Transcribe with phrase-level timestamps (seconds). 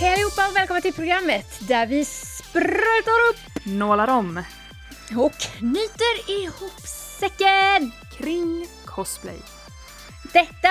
[0.00, 4.42] Hej allihopa och välkomna till programmet där vi sprutar upp Nålar om
[5.16, 6.80] och knyter ihop
[7.18, 7.92] säcken.
[8.18, 9.38] kring cosplay.
[10.32, 10.68] Detta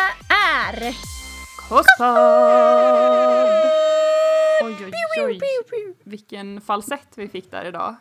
[0.54, 0.96] är...
[1.70, 2.16] Cosplay!
[4.64, 4.76] Oj,
[5.18, 5.40] oj,
[5.72, 5.96] oj.
[6.04, 7.96] Vilken falsett vi fick där idag.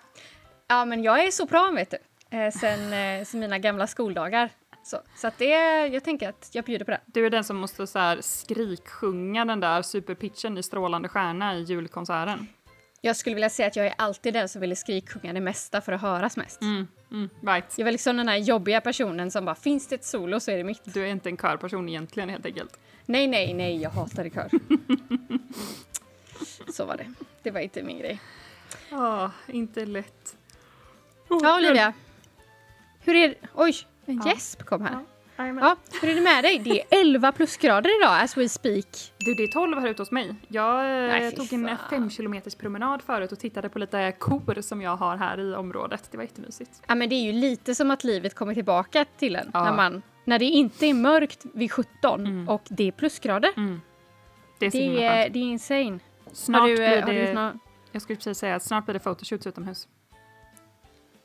[0.69, 1.99] Ja, men jag är så bra vet du.
[2.39, 4.51] Eh, sen, eh, sen mina gamla skoldagar.
[4.85, 7.01] Så, så att det, jag tänker att jag bjuder på det.
[7.07, 11.63] Du är den som måste så här skriksjunga den där superpitchen i Strålande stjärna i
[11.63, 12.47] julkonserten.
[13.01, 15.93] Jag skulle vilja säga att jag är alltid den som ville skriksjunga det mesta för
[15.93, 16.63] att höras mest.
[16.63, 17.79] Mm, mm, right.
[17.79, 20.57] Jag var liksom den här jobbiga personen som bara, finns det ett solo så är
[20.57, 20.95] det mitt.
[20.95, 22.79] Du är inte en körperson egentligen helt enkelt.
[23.07, 24.51] Nej, nej, nej, jag hatade kör.
[26.73, 27.13] så var det.
[27.43, 28.21] Det var inte min grej.
[28.91, 30.37] Ja, inte lätt.
[31.29, 31.93] Ja, Olivia.
[33.01, 33.35] Hur är det?
[33.55, 34.31] Oj, en Ja.
[34.31, 34.99] gäsp kom här.
[35.39, 35.65] Jajamän.
[35.65, 36.59] Ja, hur är det med dig?
[36.59, 39.13] Det är 11 plusgrader idag as we speak.
[39.19, 40.35] Du, det är 12 här ute hos mig.
[40.49, 41.77] Jag eh, Nej, tog en fan.
[41.91, 46.09] fem kilometers promenad förut och tittade på lite kor som jag har här i området.
[46.11, 46.83] Det var jättemysigt.
[46.87, 49.65] Ja, men det är ju lite som att livet kommer tillbaka till en Ja.
[49.65, 52.49] när man när det inte är mörkt vid 17 Mm.
[52.49, 53.51] och det är plusgrader.
[53.57, 53.81] Mm.
[54.59, 55.99] Det är Det är, det är insane.
[56.33, 57.53] Snart har du, blir eh, det, har du gjort nå-
[57.93, 59.89] jag skulle precis säga att snart blir det photoshoots utomhus.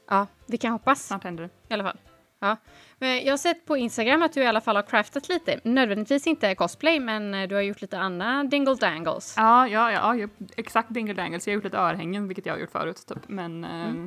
[0.09, 1.49] Ja, vi kan hoppas Snart händer det.
[1.69, 1.97] i alla fall.
[2.41, 2.57] Ja.
[2.97, 5.59] Men jag har sett på Instagram att du i alla fall har craftat lite.
[5.63, 9.33] Nödvändigtvis inte cosplay, men eh, du har gjort lite andra dingle dangles.
[9.37, 11.47] Ja, ja, ja, ja exakt dingle dangles.
[11.47, 13.05] Jag har gjort lite örhängen, vilket jag har gjort förut.
[13.07, 13.27] Typ.
[13.27, 14.05] Men Mm.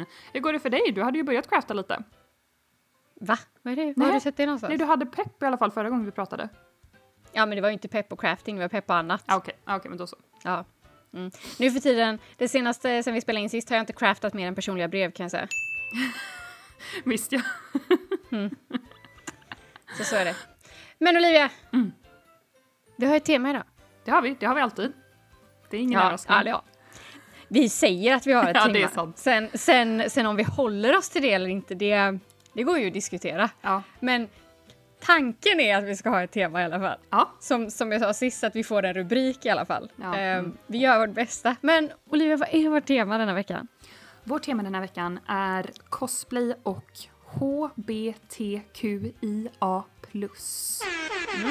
[0.00, 0.92] eh, hur går det för dig?
[0.94, 2.02] Du hade ju börjat crafta lite.
[3.20, 3.38] Va?
[3.62, 3.92] Vad är det?
[3.96, 4.68] Var har du sett det någonstans?
[4.68, 6.48] Nej, du hade pepp i alla fall förra gången vi pratade.
[7.32, 9.22] Ja, men det var ju inte pepp på crafting, det var pepp på annat.
[9.26, 10.16] Ah, Okej, ah, okej, men då så.
[10.44, 10.64] Ja.
[11.14, 11.30] Mm.
[11.58, 14.48] Nu för tiden, det senaste sen vi spelade in sist har jag inte craftat mer
[14.48, 15.48] än personliga brev kan jag säga.
[17.04, 17.40] Visst ja.
[19.98, 20.34] Så så är det.
[20.98, 21.50] Men Olivia!
[21.72, 21.92] Mm.
[22.96, 23.62] Vi har ett tema idag.
[24.04, 24.92] Det har vi, det har vi alltid.
[25.70, 26.36] Det är ingen ja, överraskning.
[26.38, 26.62] ja, det har.
[27.48, 28.72] Vi säger att vi har ett Ja, tema.
[28.74, 29.18] det är sant.
[29.18, 32.18] Sen, sen, sen om vi håller oss till det eller inte, det,
[32.52, 33.50] det går ju att diskutera.
[33.62, 33.82] Ja.
[34.00, 34.28] Men
[35.00, 36.98] tanken är att vi ska ha ett tema i alla fall.
[37.10, 37.30] ja.
[37.40, 39.90] Som, som jag sa sist, att vi får en rubrik i alla fall.
[39.96, 40.56] Ja, Ehm, mm.
[40.66, 41.56] Vi gör vårt bästa.
[41.60, 43.68] Men Olivia, vad är vårt tema denna veckan?
[44.28, 46.90] Vårt tema den här veckan är cosplay och
[47.24, 49.04] HBTQIA+.
[49.60, 51.50] Mm.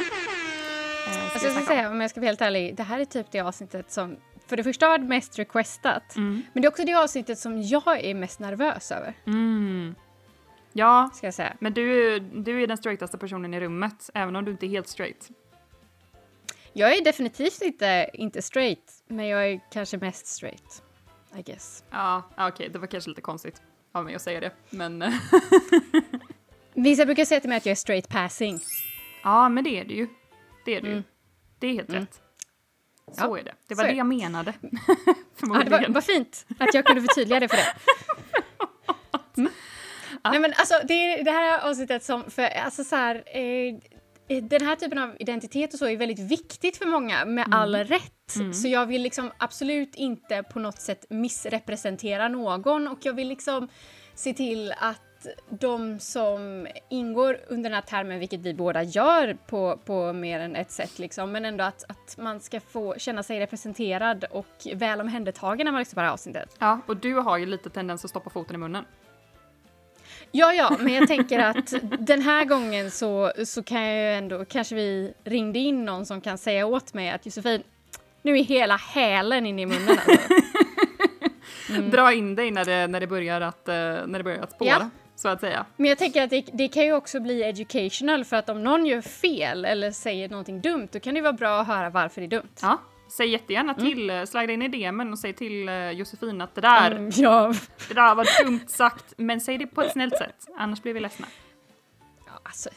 [1.33, 3.39] Alltså jag ska säga, om jag ska vara helt ärlig, det här är typ det
[3.39, 6.41] avsnittet som för det första har varit mest requestat, Mm.
[6.53, 9.95] men det är också det avsnittet som jag är mest nervös över, Mm.
[10.73, 11.53] Ja, ska jag säga.
[11.59, 14.87] men du, du är den straightaste personen i rummet, även om du inte är helt
[14.87, 15.29] straight.
[16.73, 20.83] Jag är definitivt inte, inte straight, men jag är kanske mest straight,
[21.37, 21.83] I guess.
[21.91, 25.03] Ja, ja, okej, det var kanske lite konstigt av mig att säga det, men
[26.73, 28.59] Vissa brukar säga till mig att jag är straight passing.
[29.23, 30.07] ja, men det är det ju.
[30.65, 30.91] Det är ju.
[30.91, 31.03] Mm.
[31.59, 32.01] Det är helt Mm.
[32.01, 32.21] rätt.
[33.11, 33.53] Så Ja, är det.
[33.67, 34.53] Det var det jag menade.
[34.61, 34.69] Ja,
[35.05, 35.71] det Förmodligen.
[35.71, 37.65] var, var fint att jag kunde förtydliga det för dig.
[39.37, 39.51] Mm.
[40.23, 43.75] Nej, men alltså, det är det här avsnittet som, för alltså så här, eh,
[44.27, 48.35] den här typen av identitet och så är väldigt viktigt för många, med all rätt.
[48.35, 48.53] Mm.
[48.53, 53.67] Så jag vill liksom absolut inte på något sätt missrepresentera någon och jag vill liksom
[54.15, 55.01] se till att
[55.49, 60.55] de som ingår under den här termen, vilket vi båda gör på, på mer än
[60.55, 65.01] ett sätt, liksom, men ändå att, att man ska få känna sig representerad och väl
[65.01, 66.55] omhändertagen när man lyssnar på det här avsnittet.
[66.59, 68.85] Ja, och du har ju lite tendens att stoppa foten i munnen.
[70.31, 74.45] Ja, ja, men jag tänker att den här gången så, så kan jag ju ändå,
[74.45, 77.63] kanske vi ringde in någon som kan säga åt mig att Josefin,
[78.21, 79.89] nu är hela hälen inne i munnen.
[79.89, 80.33] Alltså.
[81.69, 81.91] Mm.
[81.91, 84.69] Dra in dig när det, när det börjar att, eh, när det börjar att spåra,
[84.69, 84.89] Ja.
[85.15, 85.65] så att säga.
[85.77, 88.85] Men jag tänker att det, det kan ju också bli educational för att om någon
[88.85, 92.27] gör fel eller säger någonting dumt då kan det vara bra att höra varför det
[92.27, 92.49] är dumt.
[92.61, 92.79] Ja,
[93.17, 94.27] säg jättegärna till, mm.
[94.27, 97.53] slida in i DMen och säg till eh, Josefin att det där, Mm, ja.
[97.87, 100.99] det där var dumt sagt, men säg det på ett snällt sätt, annars blir vi
[100.99, 101.27] ledsna.
[102.25, 102.69] ja alltså,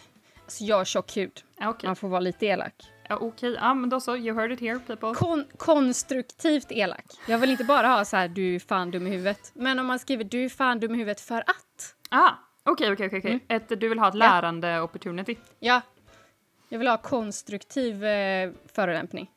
[0.45, 1.43] alltså, jag har tjock hud.
[1.59, 1.87] Ja, okej.
[1.89, 2.75] Man får vara lite elak.
[3.09, 3.53] Ja, okej.
[3.61, 5.15] Ja, men då så, you heard it here people.
[5.15, 7.05] Kon konstruktivt elak.
[7.27, 9.51] Jag vill inte bara ha så här du är fan dum i huvudet.
[9.55, 11.95] Men om man skriver du är fan dum i huvudet för att.
[12.11, 12.31] Ah,
[12.65, 13.41] okej, okej, okej.
[13.49, 13.63] Mm.
[13.69, 15.37] Du vill ha ett lärande opportunity.
[15.59, 15.81] Ja.
[16.69, 19.31] Jag vill ha konstruktiv eh, förolämpning.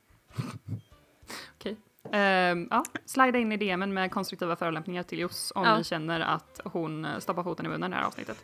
[2.13, 5.77] Ehm, ja, slida in i DMen med konstruktiva förolämpningar till Jos om Ja.
[5.77, 8.37] ni känner att hon eh, stoppar foten i munnen i det här avsnittet.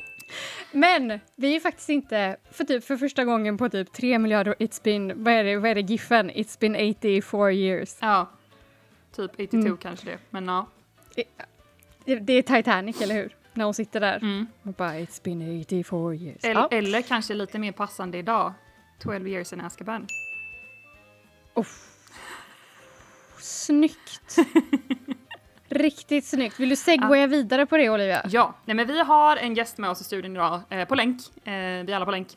[0.72, 4.82] Men vi är faktiskt inte, för typ för första gången på typ tre miljarder, it's
[4.84, 6.30] been, vad är det, vad är det giffen?
[6.30, 7.96] It's been 84 years.
[8.00, 8.30] Ja,
[9.16, 9.76] typ 82 Mm.
[9.76, 10.66] kanske det, men ja.
[12.04, 13.36] Det, det är Titanic, eller hur?
[13.54, 14.46] När hon sitter där Mm.
[14.62, 16.44] och bara it's been 84 years.
[16.44, 16.68] Eller, Ja.
[16.70, 18.52] eller kanske lite mer passande idag,
[19.02, 20.06] 12 years in Azkaban.
[21.54, 21.92] Uff.
[23.46, 24.36] Snyggt!
[25.68, 26.60] Riktigt snyggt.
[26.60, 28.22] Vill du segwaya vidare på det Olivia?
[28.28, 31.20] Ja, nej men vi har en gäst med oss i studion idag, eh, på länk.
[31.46, 31.52] Eh,
[31.86, 32.28] vi alla på länk.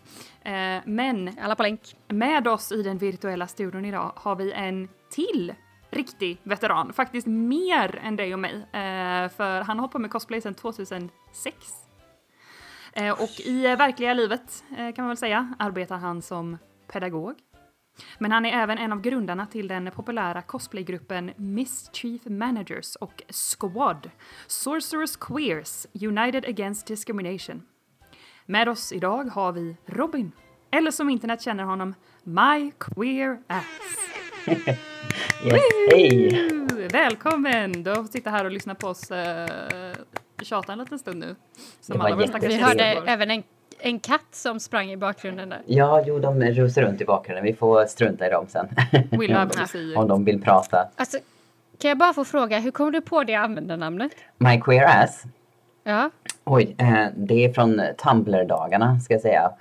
[0.41, 1.81] Eh, men Alla på länk.
[2.07, 5.53] med oss i den virtuella studion idag har vi en till
[5.89, 6.93] riktig veteran.
[6.93, 8.55] Faktiskt mer än dig och mig.
[8.55, 11.55] Eh, för han har hållit på med cosplay sedan 2006.
[12.93, 16.57] Eh, och i eh, verkliga livet, kan man väl säga, arbetar han som
[16.91, 17.35] pedagog.
[18.17, 24.09] Men han är även en av grundarna till den populära cosplaygruppen Mischief Managers och Squad,
[24.47, 27.61] Sorcerers Queers United Against Discrimination.
[28.45, 30.31] Med oss idag har vi Robin,
[30.71, 33.65] eller som internet känner honom, My Queer Ass.
[35.45, 35.61] Yes,
[35.91, 36.87] hej!
[36.91, 37.83] Välkommen!
[37.83, 39.17] Du har fått sitta här och lyssna på oss uh,
[40.41, 41.35] tjata en liten stund nu.
[41.87, 43.43] Var alla våra stackars Vi hörde även en,
[43.79, 45.61] en katt som sprang i bakgrunden där.
[45.65, 47.43] Ja, jo, de rusar runt i bakgrunden.
[47.45, 48.67] Vi får strunta i dem sen.
[49.11, 50.89] Will to see Om de vill prata.
[50.95, 51.17] Alltså,
[51.81, 54.11] kan jag bara få fråga, hur kom du på det användarnamnet?
[54.37, 55.23] My queer ass.
[55.83, 56.09] Ja,
[56.43, 59.51] Oj, eh, det är från Tumblr-dagarna ska jag säga.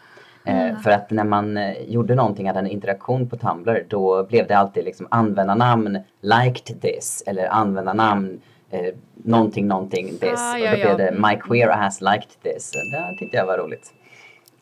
[0.44, 4.46] Eh, För att när man eh, gjorde någonting, hade en interaktion på Tumblr, då blev
[4.46, 10.40] det alltid liksom användarnamn liked this eller användarnamn eh, någonting någonting this.
[10.40, 10.94] Ah, och ja, då ja.
[10.94, 12.72] blev det my queer ass liked this.
[12.72, 13.92] Det tyckte jag var roligt.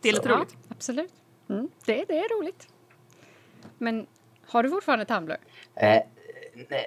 [0.06, 0.56] Det är lite ja roligt.
[0.68, 1.12] absolut.
[1.48, 2.68] Mm, det, det är roligt.
[3.78, 4.06] Men
[4.46, 5.36] har du fortfarande Tumblr?
[5.74, 6.02] Eh,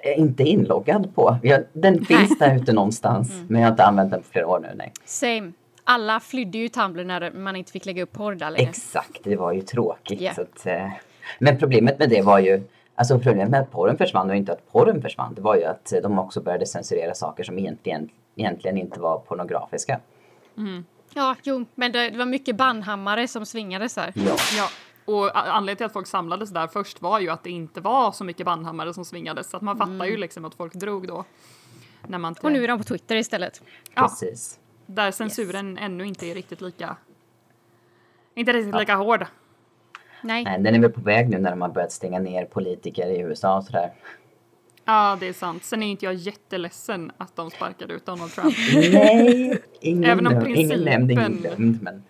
[0.02, 1.36] är inte inloggad på.
[1.42, 4.58] Jag, den finns där ute någonstans, men jag har inte använt den på flera år
[4.58, 4.68] nu.
[4.74, 4.92] Nej.
[5.04, 5.52] Same.
[5.84, 8.68] Alla flydde ju Tumblr när man inte fick lägga upp porr där längre.
[8.68, 10.34] Exakt, det var ju tråkigt.
[10.34, 10.88] Så att, eh,
[11.38, 12.62] men problemet med det var ju,
[12.94, 15.92] alltså problemet med att porren försvann var inte att porren försvann, det var ju att
[16.02, 20.00] de också började censurera saker som egentligen, egentligen inte var pornografiska.
[21.14, 24.12] Ja, jo, men det, det var mycket bannhammare som svingades här.
[24.14, 24.68] Ja, Ja,
[25.04, 28.24] och anledningen till att folk samlades där först var ju att det inte var så
[28.24, 29.50] mycket bandhammare som svingades.
[29.50, 31.24] Så att man fattar ju liksom att folk drog då.
[32.06, 33.62] När man Och nu är de på Twitter istället.
[33.94, 34.02] Ja.
[34.02, 34.58] precis.
[34.86, 36.96] Där censuren ännu inte är riktigt lika...
[38.34, 39.26] Inte riktigt lika hård.
[40.22, 40.44] Nej.
[40.44, 43.20] Nej, den är väl på väg nu när de har börjat stänga ner politiker i
[43.20, 43.92] USA och sådär.
[44.84, 45.64] Ja, det är sant.
[45.64, 48.54] Sen är inte jag jätteledsen att de sparkade ut Donald Trump.
[48.92, 51.82] Nej, ingen, Även om nöm- ingen nämnd, ingen principen- glömd.
[51.82, 52.02] Men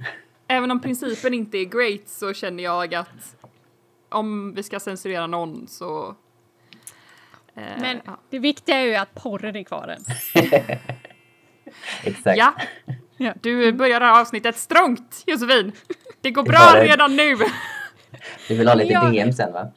[0.49, 3.37] Även om principen inte är great så känner jag att
[4.09, 6.15] om vi ska censurera någon så...
[7.55, 8.19] eh, Men ja.
[8.31, 10.05] det viktiga är ju att porren är kvar än.
[12.05, 12.39] exakt.
[12.39, 12.55] Ja,
[13.17, 13.35] Ja.
[13.43, 15.73] du börjar det här avsnittet strångt Josefin.
[16.21, 17.37] Det går bra redan nu.
[18.49, 19.11] Du vill ha lite Ja.
[19.11, 19.73] DM sen va?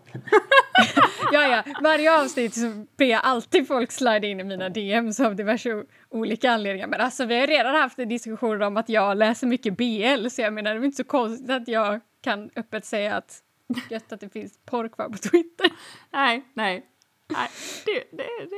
[1.34, 1.74] Ja, ja.
[1.82, 6.52] Varje avsnitt så ber jag alltid folk slida in i mina DMs av diverse olika
[6.52, 6.88] anledningar.
[6.88, 10.42] Men alltså vi har redan haft en diskussion om att jag läser mycket BL så
[10.42, 13.44] jag menar det är inte så konstigt att jag kan öppet säga att
[13.90, 15.72] gött att det finns porr kvar på Twitter.
[16.12, 16.86] Nej, nej.
[17.28, 17.50] Nej,
[17.86, 18.56] det, det, det,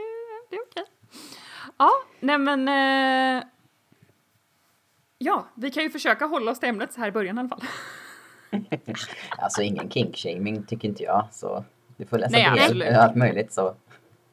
[0.49, 0.83] det är okej.
[1.77, 2.67] Ja, nej men...
[2.67, 3.43] Eh,
[5.17, 7.49] ja, vi kan ju försöka hålla oss till ämnet så här i början i alla
[7.49, 7.63] fall.
[9.37, 11.27] Alltså ingen kinkshaming tycker inte jag.
[11.31, 11.65] Så
[11.97, 13.75] du får läsa Nej, och allt möjligt så.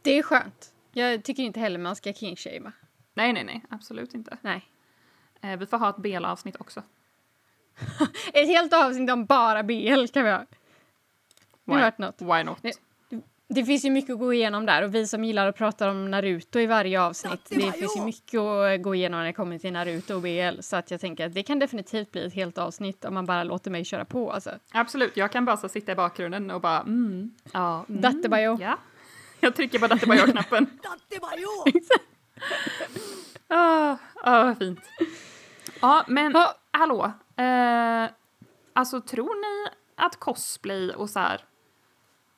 [0.02, 0.72] Det är skönt.
[0.92, 2.72] Jag tycker inte heller man ska kingshamea.
[3.14, 4.36] Nej, nej, nej, absolut inte.
[4.40, 4.64] Nej.
[5.40, 6.82] Eh, vi får ha ett BL-avsnitt också.
[8.32, 10.46] Ett helt avsnitt om bara BL kan vi ha.
[11.66, 12.22] Har något?
[12.22, 12.58] Why not?
[13.54, 16.10] Det- finns ju mycket att gå igenom där och vi som gillar att prata om
[16.10, 17.40] Naruto i varje avsnitt.
[17.48, 20.76] Det finns ju mycket att gå igenom när det kommer till Naruto och BL så
[20.76, 23.70] att jag tänker att det kan definitivt bli ett helt avsnitt om man bara låter
[23.70, 24.50] mig köra på alltså.
[24.72, 28.58] Absolut, jag kan bara så sitta i bakgrunden och bara mm, ja, mm, Dattebajo.
[28.60, 28.78] ja.
[29.40, 30.66] Jag trycker på Dattebajo-knappen.
[33.48, 34.80] Ah, ah, vad fint.
[35.80, 36.54] Ja, men Ja.
[36.70, 37.12] hallå.
[37.36, 38.10] Eh,
[38.72, 41.40] alltså, tror ni att cosplay och så här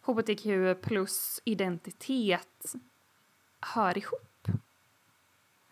[0.07, 2.75] hbtq plus identitet
[3.61, 4.49] hör ihop?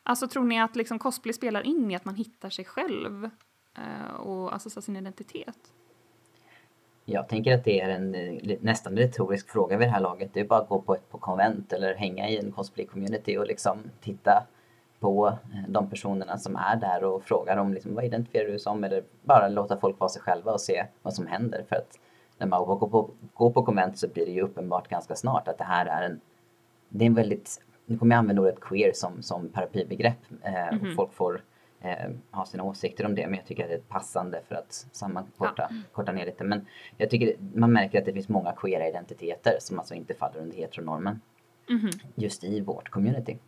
[0.03, 3.31] Alltså, tror ni att liksom cosplay spelar in i att man hittar sig själv
[3.77, 5.59] eh, och alltså sin identitet?
[7.05, 10.35] Jag tänker att det är en eh, nästan retorisk fråga vid det här laget.
[10.35, 13.47] Det är bara att gå på ett på konvent eller hänga i en cosplay-community och
[13.47, 14.47] liksom titta
[15.01, 18.85] på eh, de personerna som är där och fråga dem liksom, vad identifierar du som?
[18.85, 21.65] Eller bara låta folk vara sig själva och se vad som händer.
[21.69, 21.99] För att
[22.43, 25.59] när man går på, går på konvent så blir det ju uppenbart ganska snart att
[25.59, 26.21] det här är en
[26.89, 30.95] det är en väldigt, nu kommer jag använda ordet queer som, som paraplybegrepp eh, och
[30.97, 31.43] folk får
[31.81, 34.87] eh, ha sina åsikter om det men jag tycker att det är passande för att
[34.93, 36.45] sammankorta korta ner lite.
[36.45, 40.41] Men jag tycker man märker att det finns många queera identiteter som alltså inte faller
[40.41, 41.21] under heteronormen.
[42.15, 43.39] Just i vårt community.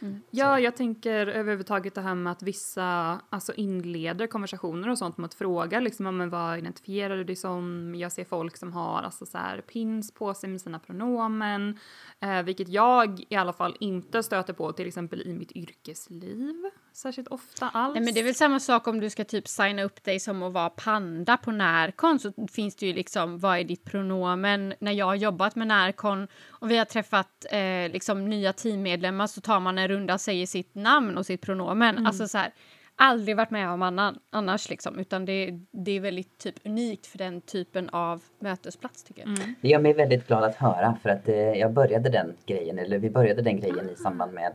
[0.00, 0.20] Mm.
[0.30, 5.24] Ja, jag tänker överhuvudtaget det här med att vissa alltså inleder konversationer och sånt med
[5.24, 7.94] att fråga liksom, men vad identifierar du dig som?
[7.94, 11.78] Jag ser folk som har alltså så här pins på sig med sina pronomen,
[12.20, 17.28] eh, vilket jag i alla fall inte stöter på till exempel i mitt yrkesliv särskilt
[17.28, 17.94] ofta alls.
[17.94, 20.42] Nej, men det är väl samma sak om du ska typ signa upp dig som
[20.42, 24.74] att vara panda på Närcon så finns det ju liksom vad är ditt pronomen?
[24.78, 29.40] När jag har jobbat med Närcon och vi har träffat eh, liksom nya teammedlemmar så
[29.40, 31.94] tar man en runda och säger sitt namn och sitt pronomen.
[31.94, 32.06] Mm.
[32.06, 32.52] Alltså så här,
[33.00, 37.18] aldrig varit med om annan, annars liksom, utan det, det är väldigt typ unikt för
[37.18, 39.28] den typen av mötesplats tycker jag.
[39.28, 39.54] Mm.
[39.60, 42.98] Det gör mig väldigt glad att höra för att eh, jag började den grejen, eller
[42.98, 44.52] vi började den grejen i samband med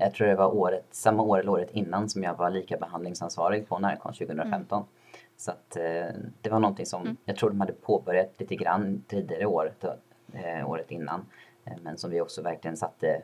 [0.00, 3.68] jag tror det var året, samma år eller året innan som jag var lika behandlingsansvarig
[3.68, 4.78] på Närcon 2015.
[4.78, 4.88] Mm.
[5.36, 6.06] Så att eh,
[6.40, 7.16] det var någonting som mm.
[7.24, 9.84] jag tror de hade påbörjat lite grann tidigare året,
[10.32, 11.26] eh, året innan.
[11.64, 13.22] Eh, men som vi också verkligen satte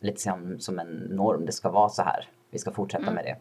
[0.00, 1.46] lite som, som en norm.
[1.46, 2.28] Det ska vara så här.
[2.50, 3.14] Vi ska fortsätta mm.
[3.14, 3.36] med det.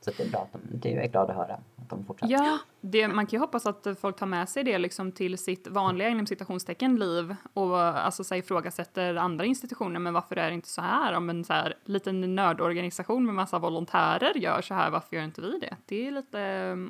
[0.00, 2.34] Så det är bra att de, det är jag glad att höra de fortsätter.
[2.34, 5.68] Ja, det, man kan ju hoppas att folk tar med sig det liksom till sitt
[5.68, 10.00] vanliga inom citationstecken liv och alltså så ifrågasätter andra institutioner.
[10.00, 11.16] Men varför är det inte så här?
[11.16, 15.40] Om en så här liten nördorganisation med massa volontärer gör så här, varför gör inte
[15.40, 15.76] vi det?
[15.86, 16.38] Det är lite,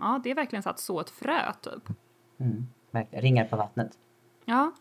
[0.01, 1.89] ja, det är verkligen så att så ett frö typ.
[2.39, 3.23] Mm, verkligen.
[3.23, 3.99] Ringar på vattnet.
[4.45, 4.73] Ja.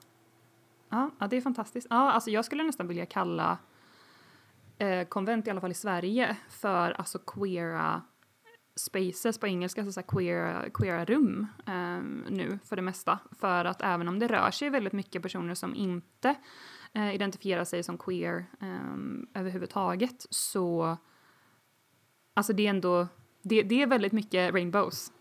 [0.89, 1.87] Ja, ja, det är fantastiskt.
[1.89, 3.57] Ja, alltså jag skulle nästan vilja kalla
[4.77, 8.01] eh, konvent, i alla fall i Sverige, för alltså queera
[8.75, 13.19] spaces på engelska, alltså så queer, queera rum um, nu för det mesta.
[13.39, 16.35] För att även om det rör sig väldigt mycket personer som inte
[16.97, 20.97] uh, identifierar sig som queer um, överhuvudtaget så
[22.33, 23.07] alltså det är ändå,
[23.41, 25.11] det, det är väldigt mycket rainbows.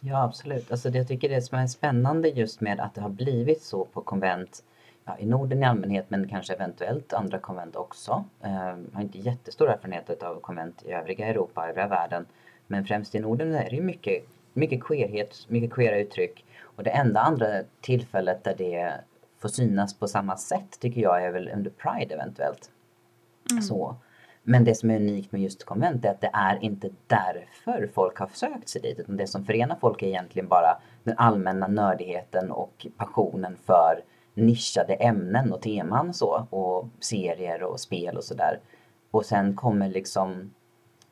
[0.00, 3.10] Ja absolut, alltså det jag tycker det som är spännande just med att det har
[3.10, 4.64] blivit så på konvent
[5.04, 8.24] ja, i Norden i allmänhet men kanske eventuellt andra konvent också.
[8.40, 12.26] Jag har inte jättestor erfarenhet av konvent i övriga Europa, övriga världen.
[12.68, 16.44] Men främst i Norden är det mycket, mycket queerhet, mycket queera uttryck.
[16.62, 17.46] Och det enda andra
[17.80, 18.92] tillfället där det
[19.38, 22.70] får synas på samma sätt tycker jag är väl under Pride eventuellt.
[23.50, 23.62] Mm.
[23.62, 23.96] Så.
[24.42, 28.18] Men det som är unikt med just konvent är att det är inte därför folk
[28.18, 28.98] har sökt sig dit.
[28.98, 34.94] Utan det som förenar folk är egentligen bara den allmänna nördigheten och passionen för nischade
[34.94, 36.46] ämnen och teman så.
[36.50, 38.60] Och serier och spel och sådär.
[39.10, 40.50] Och sen kommer liksom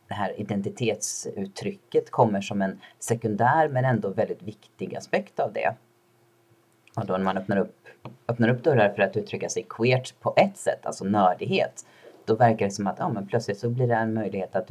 [0.08, 5.74] det här identitetsuttrycket kommer som en sekundär men ändå väldigt viktig aspekt av det.
[6.96, 7.88] Och då när man öppnar upp,
[8.28, 11.86] öppnar upp dörrar för att uttrycka sig queert på ett sätt, alltså nördighet,
[12.24, 14.70] då verkar det som att ja, men plötsligt så blir det en möjlighet att,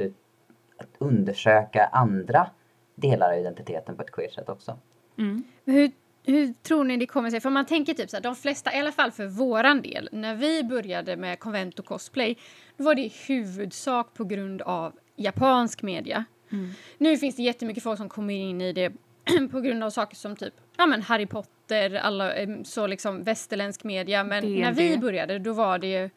[0.76, 2.50] att undersöka andra
[2.94, 4.78] delar av identiteten på ett queert sätt också.
[5.18, 5.44] Mm.
[5.64, 5.90] Hur,
[6.24, 7.40] hur tror ni det kommer sig?
[7.40, 10.34] För man tänker typ så här, de flesta, i alla fall för våran del, när
[10.34, 12.38] vi började med konvent och cosplay,
[12.76, 16.24] då var det i huvudsak på grund av japansk media.
[16.50, 16.70] Mm.
[16.98, 18.92] Nu finns det jättemycket folk som kommer in i det
[19.50, 22.32] på grund av saker som typ ja, men Harry Potter, alla,
[22.64, 24.24] så liksom västerländsk media.
[24.24, 26.10] Men D när vi började då var det ju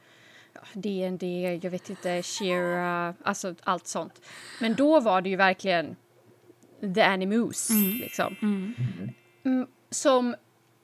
[0.54, 1.24] ja, DND,
[1.64, 4.22] jag vet inte, Shira, alltså allt sånt.
[4.62, 5.96] Men då var det ju verkligen
[6.96, 7.98] the animus mm.
[7.98, 8.36] liksom.
[8.42, 8.74] Mm.
[9.46, 9.68] mm.
[9.92, 10.36] Som,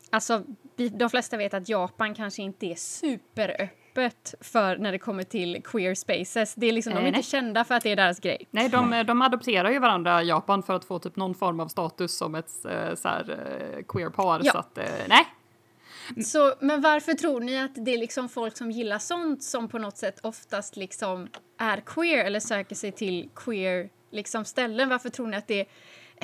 [0.10, 0.44] alltså
[0.76, 5.64] de flesta vet att Japan kanske inte är superöppen öppet för när det kommer till
[5.64, 6.56] queer spaces.
[6.56, 8.48] Det är liksom, de är inte kända för att det är deras grej.
[8.52, 11.68] Nej, de, de adopterar ju varandra i Japan för att få typ någon form av
[11.68, 13.38] status som ett äh, så här,
[13.78, 14.42] äh, queer par.
[14.44, 14.52] Ja.
[14.52, 15.26] Så att, nej.
[16.26, 19.78] Så, men varför tror ni att det är liksom folk som gillar sånt som på
[19.78, 24.90] något sätt oftast liksom är queer eller söker sig till queer liksom ställen?
[24.90, 25.66] Varför tror ni att det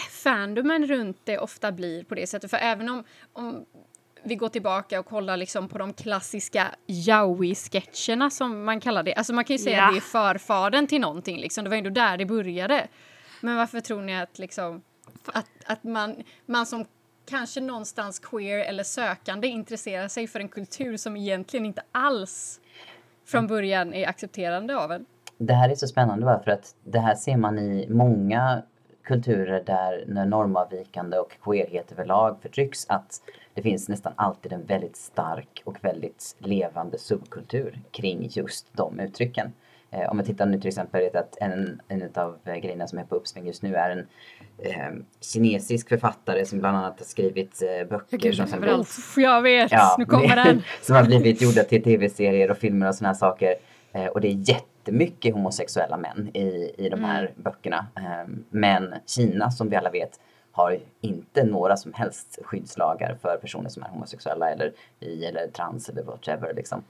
[0.09, 2.51] fandomen runt det ofta blir på det sättet?
[2.51, 3.65] För även om, om
[4.23, 9.15] vi går tillbaka och kollar liksom på de klassiska Yowie-sketcherna som man kallar det.
[9.15, 9.87] Alltså man kan ju säga ja.
[9.87, 11.63] att det är förfaden till någonting liksom.
[11.63, 12.87] Det var ändå där det började.
[13.41, 14.81] Men varför tror ni att liksom
[15.25, 16.85] att, att man, man som
[17.29, 22.59] kanske någonstans queer eller sökande intresserar sig för en kultur som egentligen inte alls
[23.25, 25.05] från början är accepterande av en?
[25.37, 26.41] Det här är så spännande va?
[26.43, 28.63] för att det här ser man i många
[29.03, 33.21] kulturer där när normavvikande och queerhet överlag förtrycks att
[33.53, 39.53] det finns nästan alltid en väldigt stark och väldigt levande subkultur kring just de uttrycken.
[39.91, 43.15] Eh, om vi tittar nu till exempel, att en, en av grejerna som är på
[43.15, 44.07] uppsving just nu är en
[44.57, 49.71] eh, kinesisk författare som bland annat har skrivit eh, böcker som sen blivit, Jag vet,
[49.71, 50.63] ja, nu kommer den!
[50.81, 53.55] som har blivit gjorda till tv-serier och filmer och sådana saker.
[53.93, 54.35] Eh, och det är
[54.81, 57.33] jättemycket homosexuella män i, i de här mm.
[57.35, 57.87] böckerna.
[57.95, 60.19] Eh, men Kina, som vi alla vet,
[60.51, 65.89] har inte några som helst skyddslagar för personer som är homosexuella eller i eller trans
[65.89, 66.83] eller whatever liksom.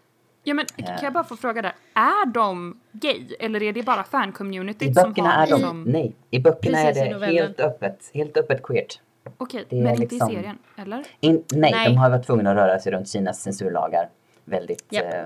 [0.43, 4.01] Ja men kan jag bara få fråga det, är de gay eller är det bara
[4.01, 5.83] I fan-communityt som böckerna har är de, liksom...
[5.83, 8.99] nej, i böckerna Precis, i är det helt öppet, helt öppet queert.
[9.37, 11.03] Okej, är men inte liksom- i serien, eller?
[11.19, 11.87] In, nej, Nej.
[11.87, 14.09] de har varit tvungna att röra sig runt Kinas censurlagar.
[14.45, 15.13] Väldigt Japp.
[15.13, 15.25] eh,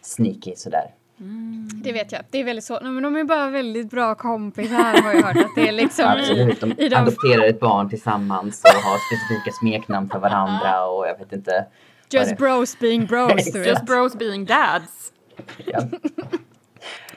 [0.00, 0.94] sneaky sådär.
[1.82, 2.22] Det vet jag.
[2.30, 2.80] Det är väldigt så.
[2.80, 6.04] Nej, men de är bara väldigt bra kompisar har jag hört att det är liksom
[6.08, 11.06] Absolut, de i de adopterar ett barn tillsammans och har specifika smeknamn för varandra och
[11.06, 11.66] jag vet inte.
[12.12, 13.54] just bros being bros.
[13.66, 15.12] Just bros being dads.
[15.64, 15.80] Ja.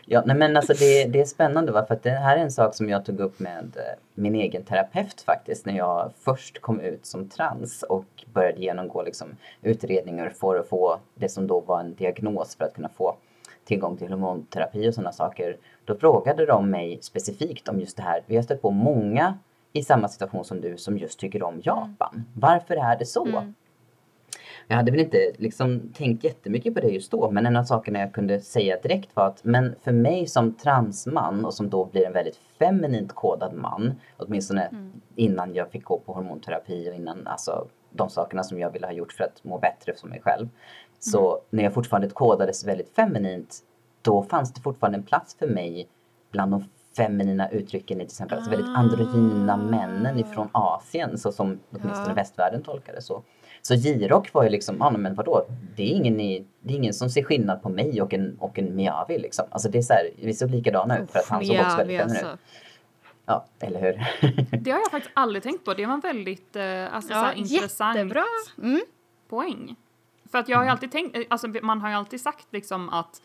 [0.06, 1.86] Ja, nej men alltså det, det är spännande va?
[1.86, 4.64] för att det här är en sak som jag tog upp med eh, min egen
[4.64, 9.28] terapeut faktiskt när jag först kom ut som trans och började genomgå liksom
[9.62, 13.16] utredningar för att få det som då var en diagnos för att kunna få
[13.66, 15.58] tillgång till hormonterapi och sådana saker.
[15.86, 18.24] Då frågade de mig specifikt om just det här.
[18.26, 19.38] Vi har stött på många
[19.74, 22.26] i samma situation som du som just tycker om Japan.
[22.34, 23.44] Varför är det så?
[24.68, 28.00] Jag hade väl inte liksom tänkt jättemycket på det just då, men en av sakerna
[28.00, 32.06] jag kunde säga direkt var att men för mig som transman och som då blir
[32.06, 34.70] en väldigt feminint kodad man, åtminstone
[35.16, 38.94] innan jag fick gå på hormonterapi och innan alltså de sakerna som jag ville ha
[38.94, 40.50] gjort för att må bättre som mig själv.
[41.04, 43.60] Så när jag fortfarande kodades väldigt feminint,
[44.02, 45.88] då fanns det fortfarande en plats för mig
[46.32, 46.66] bland de
[46.98, 52.14] feminina uttrycken i till exempel alltså väldigt androgyna männen ifrån Asien så som åtminstone Ja.
[52.14, 53.24] västvärlden tolkade så.
[53.62, 55.46] Så J-rock var ju liksom, ja men vadå,
[55.76, 58.60] det är ingen, i, det är ingen som ser skillnad på mig och en, och
[58.60, 59.46] en Miyavi liksom.
[59.50, 62.02] Alltså det är så här, vi såg likadana ut för att han såg också väldigt
[62.02, 62.40] feminin ut.
[63.26, 63.94] Ja, eller hur?
[64.58, 65.74] Det har jag faktiskt aldrig tänkt på.
[65.74, 68.24] Det var en väldigt eh, alltså, så Ja, här, intressant jättebra.
[68.58, 68.82] Mm.
[69.30, 69.76] poäng.
[70.34, 72.90] För att jag har ju alltid tänkt, eh, alltså man har ju alltid sagt liksom
[72.90, 73.22] att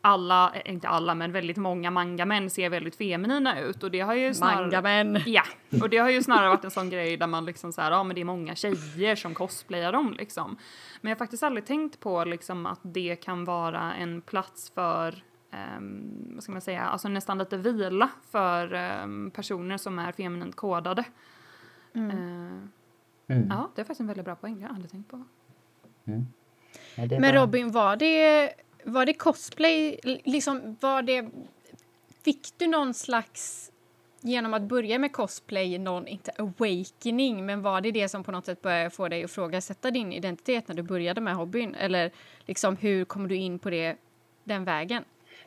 [0.00, 4.14] alla, eh, inte alla, men väldigt många manga-män ser väldigt feminina ut och det har
[4.14, 4.60] ju snarare...
[4.60, 5.18] Mangamän.
[5.26, 5.42] Ja,
[5.82, 8.04] och det har ju snarare varit en sån grej där man liksom så här, ja
[8.04, 10.56] men det är många tjejer som cosplayar dem liksom.
[11.00, 15.22] Men jag har faktiskt aldrig tänkt på liksom att det kan vara en plats för,
[15.52, 20.56] ehm, vad ska man säga, alltså nästan lite vila för ehm, personer som är feminint
[20.56, 21.04] kodade.
[21.94, 22.00] Eh,
[23.30, 23.48] Mm.
[23.50, 25.24] Ja, det är faktiskt en väldigt bra poäng, det har jag aldrig tänkt på.
[26.04, 26.12] Ja,
[27.08, 28.52] Men bara- Robin, var det,
[28.84, 31.28] var det cosplay, liksom var det,
[32.24, 33.72] fick du någon slags,
[34.20, 38.46] genom att börja med cosplay, någon, inte awakening, men var det det som på något
[38.46, 41.74] sätt började få dig att ifrågasätta din identitet när du började med hobbyn?
[41.74, 42.10] Eller
[42.46, 43.96] liksom hur kom du in på det,
[44.44, 45.04] den vägen?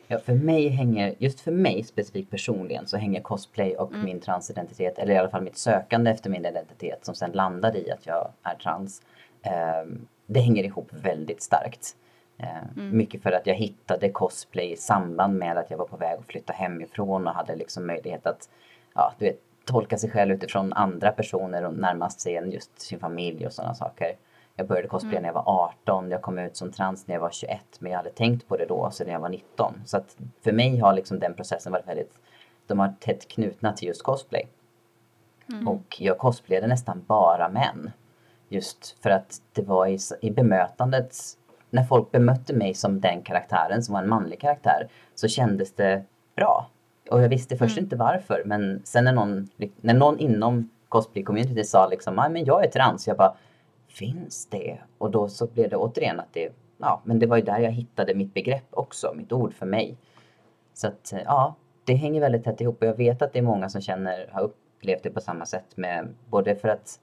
[0.08, 5.00] Ja, för mig hänger, just för mig specifikt personligen så hänger cosplay och min transidentitet,
[5.00, 8.32] eller i alla fall mitt sökande efter min identitet som sen landade i att jag
[8.44, 9.02] är trans.
[9.42, 11.96] ehm, det hänger ihop väldigt starkt.
[12.38, 16.20] Eh, Mycket för att jag hittade cosplay i samband med att jag var på väg
[16.20, 18.50] att flytta hemifrån och hade liksom möjlighet att
[18.96, 23.00] ja, du vet, tolka sig själv utifrån andra personer och närmast sig än just sin
[23.00, 24.16] familj och sådana saker.
[24.56, 27.32] Jag började cosplaya när jag var 18, jag kom ut som trans när jag var
[27.32, 29.82] 21 men jag hade tänkt på det då sedan jag var 19.
[29.86, 32.20] Så att för mig har liksom den processen varit väldigt,
[32.68, 34.48] de har tätt knutna till just cosplay.
[35.68, 37.92] Och jag cosplayade nästan bara män.
[38.54, 41.16] Just för att det var i, i bemötandet,
[41.70, 46.04] när folk bemötte mig som den karaktären som var en manlig karaktär så kändes det
[46.36, 46.70] bra.
[47.12, 49.50] Och jag visste först inte varför men sen när någon,
[49.82, 53.36] när någon inom cosplay-community sa liksom "Nej, men jag är trans, jag bara
[53.88, 54.78] finns det?
[54.98, 57.72] Och då så blev det återigen att det, ja men det var ju där jag
[57.72, 59.98] hittade mitt begrepp också, mitt ord för mig.
[60.74, 63.44] Så att eh, ja, det hänger väldigt tätt ihop och jag vet att det är
[63.44, 67.00] många som känner, har upplevt det på samma sätt med både för att,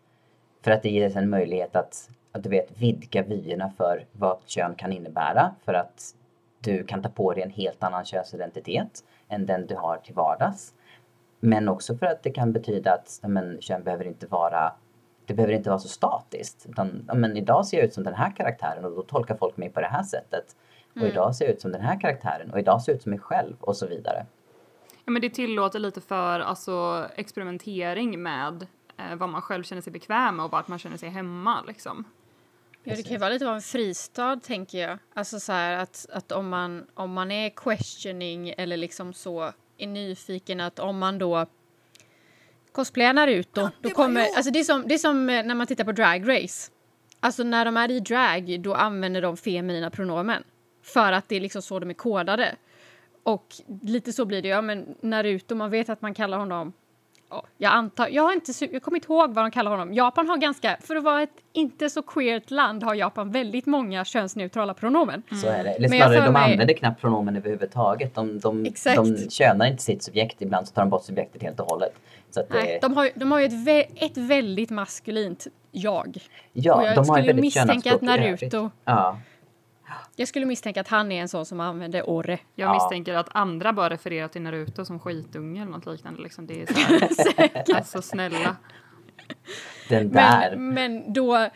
[0.63, 4.75] för att det ger en möjlighet att, att du vet vidga vyerna för vad kön
[4.75, 6.15] kan innebära för att
[6.59, 10.75] du kan ta på dig en helt annan könsidentitet än den du har till vardags.
[11.41, 14.73] Men också för att det kan betyda att men, kön behöver inte vara
[15.27, 16.67] det behöver inte vara så statiskt.
[16.69, 19.71] Utan, men idag ser jag ut som den här karaktären och då tolkar folk mig
[19.71, 20.57] på det här sättet.
[20.95, 23.11] Och idag ser jag ut som den här karaktären och idag ser jag ut som
[23.11, 24.27] mig själv och så vidare.
[25.05, 28.67] Ja, men det tillåter lite för alltså, experimentering med
[29.01, 32.05] eh, vad man själv känner sig bekväm med och vart man känner sig hemma liksom.
[32.85, 34.99] Ja, det kan ju vara lite av en fristad, tänker jag.
[35.15, 39.87] Alltså så här att, att om, man, om man är questioning eller liksom så är
[39.87, 41.47] nyfiken att om man då
[42.73, 44.21] cosplayar Naruto, då kommer...
[44.21, 46.71] Alltså det är, som, det är som eh, när man tittar på Drag Race.
[47.21, 50.45] Alltså när de är i drag, då använder de feminina pronomen.
[50.83, 52.57] För att det är liksom så de är kodade.
[53.23, 56.90] Och lite så blir det, ja men Naruto, man vet att man kallar honom Ja,
[57.59, 59.95] jag antar, jag har inte, jag kommer inte ihåg vad de kallar honom.
[59.95, 64.05] Japan har ganska, för att vara ett inte så queert land har Japan väldigt många
[64.05, 65.23] könsneutrala pronomen.
[65.43, 65.71] Så är det.
[65.71, 68.15] Eller snarare, de mig- använder knappt pronomen överhuvudtaget.
[68.15, 68.97] De, de, Exakt.
[68.97, 70.43] de könar inte sitt subjekt.
[70.43, 71.93] Ibland så tar de bort subjektet helt och hållet.
[72.31, 76.17] Så att Nej, det, de har, de har ju ett, ett väldigt maskulint jag.
[76.53, 78.01] ja, och jag de skulle misstänka att.
[78.01, 79.19] Naruto- Ja,
[80.17, 82.39] Jag skulle misstänka att han är en sån som använder orre.
[82.55, 82.75] Jag Ja.
[82.75, 86.23] misstänker att andra bara refererar till Naruto som skitunge eller något liknande.
[86.23, 86.47] Liksom.
[86.47, 86.67] Det är
[87.15, 88.57] så här, alltså snälla.
[89.89, 90.57] Den där.
[90.57, 91.49] Men, men då,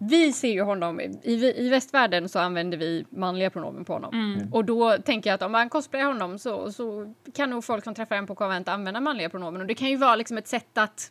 [0.00, 4.40] vi ser ju honom, i, i västvärlden så använder vi manliga pronomen på honom.
[4.52, 7.94] Och då tänker jag att om man cosplayar honom så, så kan nog folk som
[7.94, 9.60] träffar en på konvent använda manliga pronomen.
[9.60, 11.10] Och det kan ju vara liksom ett sätt att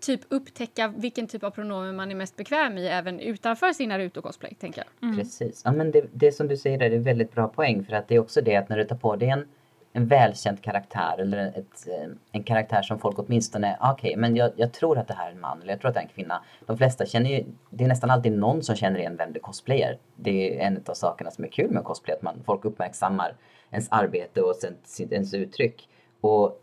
[0.00, 4.54] typ upptäcka vilken typ av pronomen man är mest bekväm i även utanför sin Naruto-cosplay,
[4.60, 5.16] tänker jag.
[5.16, 5.62] Precis.
[5.64, 8.14] Ja, men det, det som du säger där är väldigt bra poäng för att det
[8.14, 9.48] är också det att när du tar på dig en,
[9.92, 14.50] en välkänd karaktär eller ett, eh, en karaktär som folk åtminstone, ah, okej men jag,
[14.56, 16.08] jag tror att det här är en man eller jag tror att det är en
[16.14, 16.42] kvinna.
[16.66, 19.98] De flesta känner ju, det är nästan alltid någon som känner igen vem du cosplayar.
[20.16, 23.34] Det är en av sakerna som är kul med cosplay, att man, folk uppmärksammar
[23.70, 25.88] ens arbete och sen sitt- ens uttryck.
[26.20, 26.62] Och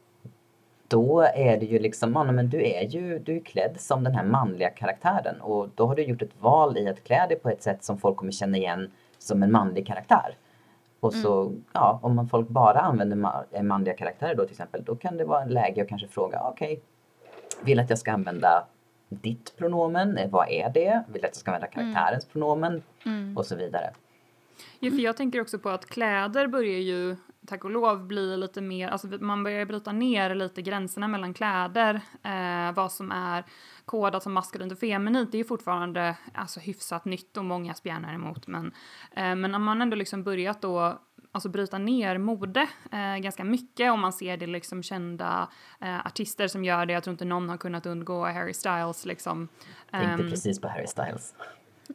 [0.93, 4.15] då är det ju liksom, ja, men du är ju du är klädd som den
[4.15, 7.49] här manliga karaktären och då har du gjort ett val i att klä dig på
[7.49, 10.37] ett sätt som folk kommer känna igen som en manlig karaktär.
[10.99, 14.95] Och så, ja, om man folk bara använder eh, manliga karaktärer då till exempel, då
[14.95, 16.81] kan det vara en läge att kanske fråga, okej,
[17.63, 18.65] vill att jag ska använda
[19.09, 20.17] ditt pronomen?
[20.17, 21.03] Eh, Vad är det?
[21.07, 22.81] Vill att jag ska använda karaktärens pronomen?
[23.35, 23.89] Och så vidare.
[24.79, 27.15] Ja, för jag tänker också på att kläder börjar ju
[27.47, 32.01] tack och lov bli lite mer, alltså man börjar bryta ner lite gränserna mellan kläder,
[32.23, 33.43] eh, vad som är
[33.85, 38.13] kodat som maskulint och feminint, det är ju fortfarande alltså hyfsat nytt och många spjärnar
[38.13, 38.65] emot, men,
[39.11, 40.99] eh, men om man ändå liksom börjat då
[41.31, 45.49] alltså bryta ner mode eh, ganska mycket och man ser det liksom kända
[45.81, 46.93] eh, artister som gör det.
[46.93, 49.47] Jag tror inte någon har kunnat undgå Harry Styles liksom.
[49.91, 51.33] Tänkte Ehm, precis på Harry Styles.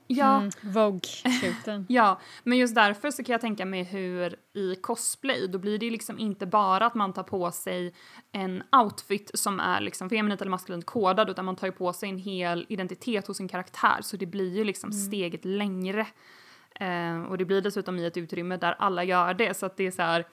[0.06, 1.86] Ja, Mm, Vogue-shooten.
[1.88, 5.90] Ja, men just därför så kan jag tänka mig hur i cosplay, då blir det
[5.90, 7.94] liksom inte bara att man tar på sig
[8.32, 12.08] en outfit som är liksom feminint eller maskulint kodad, utan man tar ju på sig
[12.08, 16.06] en hel identitet hos en karaktär, så det blir ju liksom steget längre.
[16.74, 19.86] Eh, och det blir dessutom i ett utrymme där alla gör det, så att det
[19.86, 20.26] är så här,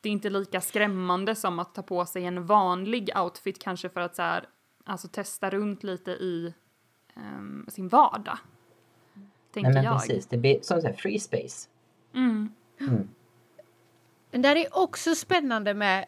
[0.00, 4.00] det är inte lika skrämmande som att ta på sig en vanlig outfit kanske för
[4.00, 4.48] att så här,
[4.84, 6.54] alltså testa runt lite i
[7.16, 8.38] ehm, sin vardag.
[9.54, 10.00] Tänker Nej men jag.
[10.00, 11.68] precis, det blir som sagt free space.
[12.14, 12.50] Mm.
[14.30, 16.06] Men där är också spännande med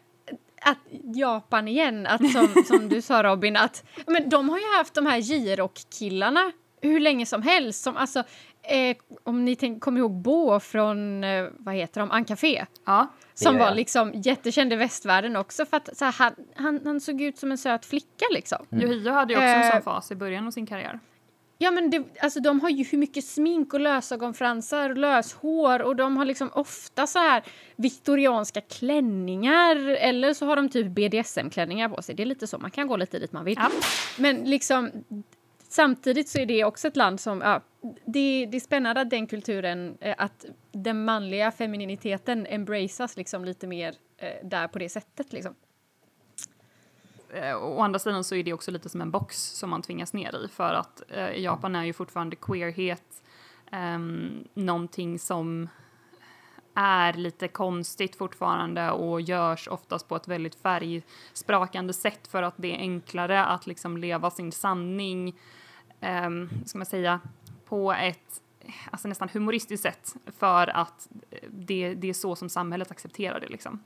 [0.61, 0.77] att
[1.15, 5.05] Japan igen, att som, som du sa Robin, att men de har ju haft de
[5.05, 7.83] här J-rock-killarna hur länge som helst.
[7.83, 8.23] Som, alltså,
[8.63, 12.65] eh, om ni tänk, kommer ihåg Bo från, eh, vad heter de, Ancafé.
[12.85, 13.07] Ja.
[13.33, 17.21] Som var liksom jättekänd i västvärlden också för att så här, han, han, han såg
[17.21, 18.65] ut som en söt flicka liksom.
[18.71, 20.99] Yohio hade ju också en Eh, sån fas i början av sin karriär.
[21.57, 25.95] Ja men det, alltså de har ju hur mycket smink och lösögonfransar och löshår och
[25.95, 27.43] de har liksom ofta så här
[27.75, 32.15] viktorianska klänningar eller så har de typ BDSM-klänningar på sig.
[32.15, 33.57] Det är lite så, man kan gå lite dit man vill.
[33.57, 33.71] Ja.
[34.17, 34.91] Men liksom
[35.69, 37.61] samtidigt så är det också ett land som, ja,
[38.05, 43.67] det, det är spännande att den kulturen, eh, att den manliga femininiteten embraceas liksom lite
[43.67, 45.55] mer eh, där på det sättet liksom.
[47.29, 50.13] Eh, Å andra sidan så är det också lite som en box som man tvingas
[50.13, 53.23] ner i för att eh, i Japan är ju fortfarande queerhet
[53.71, 53.99] eh,
[54.53, 55.69] någonting som
[56.73, 62.75] är lite konstigt fortfarande och görs oftast på ett väldigt färgsprakande sätt för att det
[62.75, 65.39] är enklare att liksom leva sin sanning,
[66.01, 66.29] eh,
[66.65, 67.19] ska man säga,
[67.65, 68.41] på ett
[68.91, 73.47] alltså nästan humoristiskt sätt för att eh, det, det är så som samhället accepterar det
[73.47, 73.83] liksom.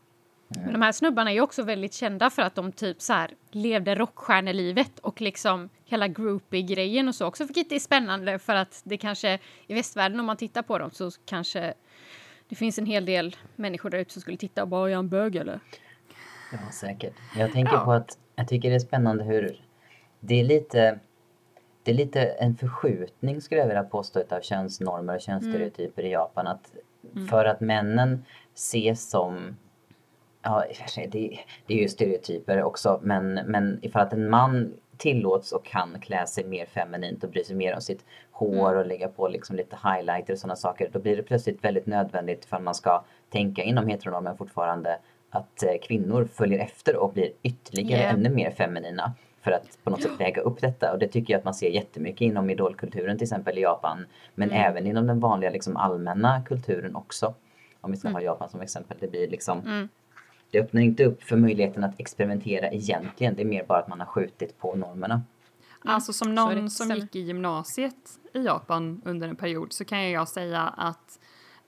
[0.55, 3.31] Men de här snubbarna är ju också väldigt kända för att de typ så här
[3.51, 8.97] levde rockstjärnelivet och liksom hela groupie-grejen och så också, vilket är spännande för att det
[8.97, 11.73] kanske i västvärlden om man tittar på dem så kanske
[12.49, 15.09] det finns en hel del människor där ute som skulle titta och bara, är han
[15.09, 15.59] bög eller?
[16.51, 17.13] Ja, säkert.
[17.37, 17.85] Jag tänker Ja.
[17.85, 19.61] på att jag tycker det är spännande hur
[20.19, 20.99] det är lite
[21.83, 26.47] det är lite en förskjutning skulle jag vilja påstå av könsnormer och könsstereotyper i Japan.
[26.47, 26.71] Att
[27.29, 29.57] För att männen ses som
[30.41, 34.29] Ja, i och för det, det är ju stereotyper också men, men ifall att en
[34.29, 38.75] man tillåts och kan klä sig mer feminint och bry sig mer om sitt hår
[38.75, 40.89] och lägga på liksom lite highlighter och sådana saker.
[40.93, 44.99] Då blir det plötsligt väldigt nödvändigt för man ska tänka inom heteronormen fortfarande
[45.29, 48.13] att eh, kvinnor följer efter och blir ytterligare Yeah.
[48.13, 50.91] ännu mer feminina för att på något sätt väga upp detta.
[50.91, 54.05] Och det tycker jag att man ser jättemycket inom idolkulturen till exempel i Japan.
[54.35, 57.33] Men även inom den vanliga liksom allmänna kulturen också.
[57.81, 58.97] Om vi ska ha Japan som exempel.
[58.99, 59.89] Det blir liksom
[60.51, 63.35] det öppnar inte upp för möjligheten att experimentera egentligen.
[63.35, 65.21] Det är mer bara att man har skjutit på normerna.
[65.85, 70.27] Alltså som någon som gick i gymnasiet i Japan under en period så kan jag
[70.27, 71.19] säga att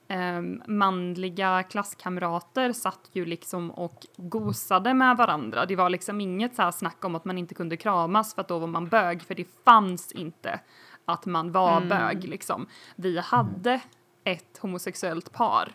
[0.08, 5.66] ehm, manliga klasskamrater satt ju liksom och gosade med varandra.
[5.66, 8.48] Det var liksom inget så här snack om att man inte kunde kramas för att
[8.48, 10.60] då var man bög, för det fanns inte
[11.04, 12.66] att man var bög liksom.
[12.96, 13.80] Vi hade
[14.24, 15.72] ett homosexuellt par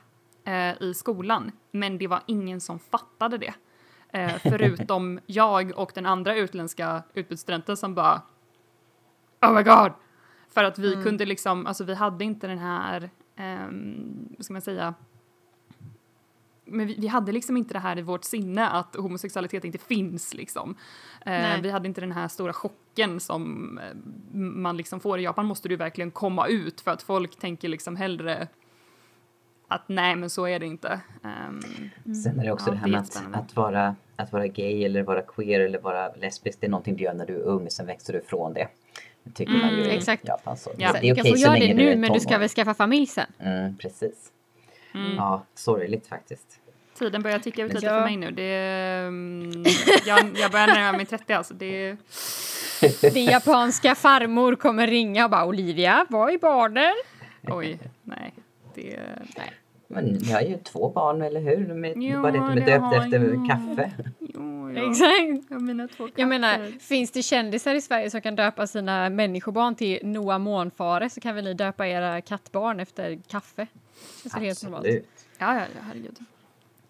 [0.47, 3.53] eh, i skolan, men det var ingen som fattade det.
[4.09, 8.21] Eh, förutom jag och den andra utländska utbytesstudenten som bara
[9.41, 9.91] Oh my god!
[10.49, 11.03] För att vi Mm.
[11.03, 14.93] kunde liksom, alltså vi hade inte den här, um, vad ska man säga,
[16.65, 20.33] men vi, vi hade liksom inte det här i vårt sinne att homosexualitet inte finns
[20.33, 20.75] liksom.
[21.25, 23.95] Eh, vi hade inte den här stora chocken som eh,
[24.39, 27.95] man liksom får i Japan måste du verkligen komma ut för att folk tänker liksom
[27.95, 28.47] hellre
[29.67, 30.99] att nej men så är det inte.
[31.23, 31.61] Ehm,
[32.23, 35.03] Sen är det också Ja, det här med att, att, vara, att vara gay eller
[35.03, 36.57] vara queer eller vara lesbisk.
[36.61, 38.67] Det är någonting du gör när du är ung, sen växer du ifrån det.
[39.23, 40.27] Det tycker man ju Mm, i exakt.
[40.27, 40.57] Japan.
[40.57, 40.71] Så.
[40.77, 40.93] Ja.
[40.93, 42.49] Det du är okej få så länge det du är nu, men du ska väl
[42.49, 43.25] skaffa familj sen?
[43.39, 44.31] Mm, precis.
[44.93, 45.15] mm.
[45.15, 46.59] Ja, sorgligt faktiskt.
[46.99, 47.91] Tiden börjar ticka ut lite Ja.
[47.91, 48.31] för mig nu.
[48.31, 48.53] Det,
[49.07, 49.63] mm,
[50.05, 51.53] jag, jag börjar närma mig 30 alltså.
[51.53, 51.95] Det,
[53.13, 56.93] Din japanska farmor kommer ringa och bara Olivia, var är barnen?
[57.41, 58.33] oj, nej.
[58.83, 58.99] Det,
[59.37, 59.53] nej.
[59.87, 61.73] Men ni har ju två barn, eller hur?
[61.73, 63.47] Med, Jo, bara de är det döpt har efter jag.
[63.49, 63.91] kaffe.
[64.19, 64.89] Jo, ja.
[64.91, 65.47] Exakt.
[65.49, 66.09] Ja, mina två.
[66.15, 71.09] Jag menar, finns det kändisar i Sverige som kan döpa sina människobarn till Noah Månfare
[71.09, 73.67] så kan väl ni döpa era kattbarn efter kaffe?
[74.23, 74.85] Det är helt normalt.
[74.87, 74.99] Ja,
[75.39, 76.17] ja, ja, herregud.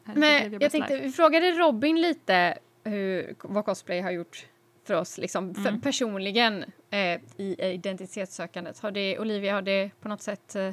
[0.03, 4.11] herregud det är Men jag bästa tänkte, vi frågade Robin lite hur, vad cosplay har
[4.11, 4.45] gjort
[4.87, 5.81] för oss liksom, för Mm.
[5.81, 8.79] personligen eh, i identitetssökandet.
[8.79, 10.69] Har det, Olivia, har det på något sätt eh,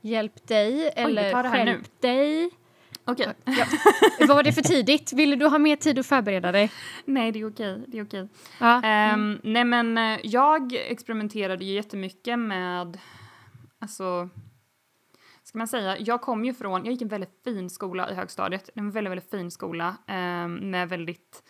[0.00, 2.50] hjälpt dig eller stjälpt dig?
[3.04, 3.34] Okej.
[3.44, 3.66] Ja.
[4.26, 5.12] Var det för tidigt?
[5.12, 6.70] Ville du ha mer tid att förbereda dig?
[7.04, 7.84] Nej, det är okej.
[7.86, 8.28] Det är okej.
[8.60, 8.82] Ja.
[8.82, 12.98] Ehm, nej, men eh, jag experimenterade ju jättemycket med,
[13.78, 14.28] alltså,
[15.42, 18.70] ska man säga, jag kom ju från, jag gick en väldigt fin skola i högstadiet,
[18.74, 21.42] en väldigt, väldigt fin skola ehm, med väldigt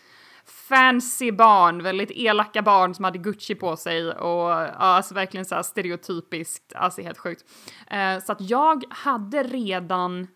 [0.50, 5.54] fancy barn, väldigt elaka barn som hade Gucci på sig och ja, alltså verkligen så
[5.54, 7.44] här stereotypiskt, alltså helt sjukt.
[7.86, 10.26] Eh, så att jag hade redan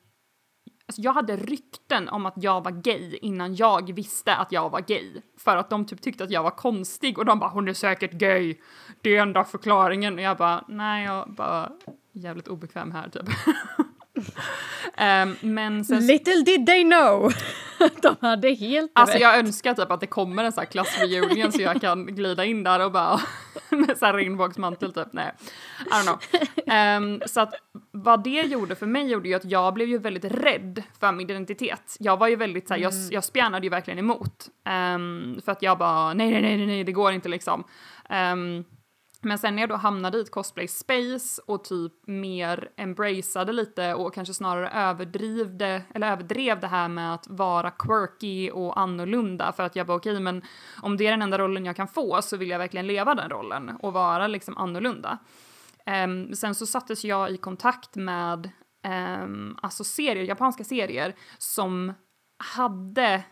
[0.86, 4.80] Alltså jag hade rykten om att jag var gay innan jag visste att jag var
[4.80, 5.20] gay.
[5.38, 8.12] För att de typ tyckte att jag var konstig och de bara hon är säkert
[8.12, 8.56] gay.
[9.02, 10.14] Det är enda förklaringen.
[10.14, 11.72] Och jag bara nej jag är bara
[12.12, 13.22] jävligt obekväm här typ.
[14.96, 17.32] Ehm, men sen Little did they know!
[18.02, 19.22] De hade helt Alltså rätt.
[19.22, 22.62] jag önskar typ att det kommer en sån här klassreunion så jag kan glida in
[22.64, 23.20] där och bara
[23.70, 25.08] med så här regnbågsmantel typ.
[25.12, 25.32] Nej,
[25.80, 26.18] I don't know.
[26.66, 27.54] Ehm, så att
[27.90, 31.30] vad det gjorde för mig gjorde ju att jag blev ju väldigt rädd för min
[31.30, 31.96] identitet.
[32.00, 34.48] Jag var ju väldigt så här, jag, jag spjärnade ju verkligen emot.
[34.66, 37.64] Ehm, för att jag bara nej, nej, nej, nej, det går inte liksom.
[38.10, 38.64] Ehm,
[39.24, 43.94] men sen när jag då hamnade i ett cosplay space och typ mer embraceade lite
[43.94, 49.62] och kanske snarare överdrivde, eller överdrev det här med att vara quirky och annorlunda för
[49.62, 50.42] att jag bara okej men
[50.82, 53.30] om det är den enda rollen jag kan få så vill jag verkligen leva den
[53.30, 55.18] rollen och vara liksom annorlunda.
[56.04, 58.50] Um, sen så sattes jag i kontakt med
[59.22, 61.92] um, alltså serier, japanska serier som
[62.38, 63.22] hade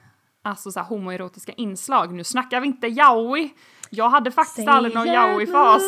[0.43, 2.13] alltså så här homoerotiska inslag.
[2.13, 3.55] Nu snackar vi inte yaoi.
[3.95, 5.83] Jag hade faktiskt aldrig någon yaoi-fas.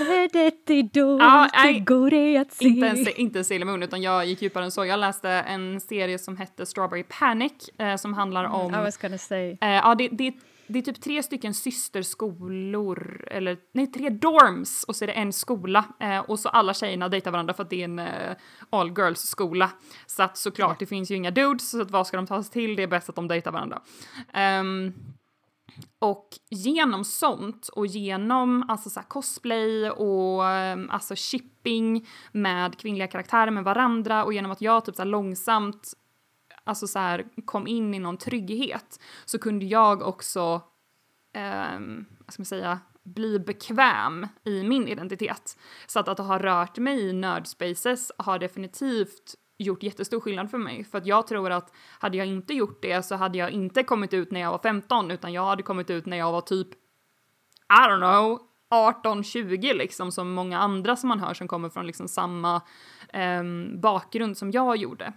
[0.00, 1.80] Är det idolt, Ja, det nej.
[1.80, 2.64] går det att se.
[2.64, 4.84] Inte en, inte en Sailor Moon, utan jag gick djupare än så.
[4.84, 8.74] Jag läste en serie som hette Strawberry Panic, eh, som handlar om...
[8.74, 9.58] I was gonna say.
[9.60, 10.34] Eh, ja, det, det,
[10.66, 15.32] det är typ tre stycken systerskolor, eller nej, tre dorms och så är det en
[15.32, 15.84] skola.
[16.00, 18.36] Eh, och så alla tjejerna dejtar varandra för att det är en eh,
[18.70, 19.70] all girls skola.
[20.06, 22.52] Så att såklart, det finns ju inga dudes, så att vad ska de ta sig
[22.52, 22.76] till?
[22.76, 23.82] Det är bäst att de dejtar varandra.
[24.32, 24.92] Ehm,
[25.98, 33.06] och genom sånt och genom alltså så här cosplay och ehm, alltså shipping med kvinnliga
[33.06, 35.94] karaktärer med varandra och genom att jag typ så här långsamt
[36.64, 40.62] alltså så här kom in i någon trygghet så kunde jag också
[41.34, 41.80] eh,
[42.18, 45.58] vad ska man säga bli bekväm i min identitet.
[45.86, 50.84] Så att, att ha rört mig i nördspaces har definitivt gjort jättestor skillnad för mig.
[50.84, 54.14] För att jag tror att hade jag inte gjort det så hade jag inte kommit
[54.14, 57.88] ut när jag var 15 utan jag hade kommit ut när jag var typ, I
[57.88, 58.40] don't know,
[58.72, 62.62] 18-20 liksom som många andra som man hör som kommer från liksom samma
[63.14, 65.12] um, bakgrund som jag gjorde.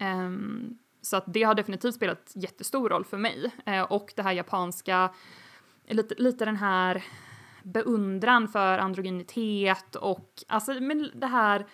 [0.00, 3.50] Um, så att det har definitivt spelat jättestor roll för mig.
[3.68, 5.10] Uh, och det här japanska,
[5.88, 7.04] lite, lite den här
[7.62, 11.66] beundran för androgynitet och alltså men det här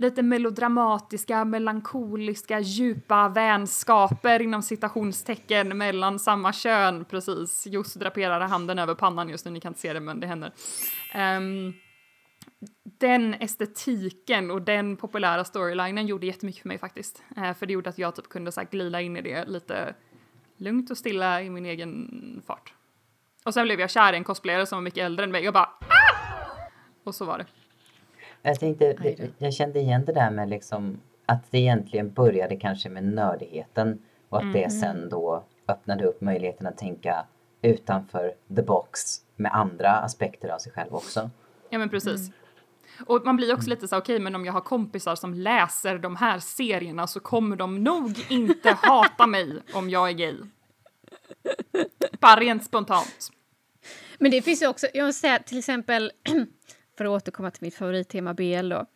[0.00, 7.66] lite melodramatiska, melankoliska, djupa vänskaper inom citationstecken mellan samma kön, precis.
[7.66, 10.52] Just draperade handen över pannan just nu, ni kan inte se det men det händer.
[11.14, 11.74] Um,
[12.82, 17.22] den estetiken och den populära storylinen gjorde jättemycket för mig faktiskt.
[17.38, 19.94] Uh, för det gjorde att jag typ kunde så här, glida in i det lite
[20.56, 22.74] lugnt och stilla i min egen fart.
[23.44, 25.54] Och sen blev jag kär i en cosplayare som var mycket äldre än mig och
[25.54, 26.70] bara ah!
[27.04, 27.46] Och så var det.
[28.42, 28.96] Jag tänkte,
[29.38, 34.38] jag kände igen det där med liksom att det egentligen började kanske med nördigheten och
[34.38, 34.52] att Mm.
[34.52, 37.26] det sen då öppnade upp möjligheten att tänka
[37.62, 39.00] utanför the box
[39.36, 41.30] med andra aspekter av sig själv också.
[41.70, 42.30] Ja men precis.
[43.06, 46.16] Och man blir också lite så okej men om jag har kompisar som läser de
[46.16, 50.36] här serierna så kommer de nog inte hata mig om jag är gay.
[52.20, 53.30] Bara rent spontant.
[54.18, 56.12] Men det finns ju också, jag måste säga till exempel,
[57.00, 58.86] för att återkomma till mitt favorittema BL då.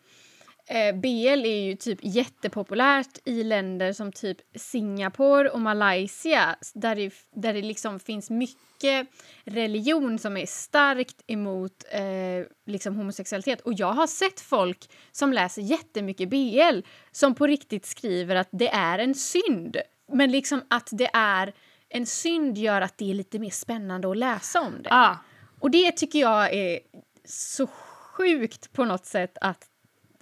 [0.67, 7.13] Eh, BL är ju typ jättepopulärt i länder som typ Singapore och Malaysia där det,
[7.35, 9.07] där det liksom finns mycket
[9.45, 13.61] religion som är starkt emot eh, liksom homosexualitet.
[13.61, 16.81] Och jag har sett folk som läser jättemycket BL
[17.13, 19.77] som på riktigt skriver att det är en synd.
[20.13, 21.53] Men liksom att det är
[21.89, 24.89] en synd gör att det är lite mer spännande att läsa om det.
[24.93, 25.17] Ah,
[25.61, 26.81] Och det tycker jag är
[27.25, 27.69] så
[28.17, 29.67] sjukt på något sätt att...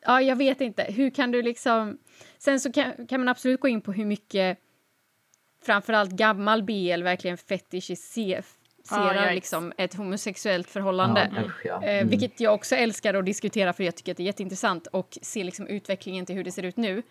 [0.04, 0.82] Ja, jag vet inte.
[0.82, 1.98] Hur kan du liksom...
[2.38, 4.58] Sen så kan, kan man absolut gå in på hur mycket
[5.64, 8.44] framförallt gammal BL verkligen fetischiserar
[8.90, 11.30] Ah, liksom ett homosexuellt förhållande.
[11.36, 11.82] Ja, usch, ja.
[11.84, 12.08] Eh, Mm.
[12.08, 15.44] vilket jag också älskar att diskutera för jag tycker att det är jätteintressant och se
[15.44, 17.02] liksom utvecklingen till hur det ser ut nu.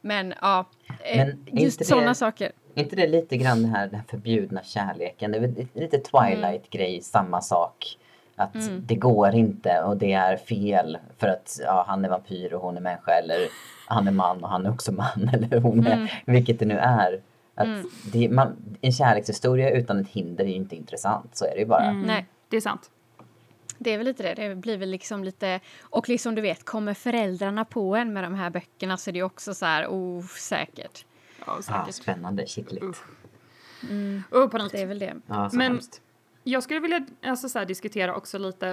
[0.00, 0.66] Men ja,
[1.04, 2.52] eh, Men just sådana saker.
[2.74, 5.30] Är inte det lite grann den här, den här förbjudna kärleken?
[5.32, 7.98] Det är lite Twilight-grej, samma sak.
[8.40, 8.82] Att Mm.
[8.86, 12.76] det går inte och det är fel för att ja, han är vampyr och hon
[12.76, 13.38] är människa eller
[13.86, 16.08] han är man och han är också man eller hon är, Mm.
[16.24, 17.20] vilket det nu är.
[17.54, 17.68] Att
[18.12, 21.66] det, man, en kärlekshistoria utan ett hinder är ju inte intressant, så är det ju
[21.66, 21.84] bara.
[21.84, 22.26] mm, Nej.
[22.48, 22.90] det är sant.
[23.78, 24.48] Det är väl lite det.
[24.48, 25.60] Det blir väl liksom lite...
[25.82, 29.22] Och liksom du vet, kommer föräldrarna på en med de här böckerna så är det
[29.22, 31.04] också så här osäkert.
[31.46, 31.94] Ja, Ah, säkert.
[31.94, 32.84] spännande, kittligt.
[32.84, 33.02] Usch.
[34.32, 34.72] Oh, panik.
[34.72, 35.14] Det är väl det.
[35.26, 36.00] Ja, så Men- hemskt.
[36.42, 38.68] Jag skulle vilja alltså, så här, diskutera också lite,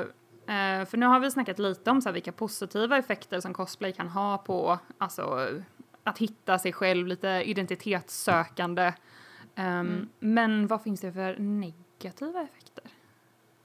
[0.47, 3.93] eh, för nu har vi snackat lite om så här, vilka positiva effekter som cosplay
[3.93, 5.49] kan ha på alltså,
[6.03, 8.93] att hitta sig själv, lite identitetssökande.
[9.55, 12.83] Ehm, Men vad finns det för negativa effekter?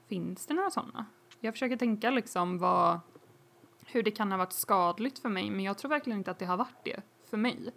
[0.09, 1.07] Finns det några sådana?
[1.41, 3.01] Jag försöker tänka liksom vad,
[3.87, 6.47] hur det kan ha varit skadligt för mig, men jag tror verkligen inte att det
[6.47, 7.75] har varit det för mig.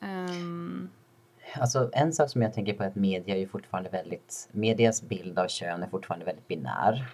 [0.00, 0.90] Ehm,
[1.54, 5.02] Alltså en sak som jag tänker på är att media är ju fortfarande väldigt, medias
[5.02, 7.08] bild av kön är fortfarande väldigt binär.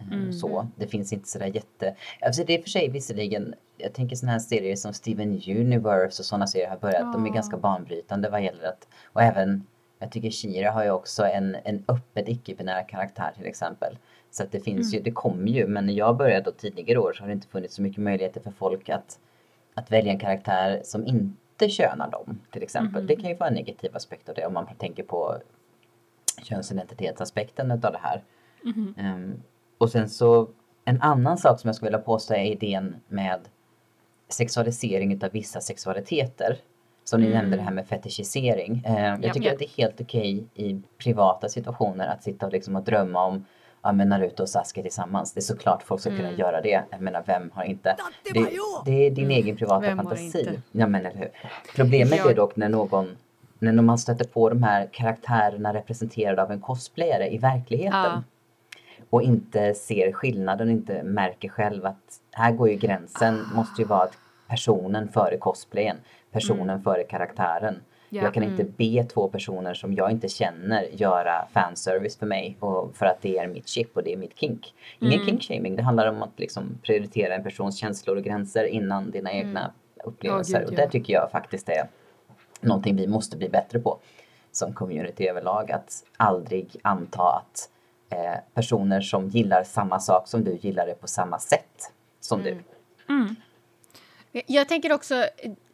[0.00, 4.16] Eh, Så, det finns inte sådär jätte, alltså det är för sig visserligen, jag tänker
[4.16, 8.30] sådana här serier som Steven Universe och sådana serier har börjat, de är ganska banbrytande
[8.30, 9.66] vad gäller att, och även,
[9.98, 13.98] jag tycker Shira har ju också en, en öppet icke-binär karaktär till exempel.
[14.30, 17.12] Så att det finns ju, det kommer ju, men när jag började då tidigare år
[17.12, 19.18] så har det inte funnits så mycket möjligheter för folk att
[19.76, 21.36] att välja en karaktär som inte
[21.68, 23.06] könar dem till exempel.
[23.06, 25.36] Det kan ju vara en negativ aspekt av det om man tänker på
[26.42, 28.22] könsidentitetsaspekten av det här.
[28.98, 29.42] Ehm,
[29.78, 30.48] och sen så
[30.84, 33.40] en annan sak som jag skulle vilja påstå är idén med
[34.28, 36.56] sexualisering utav vissa sexualiteter.
[37.06, 38.82] Som ni nämnde det här med fetischisering.
[38.86, 39.32] Ehm, jag Ja.
[39.32, 39.52] tycker Ja.
[39.52, 43.44] att det är helt okej i privata situationer att sitta och, liksom och drömma om
[43.84, 45.32] ja, men Naruto och Sasuke tillsammans.
[45.32, 46.82] Det är såklart folk ska kunna göra det.
[46.90, 47.96] Jag menar, vem har inte?
[48.34, 48.50] Det,
[48.84, 50.58] det är din egen privata Vem fantasi.
[50.72, 51.28] Ja, men eller hur.
[51.76, 53.16] Problemet Jag- är dock när någon
[53.58, 58.22] när man stöter på de här karaktärerna representerade av en cosplayare i verkligheten Ja.
[59.10, 64.02] och inte ser skillnaden, inte märker själv att här går ju gränsen, måste ju vara
[64.02, 64.18] att
[64.48, 65.96] personen före cosplayen,
[66.32, 67.80] personen före karaktären.
[68.14, 68.22] Ja.
[68.22, 72.96] Jag kan inte be två personer som jag inte känner göra fanservice för mig och
[72.96, 74.74] för att det är mitt chip och det är mitt kink.
[74.98, 79.32] Ingen kinkshaming, det handlar om att liksom prioritera en persons känslor och gränser innan dina
[79.32, 79.72] egna
[80.04, 80.58] upplevelser.
[80.58, 81.88] gud, och där tycker jag faktiskt är
[82.60, 83.98] någonting vi måste bli bättre på
[84.52, 85.70] som community överlag.
[85.70, 87.70] Att aldrig anta att
[88.10, 92.58] eh, personer som gillar samma sak som du gillar det på samma sätt som du.
[94.46, 95.26] Jag tänker också,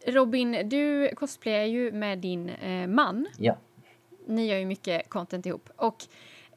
[0.07, 3.27] Robin, du cosplayar ju med din eh, man.
[3.39, 3.57] Ja.
[4.27, 5.71] Ni gör ju mycket content ihop.
[5.77, 6.05] Och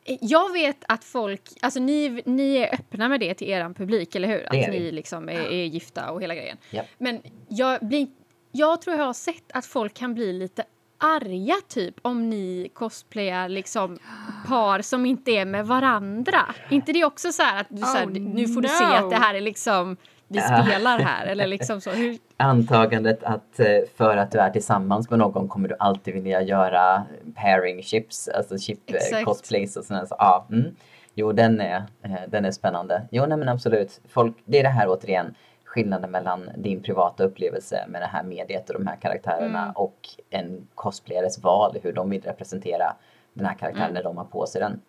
[0.05, 4.15] eh, jag vet att folk, alltså ni, ni är öppna med det till er publik,
[4.15, 4.39] eller hur?
[4.39, 4.79] Det Att är vi.
[4.79, 6.57] ni liksom är, är gifta och hela grejen.
[6.69, 6.85] Japp.
[6.97, 8.07] Men jag, blir,
[8.51, 10.63] jag tror jag har sett att folk kan bli lite
[10.97, 13.99] arga typ om ni cosplayar liksom
[14.47, 16.55] par som inte är med varandra.
[16.69, 18.73] inte det också så här att du, så här, Oh, nu får du no.
[18.77, 19.97] se att det här är liksom
[20.27, 21.91] vi spelar här eller liksom så.
[21.91, 23.65] Hur, Antagandet att eh,
[23.97, 27.03] för att du är tillsammans med någon kommer du alltid vilja göra
[27.35, 29.25] pairing chips, alltså chip eh, Exakt.
[29.25, 30.05] cosplays och sådär.
[30.05, 30.75] Så, ja, mm.
[31.15, 33.01] Jo, den är, eh, den är spännande.
[33.11, 34.01] Jo, nej men absolut.
[34.09, 38.69] Folk, det är det här återigen, skillnaden mellan din privata upplevelse med det här mediet
[38.69, 42.95] och de här karaktärerna och en cosplayares val, hur de vill representera
[43.33, 44.81] den här karaktären när de har på sig den.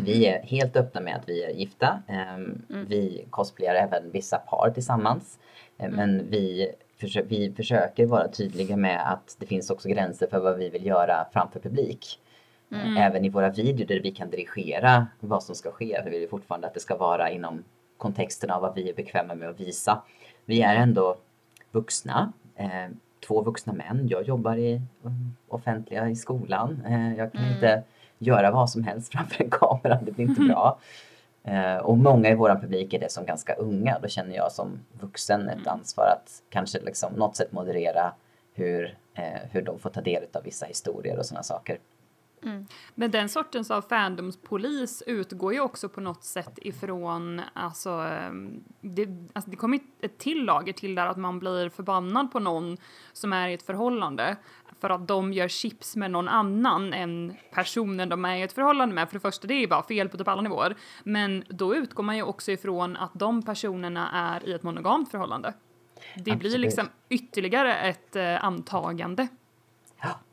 [0.00, 2.02] Vi är helt öppna med att vi är gifta.
[2.08, 2.62] Mm.
[2.88, 5.38] Vi cosplayar även vissa par tillsammans.
[5.78, 5.96] Mm.
[5.96, 10.58] Men vi, försö vi försöker vara tydliga med att det finns också gränser för vad
[10.58, 12.20] vi vill göra framför publik.
[12.72, 12.96] Mm.
[12.96, 16.26] Även i våra videor där vi kan dirigera vad som ska ske så vill vi
[16.26, 17.64] fortfarande att det ska vara inom
[17.96, 20.02] kontexten av vad vi är bekväma med att visa.
[20.44, 21.16] Vi är ändå
[21.70, 22.86] vuxna, eh,
[23.26, 24.08] två vuxna män.
[24.08, 26.82] Jag jobbar i um, offentliga i skolan.
[26.86, 27.54] Eh, jag kan mm.
[27.54, 27.82] inte
[28.18, 30.78] göra vad som helst framför en kamera, det blir inte bra.
[31.44, 33.98] Eh, och många i vår publik är det som ganska unga.
[33.98, 35.68] Då känner jag som vuxen ett mm.
[35.68, 38.12] ansvar att kanske liksom något sätt moderera
[38.54, 41.78] hur, eh, hur de får ta del av vissa historier och sådana saker.
[42.42, 42.66] Mm.
[42.94, 49.08] Men den sortens av fandomspolis utgår ju också på något sätt ifrån, alltså, ehm, det,
[49.32, 52.76] alltså det kommer ett till lager till där att man blir förbannad på någon
[53.12, 54.36] som är i ett förhållande
[54.80, 58.94] för att de gör chips med någon annan än personen de är i ett förhållande
[58.94, 59.08] med.
[59.08, 60.76] För det första, det är ju bara fel på typ alla nivåer.
[61.04, 65.52] Men då utgår man ju också ifrån att de personerna är i ett monogamt förhållande.
[66.14, 66.38] Det Absolut.
[66.38, 69.28] blir liksom ytterligare ett eh, antagande.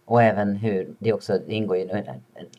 [0.06, 1.84] Och även hur, det också det ingår ju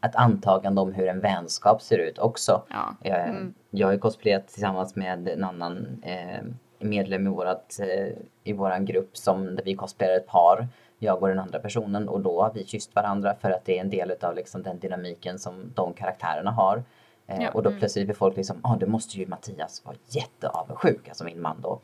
[0.02, 2.62] ett antagande om hur en vänskap ser ut också.
[2.68, 2.96] Ja.
[3.02, 3.54] Jag, mm.
[3.70, 6.42] jag har ju cosplayat tillsammans med en annan eh,
[6.78, 8.12] medlem i, vårat, eh,
[8.44, 10.68] i våran grupp som där vi cosplayar ett par.
[10.98, 13.80] Jag och den andra personen och då har vi kysst varandra för att det är
[13.80, 16.82] en del av liksom den dynamiken som de karaktärerna har.
[17.26, 17.50] Eh, ja.
[17.50, 17.78] Och då mm.
[17.78, 21.56] plötsligt blir folk liksom, ja ah, då måste ju Mattias vara jätteavundsjuk, alltså min man
[21.62, 21.80] då.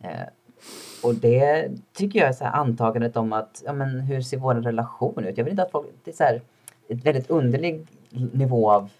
[0.00, 0.26] Eh,
[1.02, 4.54] och det tycker jag är så här antagandet om att, ja men hur ser vår
[4.54, 5.38] relation ut?
[5.38, 6.42] Jag vill inte att folk, det är så här
[6.88, 7.86] ett väldigt underlig
[8.32, 8.90] nivå av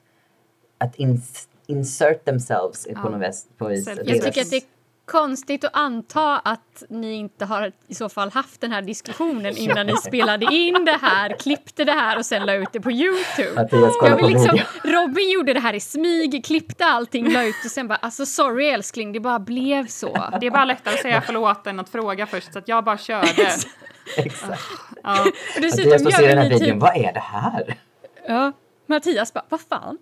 [0.78, 3.00] att ins, insert themselves ja.
[3.02, 3.46] på något vis.
[3.58, 4.71] Jag tycker att det är
[5.06, 9.86] konstigt att anta att ni inte har i så fall haft den här diskussionen innan
[9.86, 13.68] ni spelade in det här, klippte det här och sen la ut det på Youtube.
[14.02, 17.88] Jag vill liksom, Robin gjorde det här i smyg, klippte allting, la ut och sen
[17.88, 20.28] bara alltså sorry älskling, det bara blev så.
[20.40, 22.98] Det är bara lättare att säga förlåt än att fråga först så att jag bara
[22.98, 23.26] körde.
[24.16, 24.62] Exakt.
[25.02, 25.20] Ja.
[25.56, 26.82] Och dessutom Mattias får se den här videon, typ...
[26.82, 27.78] vad är det här?
[28.28, 28.52] Ja,
[28.86, 29.98] Mattias bara, vad fan?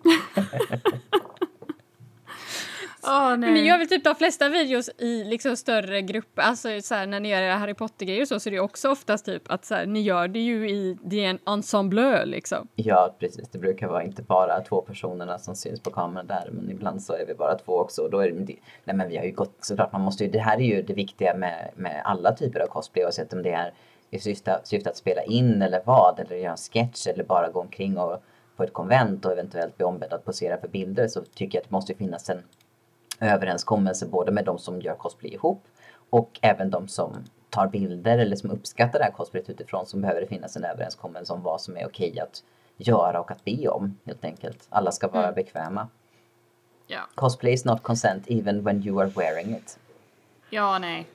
[3.03, 6.95] Oh, Men ni gör väl typ de flesta videos i liksom större grupper, alltså så
[6.95, 9.75] här, när ni gör Harry Potter-grejer så, så är det också oftast typ att så
[9.75, 12.67] här, ni gör det ju i, det är en ensemble liksom.
[12.75, 16.71] Ja precis, det brukar vara inte bara två personerna som syns på kameran där, men
[16.71, 19.25] ibland så är vi bara två också och då är det, nej men vi har
[19.25, 22.31] ju gått, såklart man måste ju, det här är ju det viktiga med, med alla
[22.31, 23.73] typer av cosplay oavsett om det är
[24.09, 27.59] i syfte, syfte att spela in eller vad, eller göra en sketch eller bara gå
[27.59, 28.23] omkring och
[28.57, 31.69] på ett konvent och eventuellt bli ombedd att posera för bilder så tycker jag att
[31.69, 32.43] det måste finnas en
[33.21, 35.63] överenskommelse både med de som gör cosplay ihop
[36.09, 40.21] och även de som tar bilder eller som uppskattar det här cosplayet utifrån så behöver
[40.21, 42.43] det finnas en överenskommelse om vad som är okej att
[42.77, 44.67] göra och att be om helt enkelt.
[44.69, 45.35] Alla ska vara mm.
[45.35, 45.87] bekväma.
[46.87, 46.99] Ja.
[47.15, 49.79] Cosplay is not consent even when you are wearing it.
[50.49, 51.07] Ja, nej.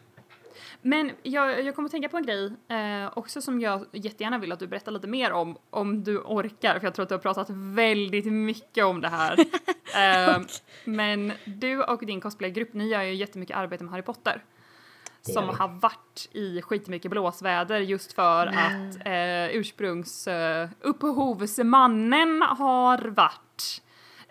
[0.87, 4.53] Men jag, jag kommer att tänka på en grej eh, också som jag jättegärna vill
[4.53, 7.21] att du berättar lite mer om, om du orkar, för jag tror att du har
[7.21, 9.39] pratat väldigt mycket om det här.
[9.97, 10.39] eh,
[10.85, 14.45] men du och din cosplaygrupp, ni gör ju jättemycket arbete med Harry Potter.
[15.23, 18.59] Som har varit i skitmycket blåsväder just för mm.
[18.59, 23.83] att eh, ursprungsupphovsmannen uh, har varit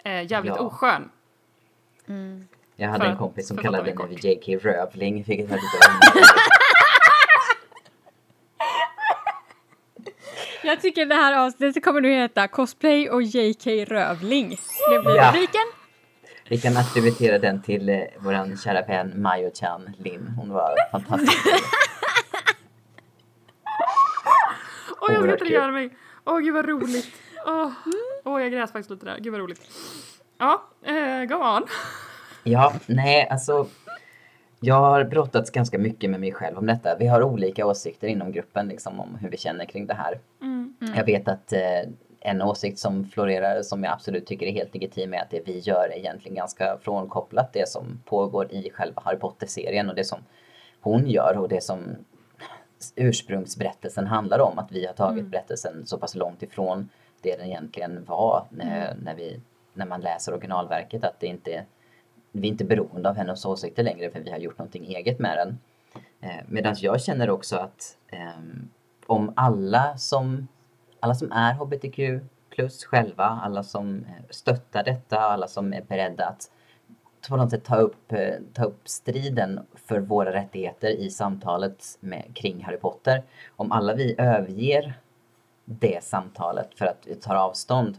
[0.04, 0.62] eh, jävligt ja.
[0.62, 1.10] oskön.
[2.08, 2.48] Mm.
[2.76, 5.68] Jag hade för, en kompis som kallade mig för JK Rövling, vilket var lite
[10.64, 14.50] Jag tycker det här avsnittet kommer nu heta Cosplay och JK Rövling.
[14.90, 15.30] Det blir ja.
[15.30, 15.62] rubriken.
[16.50, 20.34] Vi kan attributera den till eh, vår kära vän Mayo-chan Lin.
[20.38, 21.38] Hon var fantastisk.
[25.02, 25.90] Åh, jag ska inte göra mig.
[26.26, 27.08] Åh, oh, gud vad roligt.
[27.46, 27.72] Åh, oh.
[28.24, 29.18] oh, jag grät faktiskt lite där.
[29.20, 29.62] Gud vad roligt.
[30.38, 31.68] Ja, eh, go on.
[32.48, 33.68] Ja, nej, alltså.
[34.60, 36.96] Jag har brottats ganska mycket med mig själv om detta.
[37.00, 40.20] Vi har olika åsikter inom gruppen liksom, om hur vi känner kring det här.
[40.42, 40.94] Mm, mm.
[40.96, 41.90] Jag vet att eh,
[42.20, 45.60] en åsikt som florerar som jag absolut tycker är helt legitim är att det vi
[45.60, 50.20] gör är egentligen ganska frånkopplat det som pågår i själva Harry Potter-serien och det som
[50.82, 51.96] hon gör och det som
[52.96, 54.60] ursprungsberättelsen handlar om.
[54.60, 55.30] Att vi har tagit mm.
[55.30, 56.90] berättelsen så pass långt ifrån
[57.22, 59.04] det den egentligen var när, mm.
[59.04, 59.42] när, vi,
[59.74, 61.04] när man läser originalverket.
[61.04, 61.66] Att det inte
[62.36, 65.38] vi är inte beroende av hennes åsikter längre för vi har gjort någonting eget med
[65.38, 65.58] den.
[66.22, 68.44] Eh, Medan jag känner också att eh,
[69.06, 70.48] om alla som,
[71.00, 76.26] alla som är hbtq plus själva, alla som eh, stöttar detta, alla som är beredda
[76.26, 76.52] att
[77.30, 82.32] på något sätt ta upp, eh, ta upp striden för våra rättigheter i samtalet med,
[82.36, 83.24] kring Harry Potter.
[83.56, 84.94] Om alla vi överger
[85.66, 87.98] det samtalet för att vi tar avstånd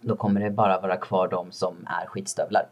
[0.00, 2.68] då kommer det bara vara kvar de som är skitstövlar.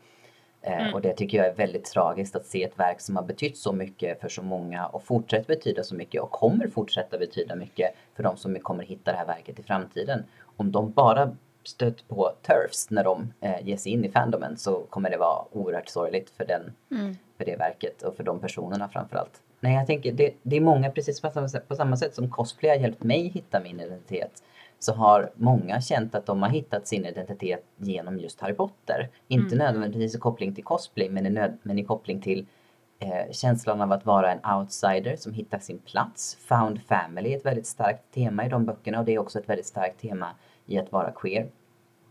[0.62, 0.94] Eh, Mm.
[0.94, 3.72] Och det tycker jag är väldigt tragiskt att se ett verk som har betytt så
[3.72, 8.22] mycket för så många och fortsätter betyda så mycket och kommer fortsätta betyda mycket för
[8.22, 10.24] de som kommer hitta det här verket i framtiden.
[10.56, 14.80] Om de bara stött på turfs när de eh, ger sig in i fandomen så
[14.90, 16.72] kommer det vara oerhört sorgligt för, den,
[17.38, 19.42] för det verket och för de personerna framförallt.
[19.60, 22.30] Nej, jag tänker det, det är många precis på samma, sätt, på samma sätt som
[22.30, 24.42] cosplay har hjälpt mig hitta min identitet
[24.82, 29.08] så har många känt att de har hittat sin identitet genom just Harry Potter.
[29.28, 32.46] Inte nödvändigtvis i koppling till cosplay men i, nöd, men i koppling till
[32.98, 36.38] eh, känslan av att vara en outsider som hittar sin plats.
[36.40, 39.48] Found family är ett väldigt starkt tema i de böckerna och det är också ett
[39.48, 40.28] väldigt starkt tema
[40.66, 41.46] i att vara queer.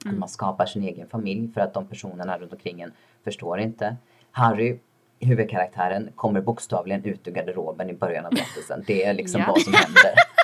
[0.05, 2.91] Att man skapar sin egen familj för att de personerna runt omkring en
[3.23, 3.95] förstår inte.
[4.31, 4.79] Harry,
[5.19, 8.83] huvudkaraktären, kommer bokstavligen ut ur garderoben i början av berättelsen.
[8.87, 9.47] Det är liksom Ja.
[9.47, 10.13] vad som händer.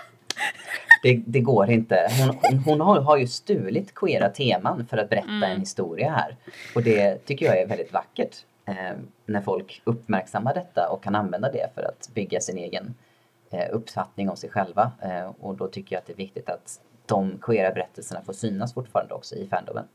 [1.06, 2.08] Det, det går inte.
[2.20, 6.36] Hon, hon, hon har, har ju stulit queera teman för att berätta en historia här.
[6.76, 8.36] Och det tycker jag är väldigt vackert.
[8.66, 12.94] Eh, när folk uppmärksammar detta och kan använda det för att bygga sin egen
[13.52, 14.92] eh, uppfattning om sig själva.
[15.02, 18.74] Eh, och då tycker jag att det är viktigt att de queera berättelserna får synas
[18.74, 19.88] fortfarande också i fandomen.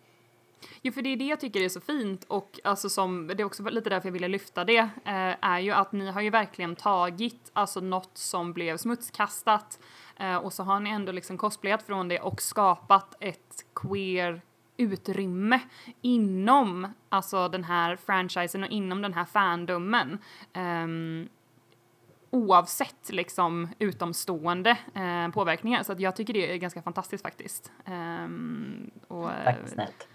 [0.82, 3.44] Jo, för det är det jag tycker är så fint och alltså som, det är
[3.44, 6.76] också lite därför jag ville lyfta det, eh, är ju att ni har ju verkligen
[6.76, 9.78] tagit alltså något som blev smutskastat
[10.16, 14.42] eh, och så har ni ändå liksom cosplayat från det och skapat ett queer
[14.76, 15.60] utrymme
[16.00, 20.18] inom alltså den här franchisen och inom den här fandomen.
[20.54, 21.28] Um,
[22.30, 25.82] oavsett liksom utomstående eh, påverkningar.
[25.82, 27.72] Så att jag tycker det är ganska fantastiskt faktiskt.
[27.86, 30.08] Um, och, eh, Tack snällt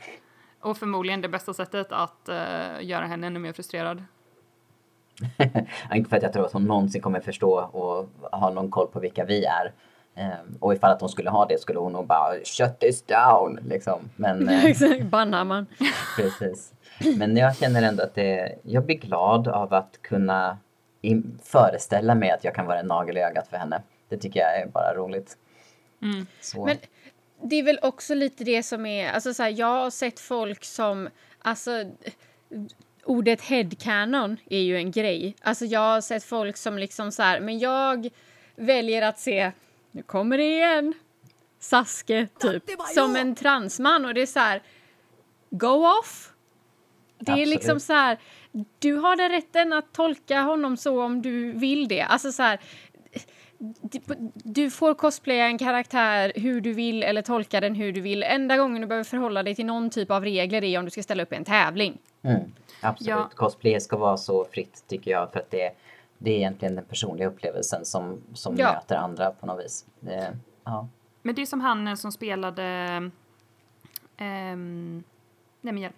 [0.65, 4.03] och förmodligen det bästa sättet att eh, göra henne ännu mer frustrerad.
[5.93, 8.09] Inte för att jag tror att hon någonsin kommer förstå och
[8.39, 9.73] ha någon koll på vilka vi är.
[10.15, 13.59] Ehm, och ifall att hon skulle ha det skulle hon nog bara shut this down
[13.67, 13.99] liksom.
[14.15, 15.65] Men eh, bannar man.
[16.15, 16.73] precis.
[17.17, 20.57] Men jag känner ändå att det, jag blir glad av att kunna
[21.01, 23.81] in, föreställa mig att jag kan vara en nagel i ögat för henne.
[24.09, 25.37] Det tycker jag är bara roligt.
[26.41, 26.65] Så.
[26.65, 26.77] Men
[27.49, 30.65] det är väl också lite det som är, alltså så här, jag har sett folk
[30.65, 31.91] som, alltså
[33.03, 35.35] ordet headcanon är ju en grej.
[35.41, 38.09] Alltså jag har sett folk som liksom så här, men jag
[38.55, 39.51] väljer att se,
[39.91, 40.93] nu kommer det igen,
[41.59, 42.63] Saske typ,
[42.95, 44.61] som en transman och det är så här,
[45.49, 46.31] go off.
[47.19, 47.49] Det är Absolut.
[47.49, 48.17] liksom så här,
[48.79, 52.01] du har den rätten att tolka honom så om du vill det.
[52.01, 52.59] Alltså så här,
[54.33, 58.23] du får cosplaya en karaktär hur du vill eller tolka den hur du vill.
[58.23, 61.03] Enda gången du behöver förhålla dig till någon typ av regler är om du ska
[61.03, 61.97] ställa upp i en tävling.
[62.21, 62.41] Mm,
[62.81, 63.09] absolut.
[63.09, 63.29] Ja.
[63.35, 65.71] Cosplay ska vara så fritt tycker jag för att det,
[66.17, 68.73] det är egentligen den personliga upplevelsen som, som Ja.
[68.73, 69.85] möter andra på något vis.
[69.99, 70.87] Det, ja.
[71.21, 72.63] Men det är som han eh, som spelade...
[74.17, 75.03] ehm,
[75.61, 75.95] nej men hjälp.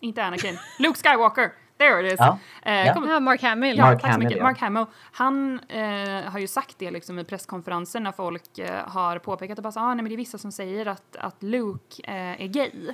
[0.00, 0.58] Inte Anakin.
[0.78, 1.52] Luke Skywalker!
[1.80, 2.18] There it is!
[2.18, 2.94] Ja, Eh, ja.
[2.94, 3.78] kom- Mark Hamill.
[3.78, 4.38] Ja, Mark tack så Hamill, mycket.
[4.38, 4.44] ja.
[4.44, 4.84] Mark Hamill.
[5.12, 9.74] Han eh, har ju sagt det liksom i presskonferenser när folk eh, har påpekat att
[9.74, 12.92] så, ah, nej, men det är vissa som säger att, att Luke eh, är gay.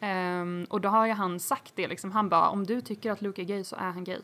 [0.00, 2.12] Ehm, och då har ju han sagt det liksom.
[2.12, 4.20] Han bara, om du tycker att Luke är gay så är han gay.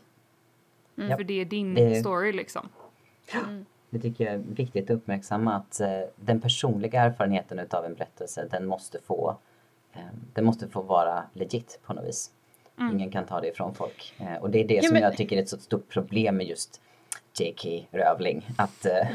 [0.95, 1.17] Ja.
[1.17, 2.69] För det är din Det- story liksom.
[3.91, 8.49] Det tycker jag är viktigt att uppmärksamma att eh, den personliga erfarenheten utav en berättelse
[8.51, 9.37] den måste få
[9.93, 10.01] eh,
[10.33, 12.31] den måste få vara legit på något vis.
[12.91, 14.15] Ingen kan ta det ifrån folk.
[14.19, 16.37] Eh, och det är det Ja, som men- jag tycker är ett så stort problem
[16.37, 16.81] med just
[17.39, 17.87] J.K.
[17.91, 18.47] Rövling.
[18.59, 19.07] Att, eh,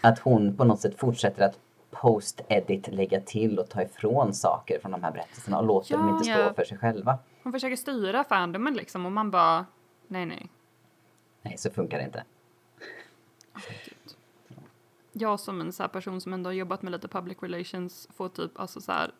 [0.00, 1.58] att hon på något sätt fortsätter att
[1.90, 6.12] post-edit lägga till och ta ifrån saker från de här berättelserna och låter dem Ja.
[6.14, 6.54] inte stå Ja.
[6.54, 7.18] för sig själva.
[7.42, 9.66] Hon försöker styra fandomen liksom och man bara,
[10.06, 10.46] nej nej.
[11.42, 12.24] Nej, så funkar det inte.
[15.12, 18.60] Jag som en så person som ändå har jobbat med lite public relations får typ
[18.60, 19.10] alltså så här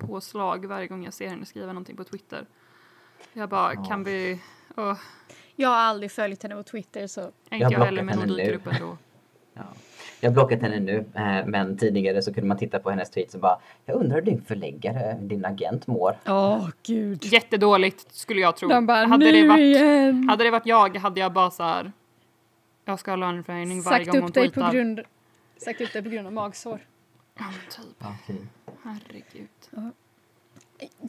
[0.00, 2.46] stresspåslag varje gång jag ser henne skriva någonting på Twitter.
[3.32, 3.84] Jag bara, Ja.
[3.84, 4.40] kan vi...
[4.76, 4.96] Åh,
[5.56, 7.20] Jag har aldrig följt henne på Twitter så...
[7.20, 8.56] inte har jag blockat heller, men hon henne dyker nu.
[8.56, 8.96] upp ändå.
[9.54, 9.62] Ja.
[10.20, 13.34] Jag har blockat henne nu, eh, men tidigare så kunde man titta på hennes tweets
[13.34, 16.16] och bara Jag undrar hur din förläggare, din agent mår.
[16.26, 17.24] Åh, gud.
[17.24, 18.68] Jättedåligt skulle jag tro.
[18.68, 20.28] De bara, hade, nu det varit, igen!
[20.28, 21.92] hade det varit jag hade jag bara så här.
[22.84, 24.72] Jag ska ha löneförhöjning varje gång hon upp, dig på tweetar.
[24.72, 25.00] grund,
[25.56, 26.80] sagt upp dig på grund av magsår.
[27.40, 27.96] Ja, men typ.
[27.98, 28.34] Ja, fy.
[28.82, 29.48] Herregud.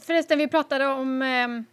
[0.04, 1.66] Förresten, vi pratade om ehm,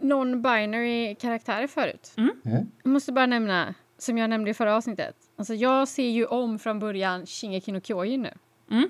[0.00, 2.12] non-binary karaktärer förut.
[2.16, 2.40] Mm.
[2.44, 2.70] Mm.
[2.82, 5.16] Jag måste bara nämna, som jag nämnde i förra avsnittet.
[5.36, 8.32] Alltså jag ser ju om från början Shingeki no Kyojin nu.
[8.70, 8.88] Mm.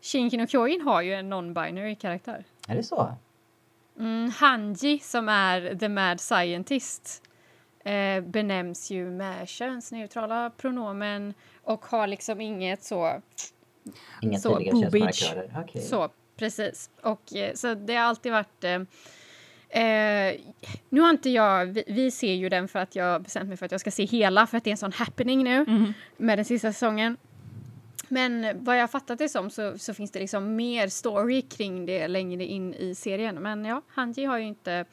[0.00, 2.44] Shingeki no Kyojin har ju en non-binary karaktär.
[2.68, 3.14] Är det så?
[3.98, 7.22] Mm, Hanji, som är the mad scientist,
[7.84, 13.20] eh, benämns ju med könsneutrala pronomen och har liksom inget så...
[14.22, 15.62] Inga Så, tydliga könsmarkörer?
[15.64, 15.82] Okej.
[15.82, 16.90] Så, Precis.
[17.02, 18.64] Och, eh, så det har alltid varit...
[18.64, 20.40] Eh, eh,
[20.88, 21.66] nu har inte jag...
[21.66, 24.04] Vi, vi, ser ju den för att jag bestämt mig för att jag ska se
[24.04, 25.92] hela för att det är en sån happening nu mm.
[26.16, 27.16] med den sista säsongen.
[28.08, 32.08] Men vad jag fattat det som så, så, finns det liksom mer story kring det
[32.08, 33.34] längre in i serien.
[33.34, 34.84] Men ja, Hanji har ju inte...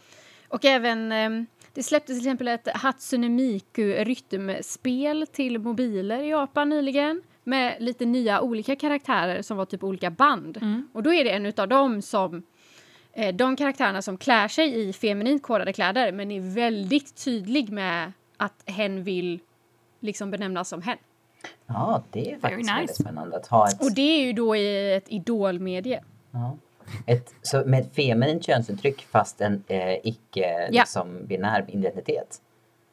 [0.47, 1.11] Och även...
[1.11, 1.29] Eh,
[1.73, 8.05] det släpptes till exempel ett Hatsune Miku rytmspel till mobiler i Japan nyligen med lite
[8.05, 10.57] nya olika karaktärer som var typ olika band.
[10.57, 10.87] Mm.
[10.93, 12.43] Och då är det en av dem som
[13.13, 18.11] eh, de karaktärerna som klär sig i feminint kodade kläder men är väldigt tydlig med
[18.37, 19.39] att hen vill
[19.99, 20.97] liksom benämnas som hen.
[21.67, 22.75] Ja, det är faktiskt nice.
[22.75, 23.81] väldigt spännande att ha ett...
[23.81, 26.03] Och det är ju då i ett idolmedie.
[26.31, 26.57] Ja.
[27.05, 30.81] Ett, så med ett feminint könsuttryck fast en eh, icke ja.
[30.81, 32.41] liksom, binär identitet.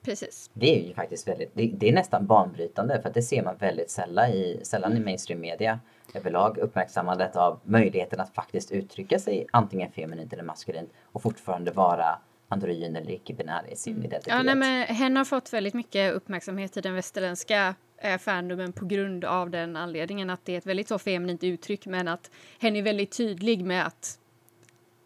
[0.07, 0.51] Precis.
[0.53, 3.57] Det är ju faktiskt väldigt, det, det, är nästan banbrytande för att det ser man
[3.57, 5.81] väldigt sällan i, sällan i mainstream media
[6.15, 12.19] överlag uppmärksammandet av möjligheten att faktiskt uttrycka sig antingen feminint eller maskulint och fortfarande vara
[12.49, 14.05] androgyn eller icke-binär i sin mm.
[14.05, 14.35] identitet.
[14.35, 18.87] Ja, nej, men hen har fått väldigt mycket uppmärksamhet i den västerländska eh, fandomen på
[18.87, 22.31] grund av den anledningen att det är ett väldigt så feminint uttryck men att
[22.61, 24.19] hen är väldigt tydlig med att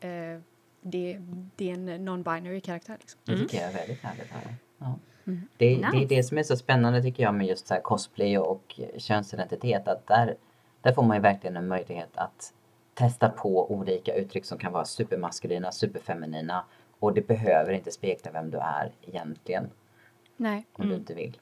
[0.00, 0.10] eh,
[0.82, 1.20] det,
[1.56, 2.96] det, är en non-binary karaktär.
[3.00, 3.20] Liksom.
[3.24, 4.30] Det tycker jag är väldigt härligt.
[4.30, 4.54] Här.
[4.80, 4.98] Ja.
[5.26, 5.40] Mm.
[5.56, 5.90] Det, nice.
[5.92, 9.88] det är det som är så spännande tycker jag med just så cosplay och könsidentitet.
[9.88, 10.36] Att där,
[10.80, 12.52] där får man ju verkligen en möjlighet att
[12.94, 16.64] testa på olika uttryck som kan vara supermaskulina, superfeminina.
[16.98, 19.70] Och det behöver inte spegla vem du är egentligen.
[20.36, 20.66] Nej.
[20.72, 20.94] Om mm.
[20.94, 21.38] du inte vill.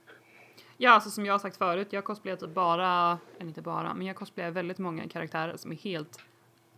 [0.77, 4.07] Ja, alltså som jag har sagt förut, jag cosplayar typ bara, eller inte bara, men
[4.07, 6.19] jag cosplayar väldigt många karaktärer som är helt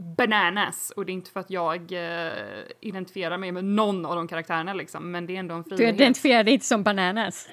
[0.01, 4.29] bananas och det är inte för att jag uh, identifierar mig med någon av de
[4.29, 5.79] karaktärerna liksom, men det är ändå en frihet.
[5.79, 7.49] Du identifierar dig inte som bananas?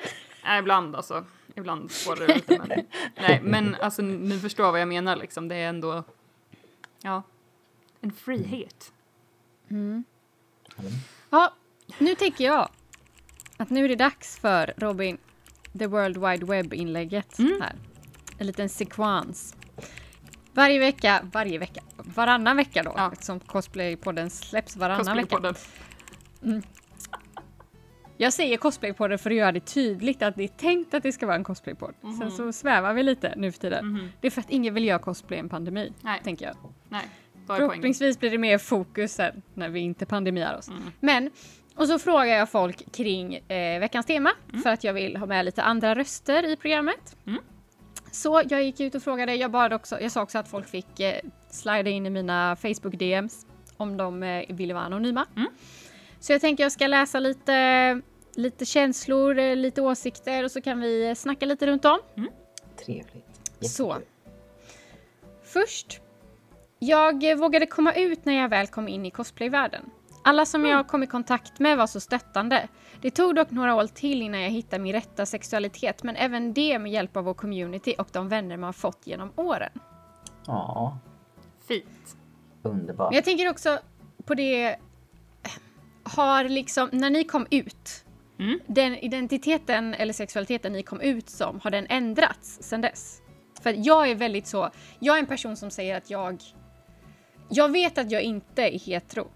[0.45, 1.25] Nej, ibland alltså.
[1.55, 2.85] Ibland spårar det lite, men
[3.15, 5.47] nej, men alltså ni förstår vad jag menar liksom.
[5.47, 6.03] Det är ändå,
[7.01, 7.23] ja,
[8.01, 8.91] en frihet.
[9.69, 10.03] Mm.
[11.29, 11.53] Ja,
[11.97, 12.69] nu tänker jag
[13.57, 15.17] att nu är det dags för Robin,
[15.79, 17.61] the World Wide Web-inlägget mm.
[17.61, 17.75] här.
[18.37, 19.55] En liten sekvens.
[20.57, 23.09] Varje vecka, varje vecka, varannan vecka då, ja.
[23.13, 25.53] eftersom Cosplaypodden släpps varannan vecka.
[26.43, 26.61] Mm.
[28.17, 31.25] Jag säger cosplaypodden för att göra det tydligt att det är tänkt att det ska
[31.25, 31.93] vara en cosplaypodd.
[32.03, 32.19] Mm -hmm.
[32.19, 33.79] Sen så svävar vi lite nu för tiden.
[33.79, 34.09] Mm -hmm.
[34.21, 36.21] Det är för att ingen vill göra cosplay i en pandemi, Nej.
[36.23, 36.55] tänker jag.
[36.89, 37.05] Nej,
[37.47, 40.67] Förhoppningsvis blir det mer fokus sen när vi inte pandemiar oss.
[40.67, 40.83] Mm.
[40.99, 41.31] Men,
[41.75, 44.61] och så frågar jag folk kring eh, veckans tema mm.
[44.61, 47.15] för att jag vill ha med lite andra röster i programmet.
[48.11, 50.99] Så jag gick ut och frågade, jag bad också, jag sa också att folk fick
[50.99, 53.45] eh, slida in i mina Facebook DMs
[53.77, 55.25] om de eh, ville vara anonyma.
[55.35, 55.47] Mm.
[56.19, 58.01] Så jag tänker jag ska läsa lite,
[58.35, 61.99] lite känslor, eh, lite åsikter och så kan vi snacka lite runt om.
[62.17, 62.29] Mm.
[62.85, 63.15] Trevligt.
[63.59, 63.69] Jättekul.
[63.69, 63.97] Så.
[65.43, 66.01] Först.
[66.79, 69.89] Jag vågade komma ut när jag väl kom in i cosplayvärlden.
[70.23, 70.71] Alla som mm.
[70.71, 72.67] jag kom i kontakt med var så stöttande.
[73.01, 76.79] Det tog dock några år till innan jag hittade min rätta sexualitet, men även det
[76.79, 79.71] med hjälp av vår community och de vänner man fått genom åren.
[80.45, 80.97] Ja.
[81.67, 82.17] Fint.
[82.63, 83.11] Underbart.
[83.11, 83.79] Men jag tänker också
[84.25, 84.77] på det,
[86.03, 88.05] har liksom, när ni kom ut,
[88.39, 88.59] mm.
[88.67, 93.21] den identiteten eller sexualiteten ni kom ut som, har den ändrats sen dess?
[93.61, 94.69] För jag är väldigt så,
[94.99, 96.41] jag är en person som säger att jag,
[97.49, 99.27] jag vet att jag inte är hetero.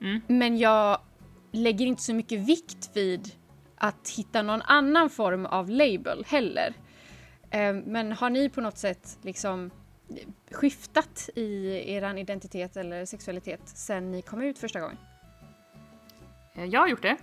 [0.00, 0.20] Mm.
[0.26, 0.98] Men jag
[1.58, 3.32] lägger inte så mycket vikt vid
[3.76, 6.74] att hitta någon annan form av label heller.
[7.50, 9.70] Eh, men har ni på något sätt liksom
[10.50, 14.96] skiftat i er identitet eller sexualitet sen ni kom ut första gången?
[16.54, 17.16] Eh, jag har gjort det.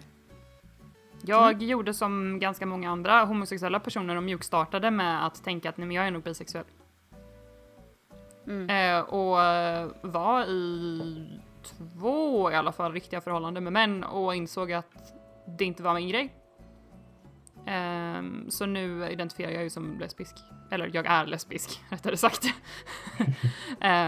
[1.22, 1.68] Jag mm.
[1.68, 5.96] gjorde som ganska många andra homosexuella personer och mjukstartade med att tänka att nej men
[5.96, 6.66] jag är nog bisexuell.
[8.48, 8.70] Mm.
[8.70, 9.38] Eh, och
[10.02, 15.14] var i två i alla fall riktiga förhållanden med män och insåg att
[15.58, 16.34] det inte var min grej.
[17.68, 20.36] Um, så nu identifierar jag ju som lesbisk.
[20.72, 22.46] Eller jag är lesbisk, rättare sagt.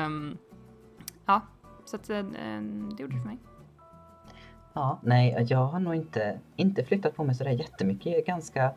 [0.05, 0.37] um,
[1.25, 1.41] ja,
[1.85, 3.37] så att, um, det gjorde det för mig.
[4.73, 8.25] Ja, nej, jag har nog inte, inte flyttat på mig sådär jättemycket.
[8.25, 8.71] Ganska,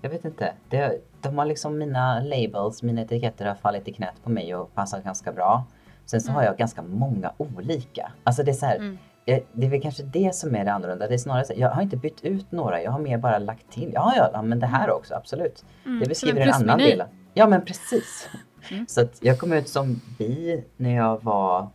[0.00, 0.54] jag vet inte.
[0.68, 4.74] Det, de har liksom mina labels, mina etiketter har fallit i knät på mig och
[4.74, 5.64] passat ganska bra.
[6.06, 6.36] Sen så mm.
[6.36, 8.12] har jag ganska många olika.
[8.24, 8.98] Alltså det är så här, mm.
[9.26, 11.08] Eh, det är väl kanske det som är det annorlunda.
[11.08, 13.72] Det är snarare så, jag har inte bytt ut några, jag har mer bara lagt
[13.72, 13.90] till.
[13.94, 14.96] Ja, ja, ja men det här mm.
[14.96, 15.64] också, absolut.
[15.86, 16.00] Mm.
[16.00, 17.02] Det beskriver en, en annan del.
[17.34, 18.28] Ja, men precis.
[18.70, 18.86] Mm.
[18.88, 21.68] Så att jag kom ut som bi när jag var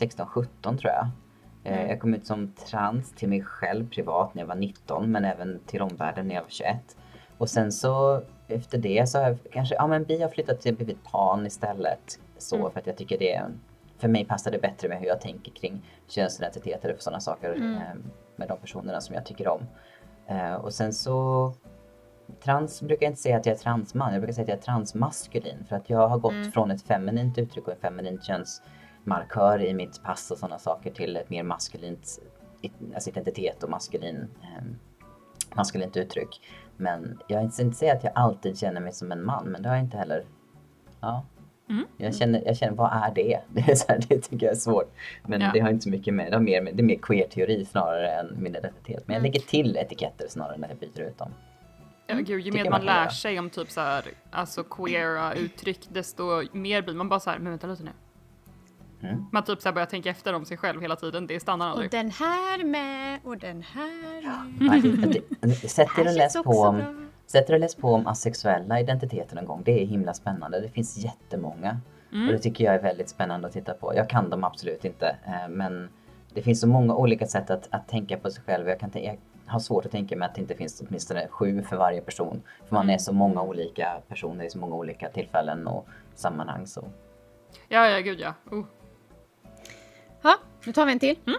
[0.00, 1.08] 16-17 tror jag.
[1.64, 1.88] Eh, mm.
[1.88, 5.60] Jag kom ut som trans till mig själv privat när jag var 19 men även
[5.66, 6.96] till omvärlden när jag var 21.
[7.38, 10.74] Och sen så efter det så har jag kanske, ja men bi har flyttat till
[10.74, 12.18] blivit pan istället.
[12.48, 12.70] Så mm.
[12.70, 13.42] för att jag tycker det
[13.98, 17.74] för mig passar det bättre med hur jag tänker kring könsidentiteter och sådana saker Mm.
[17.74, 17.82] eh,
[18.36, 19.60] med de personerna som jag tycker om.
[20.26, 21.52] Eh, och sen så
[22.44, 24.62] Trans brukar jag inte säga att jag är transman, jag brukar säga att jag är
[24.62, 25.64] transmaskulin.
[25.68, 26.52] För att jag har gått Mm.
[26.52, 31.16] från ett feminint uttryck och en feminin könsmarkör i mitt pass och sådana saker till
[31.16, 32.20] ett mer maskulint
[32.94, 34.64] alltså identitet och maskulin, eh,
[35.56, 36.40] maskulint uttryck.
[36.76, 39.68] Men jag ska inte säga att jag alltid känner mig som en man, men det
[39.68, 40.24] har jag inte heller.
[41.00, 41.24] Ja.
[41.70, 41.84] Mm.
[41.96, 43.40] Jag, känner, jag känner, vad är det?
[43.52, 44.94] Det, är så här, det tycker jag är svårt.
[45.26, 45.50] Men Ja.
[45.54, 48.42] det har inte så mycket med, det, har mer, det är mer queer-teori snarare än
[48.42, 49.02] min identitet.
[49.06, 49.22] Men jag Mm.
[49.22, 51.30] lägger till etiketter snarare än att jag byter ut dem.
[52.06, 53.10] Ja, gud, ju Tycker mer man man lär göra.
[53.10, 57.38] sig om typ så här, alltså queera uttryck, desto mer blir man bara så här,
[57.38, 57.90] men vänta lite nu.
[59.08, 59.24] Mm.
[59.32, 61.72] Man typ så här börjar tänka efter om sig själv hela tiden, det stannar Och
[61.72, 61.90] aldrig.
[61.90, 64.70] den här med och den här med.
[64.70, 66.94] Nej, det- det- Sätt er och läs på om bra.
[67.26, 69.62] Sätt er och läs på om asexuella identiteter någon gång.
[69.64, 70.60] Det är himla spännande.
[70.60, 71.80] Det finns jättemånga.
[72.12, 72.26] Mm.
[72.26, 73.94] Och det tycker jag är väldigt spännande att titta på.
[73.96, 75.16] Jag kan dem absolut inte.
[75.26, 75.88] eh, Men
[76.34, 78.68] det finns så många olika sätt att, att tänka på sig själv.
[78.68, 81.76] Jag, kan jag har svårt att tänka mig att det inte finns åtminstone sju för
[81.76, 82.42] varje person.
[82.68, 86.66] För man är så många olika personer i så många olika tillfällen och sammanhang.
[86.66, 86.84] Så.
[87.68, 88.34] Ja, ja, gud ja.
[88.50, 88.64] Oh.
[90.22, 90.34] Ja,
[90.66, 91.18] nu tar vi en till.
[91.24, 91.34] Ja.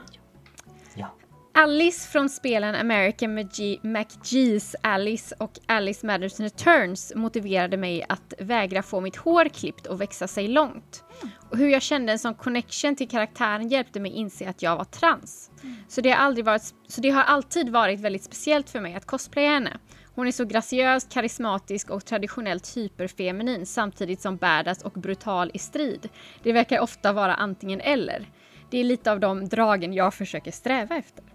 [1.58, 9.02] Alice från spelen American McGee's Alice och Alice Matters Returns motiverade mig att vägra få
[9.02, 11.04] mitt hår klippt och växa sig långt.
[11.52, 14.84] Och hur jag kände en sån connection till karaktären hjälpte mig inse att jag var
[14.84, 15.52] trans.
[15.88, 19.06] Så, det har aldrig varit, så det har alltid varit väldigt speciellt för mig att
[19.06, 19.78] cosplaya henne.
[20.16, 26.10] Hon är så graciös, karismatisk och traditionellt hyperfeminin samtidigt som badass och brutal i strid.
[26.44, 28.30] Det verkar ofta vara antingen eller.
[28.72, 31.35] Det är lite av de dragen jag försöker sträva efter.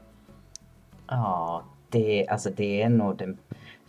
[1.10, 3.38] Ja, det, alltså det är nog den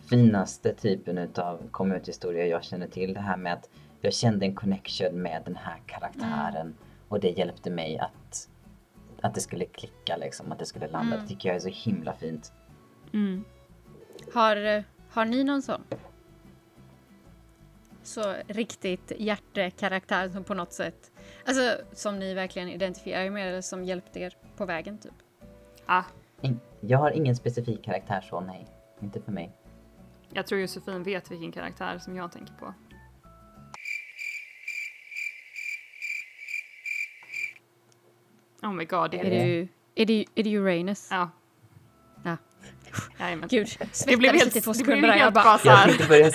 [0.10, 3.14] finaste typen av community-historia jag känner till.
[3.14, 3.70] Det här med att
[4.02, 6.76] jag kände en connection med den här karaktären
[7.08, 8.50] och det hjälpte mig att,
[9.22, 11.18] att det skulle klicka liksom, att det skulle landa.
[11.18, 12.54] Det tycker jag är så himla fint.
[13.14, 13.44] Mm.
[14.34, 15.84] Har, har ni någon sån?
[18.04, 21.12] Så riktigt hjärtekaraktär som på något sätt,
[21.46, 25.14] alltså som ni verkligen identifierar er med eller som hjälpte er på vägen typ?
[25.86, 26.04] Ah,
[26.42, 28.68] In, jag har ingen specifik karaktär så, nej.
[29.02, 29.52] Inte för mig.
[30.34, 32.74] jag tror Josefin vet vilken karaktär som jag tänker på.
[38.64, 41.08] Oh my god, det Är är det, ju- är det, är det Uranus?
[41.12, 41.30] Ja.
[42.24, 42.38] Ja.
[43.20, 43.50] Jajamän.
[43.52, 43.68] Gud,
[44.08, 45.16] Det blev helt, lite två det blev sekunder där.
[45.18, 46.32] Jag bara, Jag, tänkte börja,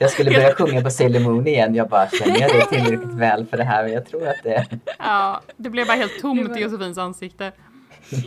[0.00, 1.74] jag skulle börja sjunga på Sailor Moon igen.
[1.74, 3.84] Jag bara, känner jag det tillräckligt väl för det här?
[3.84, 4.66] Men jag tror att det...
[4.98, 7.52] Ja, det blev bara helt tomt var- i Josefins ansikte.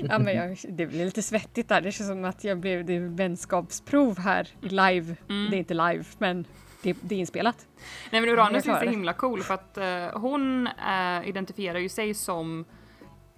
[0.10, 1.82] Ja, men jag, det blir lite svettigt där.
[1.82, 5.16] Det känns som att jag blev det är vänskapsprov här live.
[5.30, 5.52] Mm.
[5.52, 6.46] Det är inte live, men
[6.82, 7.68] det, det är inspelat.
[8.12, 12.14] Nej men Uranus är så himla cool för att eh, hon eh, identifierar ju sig
[12.14, 12.66] som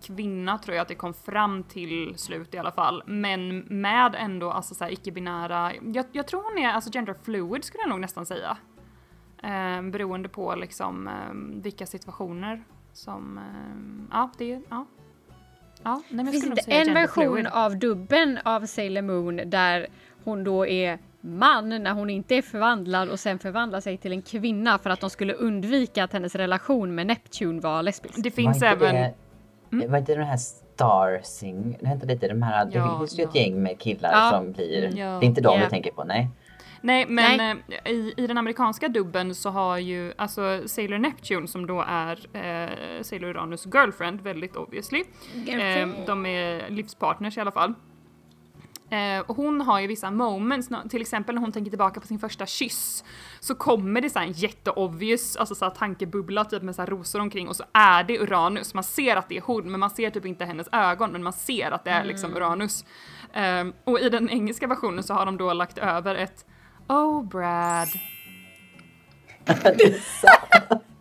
[0.01, 3.03] kvinna tror jag att det kom fram till slut i alla fall.
[3.05, 7.81] Men med ändå alltså så icke-binära, jag, jag tror hon är alltså gender fluid skulle
[7.81, 8.57] jag nog nästan säga.
[9.43, 12.63] Eh, beroende på liksom eh, vilka situationer
[12.93, 14.85] som, eh, ja det, ja.
[15.83, 17.47] Ja, nej, men Finns säga en version fluid.
[17.51, 19.87] av dubben av Sailor Moon där
[20.23, 24.21] hon då är man när hon inte är förvandlad och sen förvandlar sig till en
[24.21, 28.15] kvinna för att de skulle undvika att hennes relation med Neptune var lesbisk?
[28.23, 29.13] Det finns var även,
[29.69, 31.77] Det, Var inte den här Star Sing?
[31.81, 33.41] Det hette lite de här, Ja, det finns ju ett ja.
[33.41, 34.31] gäng med killar Ja.
[34.33, 34.83] som blir...
[34.85, 35.07] Mm, ja.
[35.19, 36.27] Det är inte de du tänker på, nej.
[36.81, 37.79] Nej, men Nej.
[37.85, 42.19] eh, I, i den amerikanska dubben så har ju alltså Sailor Neptune som då är
[42.33, 45.03] eh, Sailor Uranus girlfriend, väldigt obviously.
[45.47, 47.73] Eh, de är livspartners i alla fall.
[48.89, 52.19] Eh, och hon har ju vissa moments, till exempel när hon tänker tillbaka på sin
[52.19, 53.03] första kyss.
[53.39, 57.19] Så kommer det så en jätteobvious, alltså så här tankebubbla typ med så här rosor
[57.19, 58.73] omkring och så är det Uranus.
[58.73, 61.33] Man ser att det är hon men man ser typ inte hennes ögon men man
[61.33, 62.85] ser att det är liksom Uranus.
[63.33, 66.45] Eh, och i den engelska versionen så har de då lagt över ett
[66.89, 67.87] Oh Brad.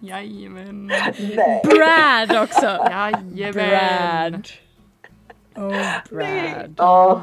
[0.00, 0.86] Jajamän.
[1.36, 1.62] nej.
[1.64, 2.66] Brad också!
[2.90, 3.52] Jajamän.
[3.52, 4.48] Brad.
[5.56, 6.80] Oh, Brad.
[6.80, 7.20] Åh,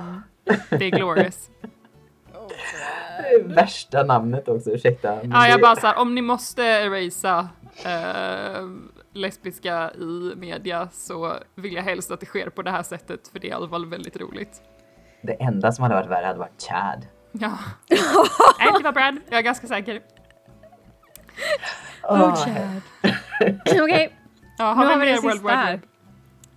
[0.70, 1.50] Det är glorious.
[3.22, 5.20] det är värsta namnet också, ursäkta.
[5.24, 7.50] Ja, jag bara såhär, om ni måste erasa
[7.86, 8.64] eh,
[9.14, 13.40] lesbiska i media så vill jag helst att det sker på det här sättet för
[13.40, 14.62] det är i alla fall väldigt roligt.
[15.22, 17.06] Det enda som hade varit värre hade varit Chad.
[17.40, 17.58] Ja.
[18.60, 19.20] Nej, det var Brad.
[19.30, 20.02] Jag är ganska säker.
[22.04, 22.82] Oh, Chad.
[23.82, 24.14] Okej,
[24.58, 25.72] Ja, nu har har vi den sista här.
[25.72, 25.82] Web?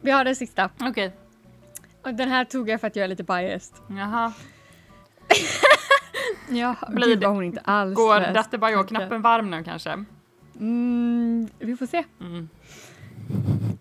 [0.01, 0.71] Vi har den sista.
[0.81, 1.13] Okej.
[2.05, 3.77] Och den här tog jag för att jag är lite biased.
[3.89, 4.33] Jaha.
[6.51, 8.35] Ja, Blir gud vad hon inte alls Går läst.
[8.35, 10.05] Dattebajo-knappen varm nu kanske?
[10.61, 12.05] Mm, vi får se.
[12.21, 12.49] Mm.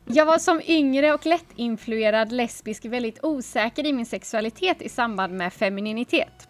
[0.06, 5.54] Jag var som yngre och lättinfluerad lesbisk väldigt osäker i min sexualitet i samband med
[5.54, 6.47] femininitet.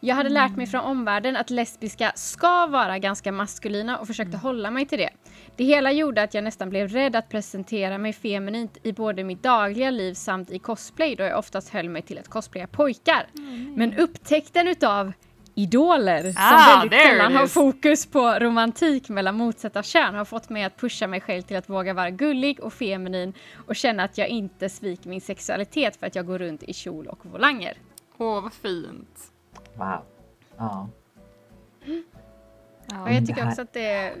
[0.00, 4.70] Jag hade lärt mig från omvärlden att lesbiska ska vara ganska maskulina och försökte hålla
[4.70, 5.10] mig till det.
[5.56, 9.42] Det hela gjorde att jag nästan blev rädd att presentera mig feminint i både mitt
[9.42, 13.26] dagliga liv samt i cosplay då jag oftast höll mig till att cosplaya pojkar.
[13.76, 15.12] Men upptäckten utav
[15.54, 20.64] idoler Ah, som väldigt sällan har fokus på romantik mellan motsatta kön har fått mig
[20.64, 23.32] att pusha mig själv till att våga vara gullig och feminin
[23.66, 27.06] och känna att jag inte sviker min sexualitet för att jag går runt i kjol
[27.06, 27.76] och volanger.
[28.18, 29.32] Åh, vad fint.
[29.78, 30.00] Wow.
[30.56, 30.88] Ja.
[32.90, 33.02] Ja.
[33.02, 34.14] Och jag tycker det här- också att det är,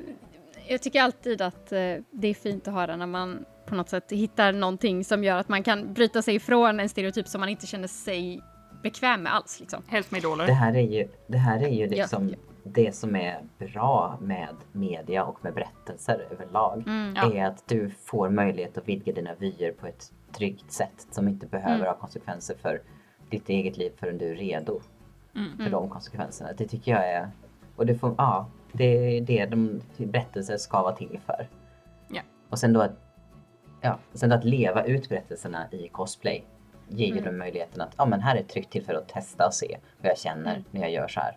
[0.68, 1.78] Jag tycker alltid att eh,
[2.10, 5.48] det är fint att höra när man på något sätt hittar någonting som gör att
[5.48, 8.40] man kan bryta sig ifrån en stereotyp som man inte känner sig
[8.82, 9.60] bekväm med alls.
[9.60, 9.82] Liksom.
[9.88, 10.46] Helst med Det idoler.
[10.46, 12.36] här är ju, det här är ju liksom Ja.
[12.64, 16.84] det som är bra med media och med berättelser överlag.
[16.86, 17.14] Mm.
[17.16, 17.32] Ja.
[17.34, 21.46] är att du får möjlighet att vidga dina vyer på ett tryggt sätt som inte
[21.46, 21.86] behöver Mm.
[21.86, 22.82] ha konsekvenser för
[23.30, 24.80] ditt eget liv förrän du är redo
[25.38, 25.58] Mm.
[25.58, 26.50] för de konsekvenserna.
[26.52, 27.30] Det tycker jag är...
[27.76, 31.48] Och det får, ja, det är det de berättelser ska vara till för.
[32.08, 32.22] Ja.
[32.48, 32.92] Och sen då att,
[33.80, 36.44] ja, sen då att leva ut berättelserna i cosplay
[36.88, 37.24] ger ju Mm.
[37.24, 40.10] dem möjligheten att ja, men här är ett tryggt tillfälle att testa och se vad
[40.10, 40.64] jag känner Mm.
[40.70, 41.36] när jag gör så här.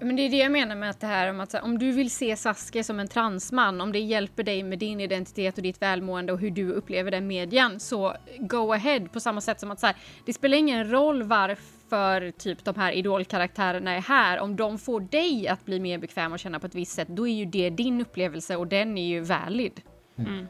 [0.00, 2.10] Men det är det jag menar med att det här om att om du vill
[2.10, 6.32] se Sasuke som en transman, om det hjälper dig med din identitet och ditt välmående
[6.32, 9.86] och hur du upplever den medien, så go ahead på samma sätt som att så
[9.86, 14.40] här, det spelar ingen roll varför typ de här idolkaraktärerna är här.
[14.40, 17.28] Om de får dig att bli mer bekväm och känna på ett visst sätt, då
[17.28, 19.80] är ju det din upplevelse och den är ju valid.
[20.18, 20.46] Mm.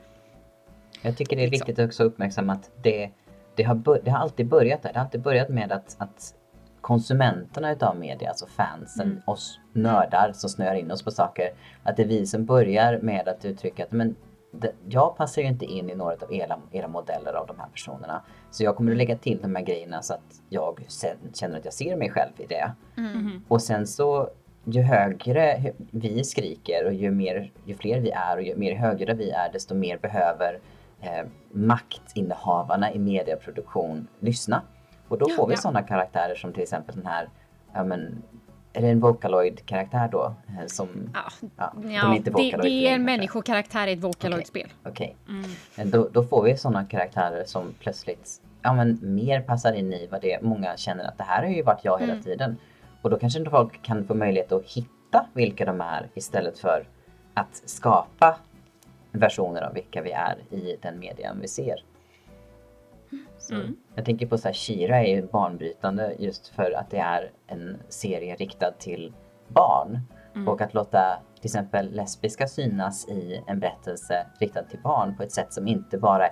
[1.02, 1.66] Jag tycker det är Liksom.
[1.66, 3.10] viktigt också att uppmärksamma att det,
[3.56, 4.92] det, har, det har alltid börjat där.
[4.92, 6.34] Det har alltid börjat med att, att
[6.82, 9.22] konsumenterna utav media, alltså fansen, Mm.
[9.26, 11.50] oss nördar som snöar in oss på saker,
[11.82, 14.16] att det är vi som börjar med att uttrycka att men,
[14.52, 17.68] det, jag passar ju inte in i några av era, era modeller av de här
[17.68, 18.22] personerna.
[18.50, 21.64] Så jag kommer att lägga till de här grejerna så att jag sen känner att
[21.64, 22.72] jag ser mig själv i det.
[22.96, 23.44] Mhm.
[23.48, 24.28] Och sen så
[24.64, 29.14] ju högre vi skriker och ju, mer, ju fler vi är och ju mer högre
[29.14, 30.58] vi är desto mer behöver
[31.00, 34.62] eh, maktinnehavarna i medieproduktion lyssna.
[35.12, 35.60] Och då får vi ja.
[35.60, 37.28] sådana karaktärer som till exempel den här,
[37.72, 38.22] ja men,
[38.72, 40.34] är det en Vocaloid-karaktär då?
[40.48, 43.92] Eh, som, Ja, ja, de är inte det, Vocaloid det är längre, en människokaraktär i
[43.92, 44.68] ett Vocaloid-spel.
[44.84, 45.16] Okej.
[45.28, 45.50] Mm.
[45.76, 50.08] Men Då, då får vi sådana karaktärer som plötsligt ja, men, mer passar in i
[50.10, 50.42] vad det är.
[50.42, 52.24] Många känner att det här har ju varit jag hela Mm.
[52.24, 52.56] tiden.
[53.02, 56.86] Och då kanske inte folk kan få möjlighet att hitta vilka de är istället för
[57.34, 58.36] att skapa
[59.10, 61.84] versioner av vilka vi är i den median vi ser.
[63.50, 63.76] Mm.
[63.94, 67.82] Jag tänker på så här, Shira är ju banbrytande just för att det är en
[67.88, 69.12] serie riktad till
[69.48, 70.00] barn.
[70.34, 70.48] Mm.
[70.48, 75.32] Och att låta till exempel lesbiska synas i en berättelse riktad till barn på ett
[75.32, 76.28] sätt som inte bara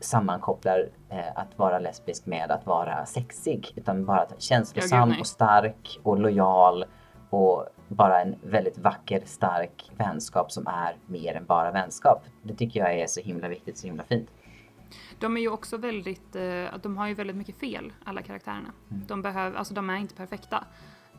[0.00, 3.72] sammankopplar eh, att vara lesbisk med att vara sexig.
[3.76, 6.84] Utan bara att känslosam och stark och lojal
[7.30, 12.22] och bara en väldigt vacker, stark vänskap som är mer än bara vänskap.
[12.42, 14.30] Det tycker jag är så himla viktigt, så himla fint.
[15.18, 18.72] De är ju också väldigt, eh, de har ju väldigt mycket fel, alla karaktärerna.
[18.90, 19.06] Mm.
[19.06, 20.64] De behöver, alltså de är inte perfekta.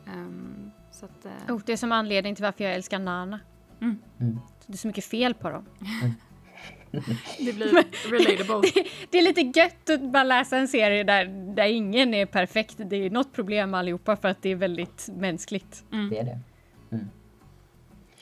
[0.06, 3.40] Ehm, så att, eh, Oh, det är som anledning till varför jag älskar Nana.
[3.80, 3.98] Mm.
[4.20, 4.38] Mm.
[4.66, 5.64] Det är så mycket fel på dem.
[7.38, 7.66] det blir
[8.10, 8.70] relatable.
[9.10, 12.74] Det är lite gött att bara läsa en serie där, där ingen är perfekt.
[12.78, 15.84] Det är något problem allihopa för att det är väldigt mänskligt.
[16.10, 16.38] Det är det.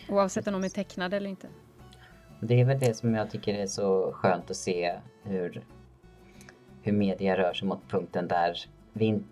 [0.09, 1.49] Oavsett om de är tecknade eller inte.
[2.41, 4.99] Det är väl det som jag tycker är så skönt att se
[5.29, 5.65] hur,
[6.83, 8.57] hur media rör sig mot punkten där
[8.93, 9.29] vi inte,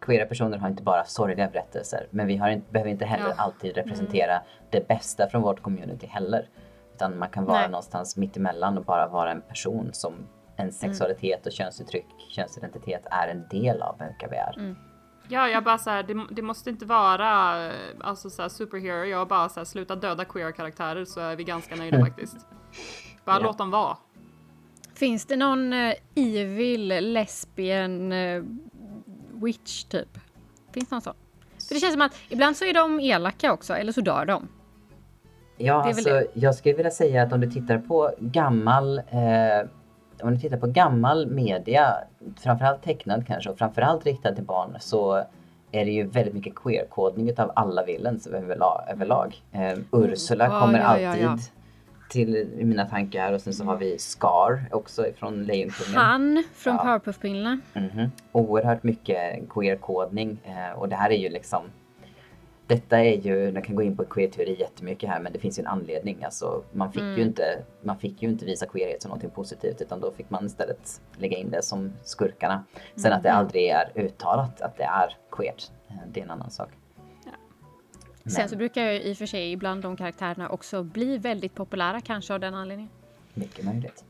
[0.00, 3.34] queera personer har inte bara sorgliga berättelser men vi har inte, behöver inte heller Ja.
[3.42, 6.48] alltid representera det bästa från vårt community heller.
[6.94, 7.68] Utan man kan vara Nej.
[7.68, 10.14] någonstans mitt emellan och bara vara en person som
[10.56, 14.76] en sexualitet och könsuttryck, könsidentitet är en del av vilka vi är.
[15.30, 17.28] Ja, jag bara såhär, det, det måste inte vara
[18.00, 19.04] alltså såhär superhero.
[19.04, 22.36] Jag bara såhär, sluta döda queer-karaktärer så är vi ganska nöjda faktiskt.
[23.24, 23.42] Bara Ja.
[23.42, 23.96] låt dem vara.
[24.98, 28.44] Finns det någon uh, evil lesbian uh,
[29.32, 30.18] witch typ?
[30.72, 31.14] Finns det någon sån?
[31.68, 34.48] För det känns som att ibland så är de elaka också, eller så dör de.
[35.56, 39.68] Ja, alltså, jag skulle vilja säga att om du tittar på gammal eh,
[40.22, 41.94] om du tittar på gammal media,
[42.40, 45.24] framförallt tecknad kanske och framförallt riktad till barn så
[45.72, 48.84] är det ju väldigt mycket queer-kodning utav alla villains överlag.
[48.88, 49.42] överlag.
[49.52, 51.38] Eh, Ursula Ja, kommer ja, ja, alltid ja.
[52.08, 55.94] Till mina tankar och sen så har vi Scar också ifrån Lejonkungen.
[55.94, 56.82] Han från Ja.
[56.82, 57.60] Powerpuff-bilderna.
[57.72, 58.10] Mhm.
[58.32, 61.62] Oerhört mycket queer-kodning eh, och det här är ju liksom
[62.66, 65.60] detta är ju, jag kan gå in på queer-teori jättemycket här men det finns ju
[65.60, 66.24] en anledning.
[66.24, 67.42] Alltså, man, fick ju inte,
[67.82, 71.36] man fick ju inte visa queerhet som något positivt utan då fick man istället lägga
[71.36, 72.64] in det som skurkarna.
[72.96, 76.50] Sen att det aldrig är uttalat att det är queert, eh, det är en annan
[76.50, 76.68] sak.
[78.28, 81.54] Men, Sen så brukar ju i och för sig ibland de karaktärerna också bli väldigt
[81.54, 82.90] populära kanske av den anledningen.
[83.34, 84.04] mycket möjligt.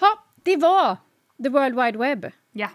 [0.00, 0.96] Ja, det var
[1.42, 2.32] The World Wide Web.
[2.52, 2.70] Ja.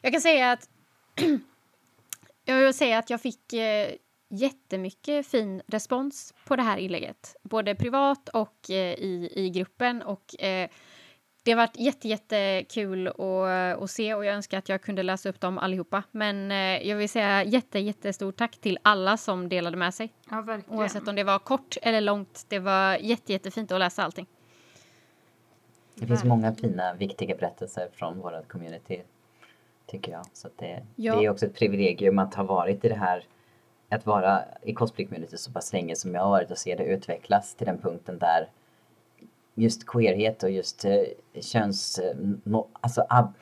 [0.00, 0.68] Jag kan säga att
[2.44, 3.90] jag vill säga att jag fick eh,
[4.28, 7.36] jättemycket fin respons på det här inlägget.
[7.42, 10.02] Både privat och eh, i, i gruppen.
[10.02, 10.68] Och eh,
[11.42, 15.28] det har varit jätte, jättekul att, att se och jag önskar att jag kunde läsa
[15.28, 16.02] upp dem allihopa.
[16.10, 20.12] Men eh, jag vill säga jätte, jättestort tack till alla som delade med sig.
[20.30, 20.78] Ja, verkligen.
[20.78, 22.44] Oavsett om det var kort eller långt.
[22.48, 24.26] Det var jätte, jättefint att läsa allting.
[25.94, 29.02] Det finns många fina, viktiga berättelser från vårt community.
[29.86, 30.26] Tycker jag.
[30.32, 31.16] Så det, Ja.
[31.16, 33.24] det är också ett privilegium att ha varit i det här,
[33.88, 36.84] att vara i cosplay community så pass länge som jag har varit och se det
[36.84, 38.48] utvecklas till den punkten där
[39.58, 41.02] just queerhet och just eh,
[41.40, 41.98] köns...
[41.98, 43.34] Eh, no, alltså ab,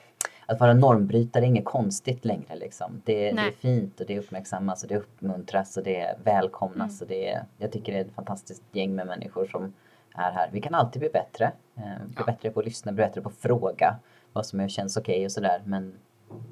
[0.46, 3.02] att vara normbrytare är inget konstigt längre liksom.
[3.04, 7.28] Det, det är fint och det uppmärksammas och det uppmuntras och det välkomnas och det
[7.28, 9.74] är, jag tycker det är ett fantastiskt gäng med människor som
[10.14, 10.50] är här.
[10.52, 11.52] Vi kan alltid bli bättre.
[11.76, 13.96] Eh, bli bättre på att lyssna, bli bättre på att fråga
[14.32, 15.62] vad som känns okej och sådär.
[15.64, 15.94] Men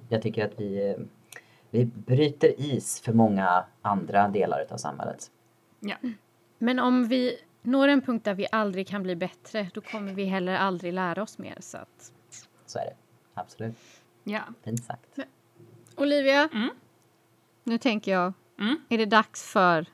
[0.08, 0.96] jag tycker att vi, eh,
[1.70, 5.30] vi bryter is för många andra delar av samhället.
[5.80, 5.96] Ja.
[6.58, 10.24] Men om vi når en punkt där vi aldrig kan bli bättre, då kommer vi
[10.24, 11.56] heller aldrig lära oss mer.
[11.60, 12.12] Så att...
[12.66, 12.94] Så är det.
[13.34, 13.74] Absolut.
[14.24, 14.40] ja.
[14.64, 15.18] Fint sagt.
[15.96, 16.68] Olivia, Mm.
[17.64, 18.76] nu tänker jag, Mm.
[18.88, 19.86] är det dags för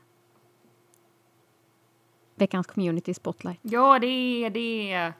[2.34, 3.58] veckans community spotlight?
[3.62, 4.06] Ja, det
[4.44, 5.12] är det.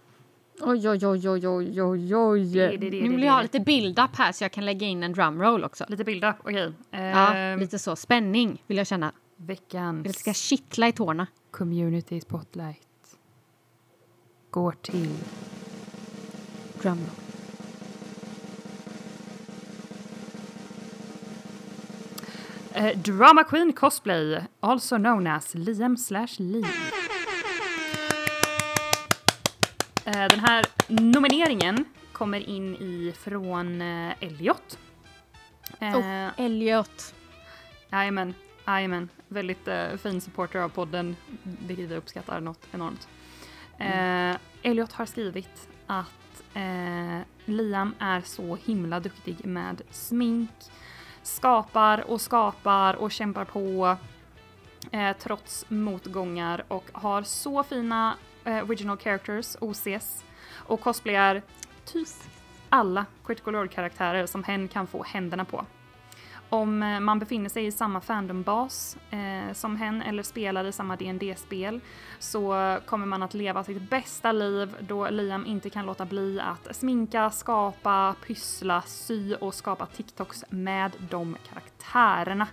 [0.63, 2.53] Oj, oj, oj, oj, oj, oj, oj.
[2.53, 5.03] Det, det, det, Nu vill jag ha lite build-up här så jag kan lägga in
[5.03, 5.85] en drumroll också.
[5.89, 6.73] Lite build-up, okej.
[6.91, 7.97] Ja, Ehm, lite så.
[7.97, 9.13] Spänning vill jag känna.
[9.37, 11.27] Veckans Det ska kittla i tårna.
[11.51, 13.17] Community spotlight
[14.51, 15.17] går till...
[16.83, 17.11] Drumroll.
[22.75, 26.65] Eh, Drama Queen Cosplay, also known as Liam slash Lee.
[30.05, 34.79] Eh, den här nomineringen kommer in ifrån eh, Elliot.
[35.81, 37.15] Eh, Oh, Elliot.
[37.93, 38.35] Jajamän,
[38.75, 39.09] jajamän.
[39.29, 43.09] Väldigt eh, fin supporter av podden, vilket vi uppskattar något enormt.
[43.79, 50.51] Eh, Elliot har skrivit att eh, Liam är så himla duktig med smink,
[51.23, 53.97] skapar och skapar och kämpar på
[54.91, 61.43] eh, trots motgångar och har så fina eh, original characters, OCs, och cosplayar
[61.85, 62.09] typ
[62.69, 65.67] alla Critical Role-karaktärer som hen kan få händerna på.
[66.53, 70.97] Om eh, man befinner sig i samma fandombas eh, som hen eller spelar i samma
[70.97, 71.81] dd spel
[72.19, 76.77] så kommer man att leva sitt bästa liv då Liam inte kan låta bli att
[76.77, 82.47] sminka, skapa, pyssla, sy och skapa TikToks med de karaktärerna.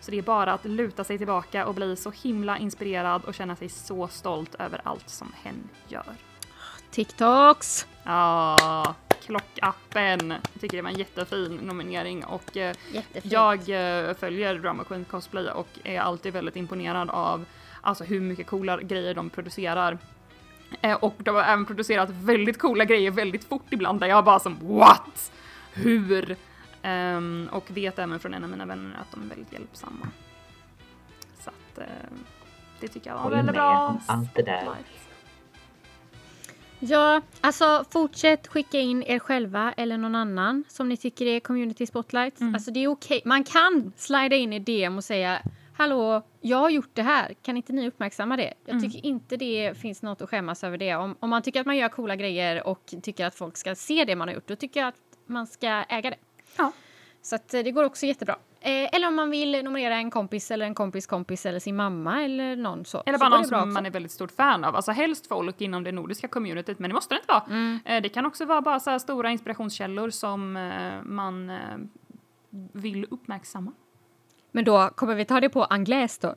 [0.00, 3.56] Så det är bara att luta sig tillbaka och bli så himla inspirerad och känna
[3.56, 6.14] sig så stolt över allt som hen gör.
[6.90, 7.86] TikToks.
[8.04, 8.94] Ja,
[9.26, 10.30] klockappen.
[10.30, 13.32] Jag tycker det var en jättefin nominering och eh, Jättefint.
[13.32, 13.58] jag
[14.08, 17.44] eh, följer Drama Queen Cosplay och är alltid väldigt imponerad av
[17.80, 19.98] alltså hur mycket coola grejer de producerar.
[20.80, 24.38] Eh, och de har även producerat väldigt coola grejer väldigt fort ibland där jag bara
[24.38, 25.32] som what?
[25.72, 26.36] Hur?
[26.82, 30.08] Ehm, och vet även från en av mina vänner att de är väldigt hjälpsamma.
[31.40, 31.84] Så att eh,
[32.80, 33.98] det tycker jag var väldigt med bra.
[34.06, 34.60] allt det där.
[34.62, 34.86] spotlight.
[36.88, 41.86] Ja, alltså fortsätt skicka in er själva eller någon annan som ni tycker är community
[41.86, 42.40] spotlight.
[42.40, 42.54] Mm.
[42.54, 43.22] Alltså det är okej.
[43.24, 45.42] Man kan slida in i DM och säga
[45.76, 47.34] Hallå, jag har gjort det här.
[47.42, 48.54] Kan inte ni uppmärksamma det?
[48.64, 48.90] Jag Mm.
[48.90, 50.94] tycker inte det finns något att skämmas över det.
[50.94, 54.04] Om, om man tycker att man gör coola grejer och tycker att folk ska se
[54.04, 54.94] det man har gjort, då tycker jag att
[55.26, 56.16] man ska äga det.
[56.56, 56.72] Ja.
[57.22, 58.36] Så att, eh, det går också jättebra.
[58.66, 62.22] Eh, eller om man vill nominera en kompis eller en kompis kompis eller sin mamma
[62.22, 63.02] eller någon så.
[63.06, 64.76] Eller så bara går någon som man är väldigt stort fan av.
[64.76, 67.42] Alltså helst folk inom det nordiska communityt, men det måste det inte vara.
[67.50, 67.78] Mm.
[67.84, 71.58] Eh, Det kan också vara bara så här stora inspirationskällor som eh, man eh,
[72.72, 73.72] vill uppmärksamma.
[74.52, 76.34] Men då kommer vi ta det på anglais då?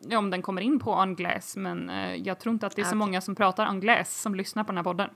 [0.00, 2.84] Ja, om den kommer in på anglaise, men eh, jag tror inte att det är
[2.84, 5.10] så Ah, många som pratar anglaise som lyssnar på den här podden.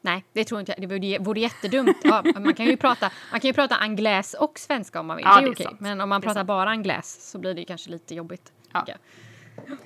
[0.00, 0.88] Nej, det tror inte jag.
[0.88, 1.96] Det vore, vore jättedumt.
[2.04, 5.26] Ja, man, kan ju prata, man kan ju prata anglaise och svenska om man vill.
[5.26, 5.64] Ja, det är det är okej.
[5.66, 5.80] sant.
[5.80, 8.52] Men om man Det pratar bara anglaise så blir det kanske lite jobbigt.
[8.72, 8.86] Ja.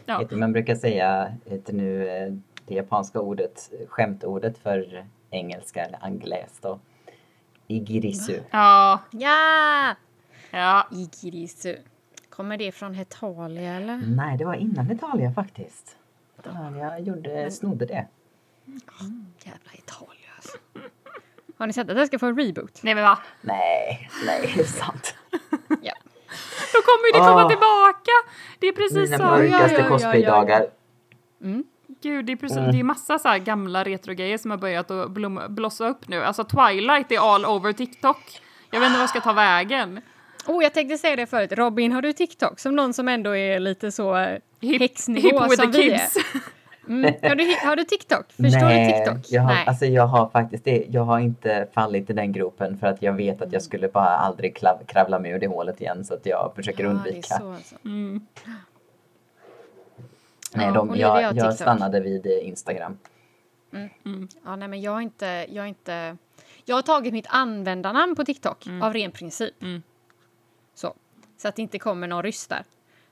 [0.07, 0.19] Ja.
[0.19, 2.33] Vet du, man brukar säga vet du nu, eh,
[2.67, 6.79] det japanska ordet, skämtordet för engelska eller anglaise då.
[7.67, 8.41] Igirisu.
[8.51, 9.95] Ja, Ja!
[10.51, 10.87] ja.
[10.93, 11.77] Igirisu.
[12.31, 13.97] Kommer det från Hetalia eller?
[13.97, 15.97] Nej, det var innan Italia faktiskt.
[16.39, 18.07] Italia gjorde, snodde det.
[19.45, 20.57] Jävla Italia alltså.
[21.59, 22.81] Har ni sett att det ska få en reboot?
[22.83, 23.18] Nej men va?
[23.41, 25.14] Nej, nej, det är sant.
[25.68, 25.93] Ja.
[26.72, 27.49] Då kommer ju det komma Åh.
[27.49, 28.11] tillbaka!
[28.59, 29.25] Det är precis Mina så.
[29.25, 30.66] mörkaste ja, ja, cosplaydagar.
[32.03, 35.11] Gud, det är, precis, det är massa så här gamla retrogrejer som har börjat att
[35.11, 36.25] blomma, blossa upp nu.
[36.25, 38.41] Alltså Twilight är all over TikTok.
[38.70, 40.01] Jag vet inte vad jag ska ta vägen.
[40.47, 41.53] Oh, jag tänkte säga det förut.
[41.53, 42.61] Robin, har du TikTok?
[42.61, 45.91] Som någon som ändå är lite så eh, Hip- häxnivå hip with som the vi
[45.93, 46.01] är.
[46.89, 47.14] Mm.
[47.22, 48.32] Har, du, har du TikTok?
[48.32, 49.32] Förstår Nej, du TikTok?
[49.32, 49.64] Jag har, Nej.
[49.66, 50.87] Alltså jag har faktiskt det.
[50.91, 54.16] Jag har inte fallit i den gropen för att jag vet att jag skulle bara
[54.16, 56.97] aldrig klav, kravla mig ur det hålet igen så att jag försöker Ja, det är
[56.97, 57.39] undvika.
[57.39, 57.74] så alltså.
[57.85, 58.26] Mm.
[60.55, 62.99] Nej, Ja, de, har jag, jag stannade vid eh, Instagram.
[64.45, 65.47] Ja, nej, men jag har inte...
[65.49, 66.16] Jag har, inte,
[66.64, 69.62] jag har tagit mitt användarnamn på TikTok av ren princip.
[69.62, 69.82] Mm.
[70.74, 70.95] Så.
[71.37, 72.64] Så att det inte kommer någon ryss där.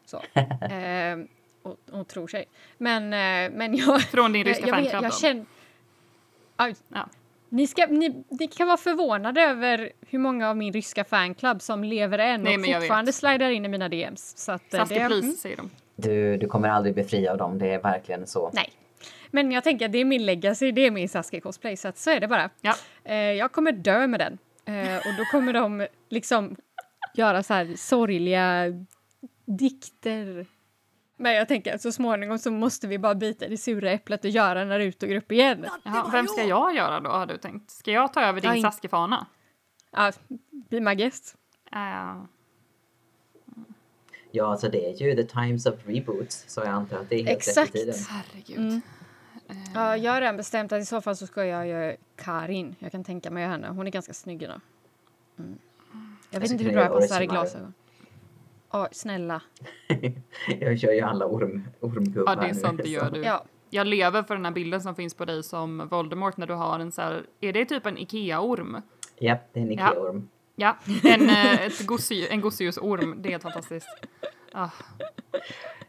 [0.04, 0.16] Så.
[0.74, 1.16] eh,
[1.62, 2.44] och, och tror sig.
[2.78, 4.02] Men, eh, men jag...
[4.02, 5.16] Från din ryska jag, jag, fanclub jag då?
[5.16, 5.44] känner,
[6.56, 7.08] Aj, Ja.
[7.48, 11.84] ni, ska, ni, ni kan vara förvånade över hur många av min ryska fanclub som
[11.84, 14.38] lever än Nej, och jag fortfarande slidar in i mina DMs.
[14.38, 15.70] Så att, eh, det, please, mm, säger de.
[15.96, 18.50] Du, du kommer aldrig bli fri av dem, det är verkligen så.
[18.54, 18.72] nej.
[19.34, 21.98] Men jag tänker att det är min legacy, det är min Sasuke cosplay, så att
[21.98, 22.50] så är det bara.
[22.60, 22.74] Ja.
[23.04, 24.38] Eh, jag kommer dö med den.
[24.64, 26.56] Eh, och då kommer de liksom
[27.14, 28.64] göra så här sorgliga
[29.44, 30.46] dikter.
[31.22, 34.24] Men jag tänker att så småningom så måste vi bara bita i det sura äpplet
[34.24, 35.66] och göra Naruto-grupp igen.
[35.82, 37.70] Jaha, vem ska jag göra då, har du tänkt?
[37.70, 39.26] Ska jag ta över din Ja, Sasuke-fana?
[39.90, 40.12] Ja,
[40.70, 41.36] my guest.
[41.72, 42.24] Uh,
[44.30, 47.24] Ja, alltså det är ju the times of reboots, så jag antar att det är
[47.24, 47.74] helt Exakt.
[47.74, 47.94] rätt i tiden.
[48.08, 48.80] herregud.
[49.74, 52.76] Ja, jag har redan bestämt att i så fall så ska jag göra Karin.
[52.78, 53.68] Jag kan tänka mig henne.
[53.68, 54.60] Hon är ganska snygg idag.
[55.38, 55.58] Mm.
[56.30, 57.74] Jag vet Jag inte hur bra jag passar i glasögon.
[58.72, 59.42] Ja, snälla.
[60.60, 63.22] jag kör ju alla orm, ormgubbar Ja, det är nu, sant, det gör så- du.
[63.22, 66.54] Ja, Jag lever för den här bilden som finns på dig som Voldemort när du
[66.54, 68.82] har en så här, är det typ en Ikea-orm?
[69.18, 69.90] Japp, det är en Ja.
[69.90, 70.28] Ikea-orm.
[70.56, 73.22] Ja, en, eh, ett en gosedjursorm.
[73.22, 73.88] Det är helt fantastiskt.
[74.52, 74.68] Ah,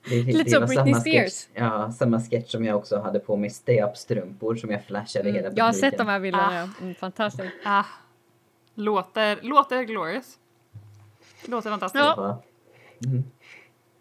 [0.10, 1.32] Det, det, Lite som Britney Spears.
[1.34, 5.40] Sketch, ja, samma sketch som jag också hade på mig stay-up-strumpor som jag flashade hela
[5.48, 5.92] Mm, jag har publiken.
[5.92, 6.70] sett de här bilderna.
[6.82, 7.54] Mm, fantastiskt.
[7.66, 7.84] ah.
[8.76, 10.40] Låter, låter glorious.
[11.46, 12.04] Låter fantastiskt.
[12.06, 12.42] Ja.
[13.06, 13.24] Mm.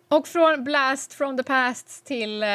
[0.09, 2.49] Och från Blast from the past till eh,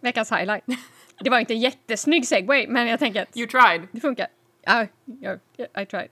[0.00, 0.64] veckans highlight.
[1.22, 4.26] Det var inte en jättesnygg segway, men jag tänker att You tried, det funkar.
[4.62, 4.86] Ja,
[5.20, 5.34] ja,
[5.82, 6.08] I tried.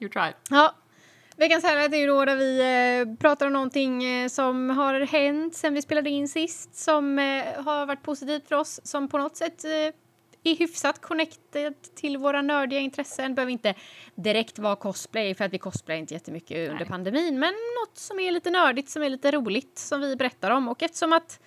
[0.00, 0.34] you tried.
[0.50, 0.74] Ja.
[1.36, 5.54] Veckans highlight är ju då där vi eh, pratar om någonting eh, som har hänt
[5.54, 9.36] sen vi spelade in sist som eh, har varit positivt för oss som på något
[9.36, 9.94] sätt eh,
[10.50, 13.34] är hyfsat connected till våra nördiga intressen.
[13.34, 13.74] Behöver inte
[14.14, 16.88] direkt vara cosplay för att vi cosplayar inte jättemycket under Nej.
[16.88, 20.68] pandemin men något som är lite nördigt, som är lite roligt som vi berättar om
[20.68, 21.40] och eftersom att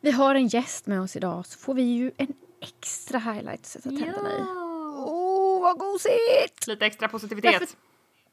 [0.00, 3.66] vi har en gäst med oss idag så får vi ju en extra highlight att
[3.66, 4.42] sätta tänderna i.
[5.06, 6.66] Åh, vad gosigt!
[6.66, 7.52] Lite extra positivitet.
[7.60, 7.76] Därför-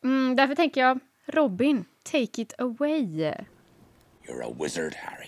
[0.04, 3.02] Mm, därför tänker jag, Robin, take it away.
[4.28, 5.28] You're a wizard, Harry.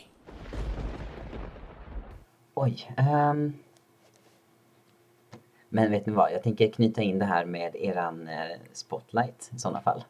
[2.53, 2.93] Oj.
[2.97, 3.53] ehm.
[5.69, 9.59] Men vet ni vad, jag tänker knyta in det här med eran eh, spotlight i
[9.59, 10.03] sådana fall.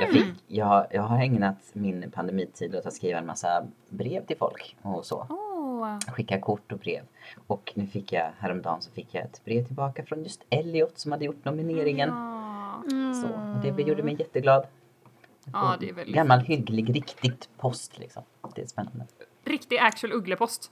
[0.00, 4.36] Jag, fick, jag, jag har ägnat min pandemitid åt att skriva en massa brev till
[4.36, 5.26] folk och så.
[5.30, 7.02] Åh, Skicka kort och brev.
[7.46, 11.12] Och nu fick jag, häromdagen så fick jag ett brev tillbaka från just Elliot som
[11.12, 12.10] hade gjort nomineringen.
[12.12, 12.82] ah.
[13.22, 14.66] Så, och det gjorde mig jätteglad.
[15.52, 16.48] Ja, det är väldigt Gammal fint.
[16.70, 18.22] hygglig, riktigt post liksom.
[18.54, 19.06] Det är spännande.
[19.44, 20.70] Riktig actual ugglepost.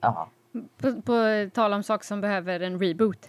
[0.00, 0.30] Ja,
[0.76, 3.28] På, på tal om saker som behöver en reboot.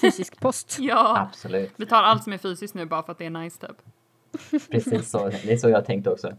[0.00, 0.76] Fysisk post.
[0.80, 1.18] Ja.
[1.18, 1.72] absolut.
[1.76, 3.82] Vi tar allt som är fysiskt nu bara för att det är nice typ.
[4.70, 5.28] Precis så.
[5.28, 6.36] Det är så jag tänkte också.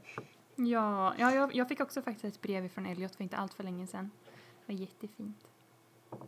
[0.55, 3.63] Ja, ja jag, jag fick också faktiskt ett brev från Elliot för inte allt för
[3.63, 4.11] länge sedan.
[4.65, 5.37] Det var jättefint.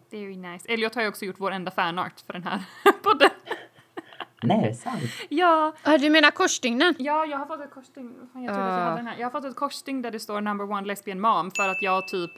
[0.10, 0.74] Very nice.
[0.74, 2.64] Elliot har ju också gjort vår enda fanart för den här
[3.04, 3.30] podden.
[4.44, 5.02] Nej, är det sant?
[5.30, 6.96] Ja, du menar korsstygnen?
[6.98, 8.16] ja, jag har fått ett korsstygn.
[8.20, 9.18] Jag trodde att jag hade den här.
[9.18, 12.08] Jag har fått ett korsstygn där det står number one lesbian mom för att jag
[12.08, 12.32] typ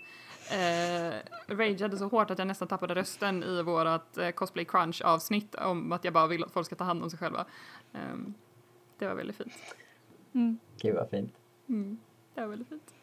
[0.50, 1.16] eh,
[1.48, 5.92] rageade så hårt att jag nästan tappade rösten i vårat eh, cosplay crunch avsnitt om
[5.92, 7.46] att jag bara vill att folk ska ta hand om sig själva.
[7.94, 8.34] Ehm,
[8.98, 9.54] det var väldigt fint.
[10.82, 11.34] Gud vad fint.
[11.70, 12.00] Mm,
[12.34, 12.94] det var väldigt fint.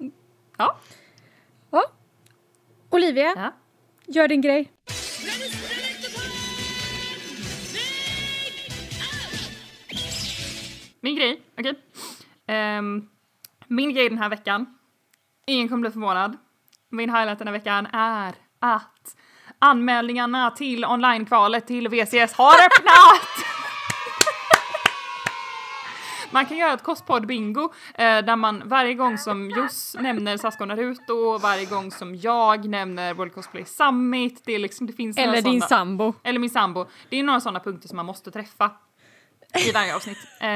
[0.00, 0.12] Mm.
[0.56, 0.76] Ja.
[1.70, 1.82] Ja.
[2.90, 3.52] Olivia, ja.
[4.06, 4.72] gör din grej.
[11.00, 11.74] Min grej, okej.
[12.46, 13.08] Ehm,
[13.66, 14.78] min grej den här veckan,
[15.46, 16.36] ingen kommer bli förvånad.
[16.90, 19.16] Min highlight den här veckan är att
[19.58, 23.28] anmälningarna till onlinekvalet till VCS har öppnat!
[26.30, 30.64] Man kan göra ett kostpodd bingo eh, där man varje gång som Joss nämner Sasco
[30.64, 35.42] Naruto, varje gång som jag nämner World Cosplay Summit, det, är liksom, det finns Eller
[35.42, 36.14] din såna, sambo.
[36.24, 36.86] Eller min sambo.
[37.08, 38.70] Det är några sådana punkter som man måste träffa
[39.68, 40.18] i varje avsnitt.
[40.40, 40.48] Eh,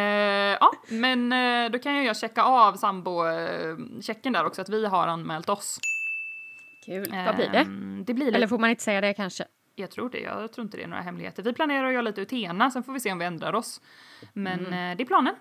[0.61, 5.49] ja, men eh, då kan jag checka av sambo-checken där också, att vi har anmält
[5.49, 5.79] oss.
[6.85, 7.15] Kul.
[7.27, 7.59] Vad blir det?
[7.59, 9.45] Ehm, Det blir lite Eller får man inte säga det kanske?
[9.75, 10.21] jag tror det.
[10.21, 11.43] Jag tror inte det är några hemligheter.
[11.43, 13.81] Vi planerar att göra lite Utena, sen får vi se om vi ändrar oss.
[14.33, 15.35] Men eh, det är planen.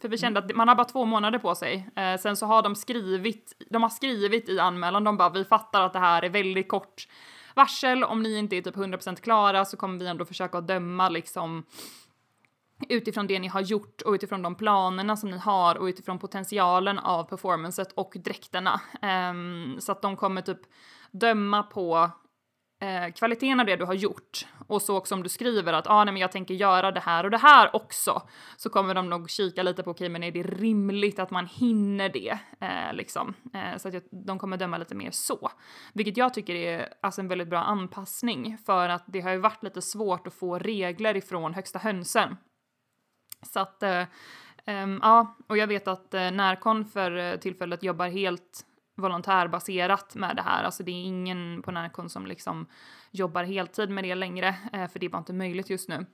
[0.00, 1.88] För vi kände att man har bara två månader på sig.
[1.96, 5.82] Eh, sen så har de skrivit, de har skrivit i anmälan, de bara vi fattar
[5.82, 7.08] att det här är väldigt kort
[7.54, 8.04] varsel.
[8.04, 11.64] Om ni inte är typ 100% klara så kommer vi ändå försöka döma liksom
[12.88, 16.98] utifrån det ni har gjort och utifrån de planerna som ni har och utifrån potentialen
[16.98, 18.80] av performancet och dräkterna.
[19.30, 20.60] Um, så att de kommer typ
[21.12, 22.10] döma på
[22.80, 24.46] eh, kvaliteten av det du har gjort.
[24.66, 27.24] Och så också om du skriver att ah, nej, men jag tänker göra det här
[27.24, 28.22] och det här också.
[28.56, 31.46] Så kommer de nog kika lite på okej okay, men är det rimligt att man
[31.46, 32.38] hinner det?
[32.60, 33.34] Eh, liksom.
[33.54, 35.50] Eh, så att jag, de kommer döma lite mer så.
[35.92, 38.58] Vilket jag tycker är alltså en väldigt bra anpassning.
[38.66, 42.36] För att det har ju varit lite svårt att få regler ifrån högsta hönsen
[43.42, 44.04] så att eh,
[44.64, 48.64] ehm, ja och jag vet att eh, Närcon för eh, tillfället jobbar helt
[48.96, 50.64] volontärbaserat med det här.
[50.64, 52.66] Alltså det är ingen på Närcon som liksom
[53.10, 56.06] jobbar heltid med det längre, eh, för det är bara inte möjligt just nu.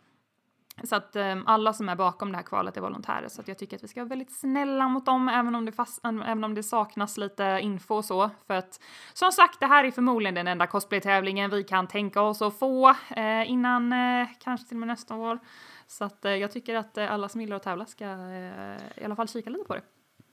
[0.82, 3.58] Så att eh, alla som är bakom det här kvalet är volontärer, så att jag
[3.58, 6.54] tycker att vi ska vara väldigt snälla mot dem, även om det, fast, även om
[6.54, 8.30] det saknas lite info och så.
[8.46, 8.80] För att
[9.12, 12.88] som sagt, det här är förmodligen den enda cosplaytävlingen vi kan tänka oss att få
[13.16, 15.38] eh, innan eh, kanske till och med nästa år.
[15.86, 19.04] Så att eh, jag tycker att eh, alla som gillar att tävla ska eh, i
[19.04, 19.82] alla fall kika lite på det.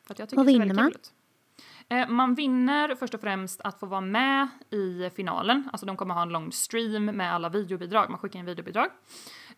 [0.08, 0.88] För att jag tycker Vad vinner man?
[0.88, 1.14] ut.
[2.08, 5.70] Man vinner först och främst att få vara med i finalen.
[5.72, 8.10] Alltså de kommer ha en lång stream med alla videobidrag.
[8.10, 8.88] Man skickar in videobidrag.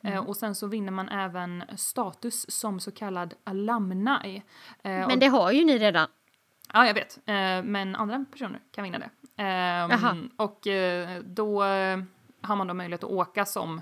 [0.02, 4.44] Eh, Och sen så vinner man även status som så kallad alumni.
[4.84, 6.08] Men det har ju ni redan.
[6.74, 7.20] Ja, jag vet.
[7.66, 9.10] Men andra personer kan vinna det.
[9.44, 10.18] Ehm, Jaha.
[10.36, 10.60] Och
[11.24, 11.62] då
[12.42, 13.82] har man då möjlighet att åka som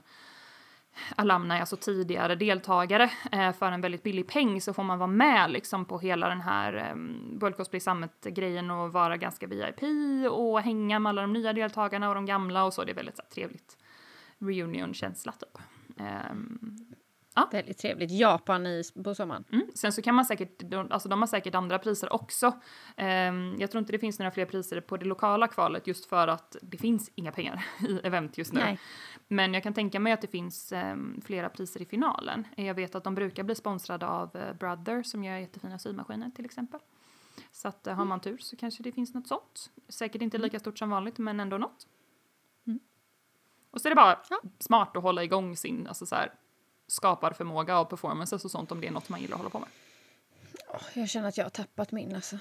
[1.15, 5.51] alumni, alltså tidigare deltagare, eh, för en väldigt billig peng så får man vara med
[5.51, 9.83] liksom på hela den här um, World Cosplay Summit-grejen och vara ganska VIP
[10.31, 12.83] och hänga med alla de nya deltagarna och de gamla och så.
[12.83, 13.77] Det är väldigt så här, trevligt
[14.39, 15.57] reunion-känsla typ.
[15.99, 16.77] Ehm,
[17.51, 18.11] Väldigt trevligt.
[18.11, 19.43] Japan i, på sommaren.
[19.51, 19.67] Mm.
[19.75, 22.53] Sen så kan man säkert, de, alltså de har säkert andra priser också.
[22.97, 26.27] Ehm, jag tror inte det finns några fler priser på det lokala kvalet just för
[26.27, 28.59] att det finns inga pengar i event just nu.
[28.59, 28.79] Nej.
[29.33, 32.47] Men jag kan tänka mig att det finns ehm, flera priser i finalen.
[32.55, 36.45] Jag vet att de brukar bli sponsrade av eh, Brother som gör jättefina symaskiner till
[36.45, 36.79] exempel.
[37.51, 39.69] Så att eh, har man tur så kanske det finns något sånt.
[39.89, 41.87] Säkert inte lika stort som vanligt men ändå något.
[43.71, 44.41] Och så är det bara Ja.
[44.59, 46.31] smart att hålla igång sin alltså så här,
[46.87, 49.69] skaparförmåga och performances och sånt om det är något man gillar att hålla på med.
[50.93, 52.37] Jag känner att jag har tappat min alltså.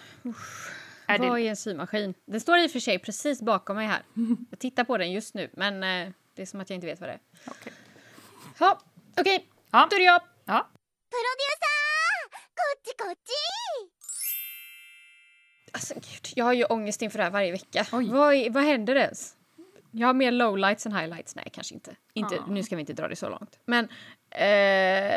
[1.07, 2.15] Är det- Vad är en symaskin?
[2.25, 4.03] Den står i och för sig precis bakom mig här.
[4.51, 7.01] Jag tittar på den just nu, men eh, det är som att jag inte vet
[7.01, 7.21] vad det är.
[7.47, 7.73] Okej.
[8.57, 8.69] Okay.
[9.19, 9.39] Okej, okay.
[9.71, 10.23] då är det jag.
[10.45, 10.71] Ja.
[15.73, 17.87] Alltså gud, jag har ju ångest inför det här varje vecka.
[17.91, 19.37] Vad, vad händer ens?
[19.91, 21.35] Jag har mer lowlights än highlights.
[21.35, 21.97] Nej, kanske inte.
[22.15, 22.47] inte ah.
[22.49, 23.59] Nu ska vi inte dra det så långt.
[23.65, 23.89] Men...
[24.31, 25.15] Eh,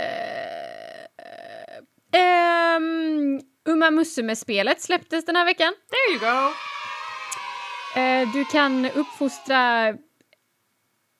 [2.11, 5.73] eh, um, Uma Musume-spelet släpptes den här veckan.
[5.89, 6.53] There you go!
[7.99, 9.93] Eh, du kan uppfostra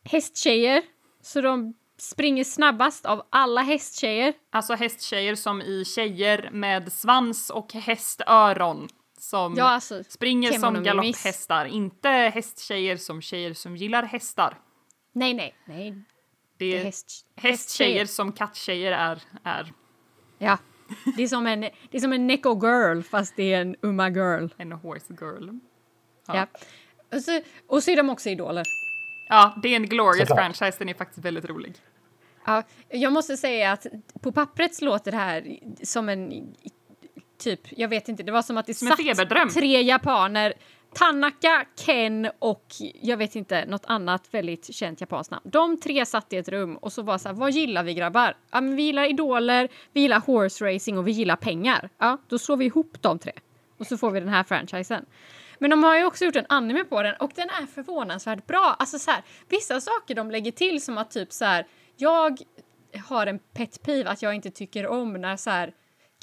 [0.03, 0.81] hästtjejer
[1.21, 4.33] så de springer snabbast av alla hästtjejer.
[4.51, 8.87] Alltså hästtjejer som i tjejer med svans och hästöron.
[9.17, 11.65] Som Ja, alltså, springer som galopphästar.
[11.65, 14.57] Inte hästtjejer som tjejer som gillar hästar.
[15.13, 15.91] nej, nej, nej.
[16.57, 19.21] Det Det är häst, hästtjejer som katttjejer är.
[19.43, 19.73] är.
[20.37, 20.57] Ja.
[21.17, 24.09] Det är som en, det är som en Neko Girl fast det är en Uma
[24.09, 24.47] Girl.
[24.57, 25.49] En horse girl.
[26.27, 26.35] Ja.
[26.35, 26.47] Ja.
[27.17, 28.63] Och, så, och så är de också idoler.
[29.33, 30.39] Ja, det är en glorious Såklart.
[30.57, 30.77] franchise.
[30.79, 31.73] Den är faktiskt väldigt rolig.
[32.45, 33.85] Ja, jag måste säga att
[34.21, 36.53] på pappret låter det här som en
[37.43, 39.49] typ, jag vet inte, det var som att det Som feberdröm.
[39.49, 40.53] tre japaner,
[40.95, 42.65] Tanaka, Ken och
[43.01, 45.41] jag vet inte, något annat väldigt känt japanskt namn.
[45.49, 48.37] De tre satt i ett rum och så var så här, vad gillar vi grabbar?
[48.51, 51.89] Ja, men vi gillar idoler, vi gillar horse racing och vi gillar pengar.
[51.97, 53.33] Ja, då slår vi ihop de tre
[53.77, 55.05] och så får vi den här franchisen.
[55.63, 58.75] Men de har ju också gjort en anime på den och den är förvånansvärt bra.
[58.79, 61.67] Alltså så här, vissa saker de lägger till som att typ så här,
[61.97, 62.41] jag
[63.05, 65.73] har en pet peeve att jag inte tycker om när så här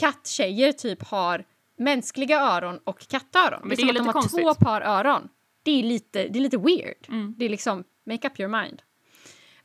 [0.01, 1.45] katttjejer typ har
[1.79, 3.61] mänskliga öron och kattöron.
[3.63, 4.41] Men det är det som är att de har konstigt.
[4.41, 5.29] två par öron.
[5.63, 7.07] Det är lite, det är lite weird.
[7.09, 7.35] Mm.
[7.39, 8.83] Det är liksom make up your mind.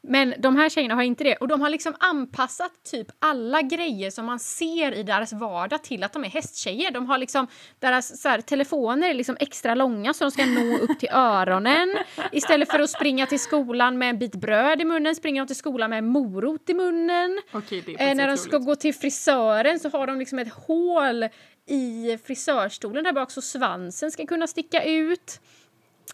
[0.08, 1.36] Men de här tjejerna har inte det.
[1.36, 6.04] Och de har liksom anpassat typ alla grejer som man ser i deras vardag till
[6.04, 6.92] att de är hästtjejer.
[6.92, 7.48] De har liksom,
[7.80, 11.98] deras så här, telefoner är liksom extra långa så de ska nå upp till öronen.
[12.32, 15.56] Istället för att springa till skolan med en bit bröd i munnen springer de till
[15.56, 17.42] skolan med en morot i munnen.
[17.52, 18.40] Okej, är Eh, när de roligt.
[18.40, 21.30] ska gå till frisören så har de liksom ett hål
[21.68, 25.40] i frisörstolen där bak så svansen ska kunna sticka ut.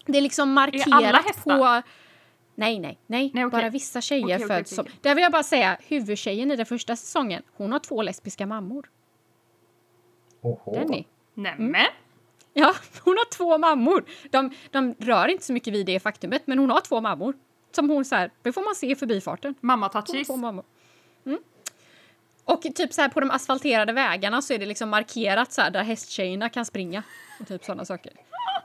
[0.06, 1.58] Det är liksom markerat hästar?
[1.58, 1.82] på...
[2.62, 3.30] Nej, nej, nej.
[3.34, 3.60] Nej, okej.
[3.60, 4.86] Bara vissa tjejer Okej, okej, föds som...
[5.00, 8.90] Där vill jag bara säga, huvudtjejen i den första säsongen, hon har två lesbiska mammor.
[10.40, 10.74] Oho.
[10.74, 11.04] Denny.
[11.34, 11.86] Nämen!
[12.52, 12.74] Ja,
[13.04, 14.04] hon har två mammor.
[14.30, 17.34] De, de rör inte så mycket vid det faktumet, men hon har två mammor.
[17.72, 19.54] Som hon så här, det får man se i förbifarten.
[19.60, 20.26] Mamma Hon har touchies.
[20.26, 20.64] två mammor.
[21.26, 21.38] Mm.
[22.44, 25.70] Och typ så här på de asfalterade vägarna så är det liksom markerat så här
[25.70, 27.02] där hästtjejerna kan springa.
[27.40, 28.12] Och typ sådana saker.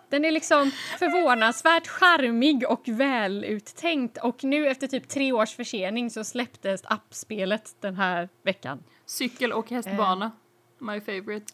[0.09, 6.23] Den är liksom förvånansvärt charmig och väluttänkt och nu efter typ tre års försening så
[6.23, 8.84] släpptes appspelet den här veckan.
[9.05, 10.31] Cykel och hästbana.
[10.79, 11.53] My favorite.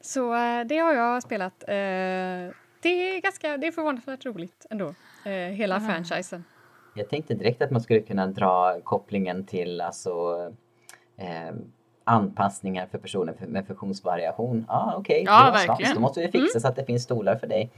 [0.00, 1.62] Så eh, det har jag spelat.
[1.62, 1.74] Eh,
[2.82, 4.94] det är ganska, det är förvånansvärt roligt ändå.
[5.24, 6.44] Eh, hela franchisen.
[6.94, 10.10] Jag tänkte direkt att man skulle kunna dra kopplingen till alltså
[11.16, 11.54] eh,
[12.06, 14.64] anpassningar för personer med funktionsvariation.
[14.68, 15.94] Ah, okej, Ja, svans.
[15.94, 17.70] Då måste vi fixa så att det finns stolar för dig.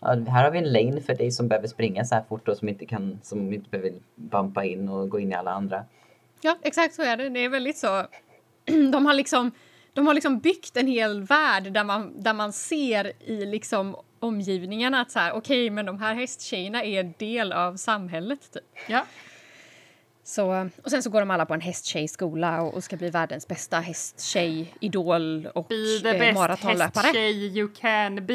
[0.00, 2.56] Ja, här har vi en lane för dig som behöver springa så här fort och
[2.56, 5.84] som inte kan, som inte behöver bumpa in och gå in i alla andra.
[6.40, 7.28] Ja, exakt så är det.
[7.28, 8.06] Det är väldigt så.
[8.92, 9.50] De har liksom,
[9.92, 15.00] de har liksom byggt en hel värld där man, där man ser i liksom omgivningarna
[15.00, 18.52] att så här, okej, men de här hästtjejerna är en del av samhället.
[18.52, 18.62] Typ.
[18.88, 19.04] Ja.
[20.24, 23.48] Så, och sen så går de alla på en hästtjejskola och, och ska bli världens
[23.48, 27.02] bästa hästtjej, idol och Be the eh, maratonlöpare.
[27.04, 28.34] hästtjej you can be.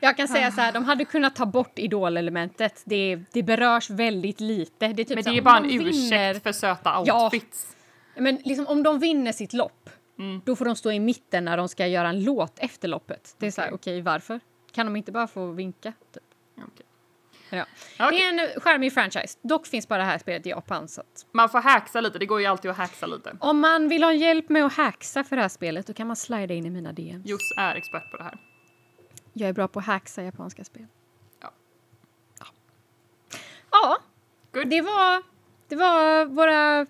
[0.00, 2.82] Jag kan säga så här, de hade kunnat ta bort idolelementet.
[2.84, 4.88] Det, det berörs väldigt lite.
[4.88, 5.88] Det är typ Men det här, är bara om en de vinner-
[6.30, 7.24] ursäkt för söta Ja.
[7.24, 7.76] outfits.
[8.16, 10.40] Men liksom, om de vinner sitt lopp, Mm.
[10.44, 13.34] då får de stå i mitten när de ska göra en låt efter loppet.
[13.38, 13.74] Det är så här, Okej.
[13.74, 14.40] okej, varför?
[14.72, 15.92] Kan de inte bara få vinka?
[16.14, 16.22] Typ?
[16.56, 16.86] Okej.
[17.50, 17.64] Ja.
[18.00, 18.18] Okej.
[18.18, 19.38] Det är en charmig franchise.
[19.42, 20.88] Dock finns bara det här spelet i Japan.
[20.88, 23.36] Så att Man får hacksa lite, det går ju alltid att hacksa lite.
[23.40, 26.16] om man vill ha hjälp med att hacksa för det här spelet, då kan man
[26.16, 27.26] slida in i mina DMs.
[27.26, 28.38] Joss är expert på det här.
[29.32, 30.86] Jag är bra på att hacksa japanska spel.
[31.42, 31.52] Ja.
[32.40, 32.46] Ja.
[33.70, 33.96] Ja,
[34.52, 34.68] Good.
[34.68, 35.22] det var,
[35.68, 36.86] det var våra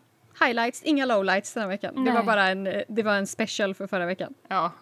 [0.47, 1.95] highlights, inga lowlights den här veckan.
[1.95, 2.13] Det Nej.
[2.15, 4.35] var bara en, det var en special för förra veckan.
[4.49, 4.73] Ja.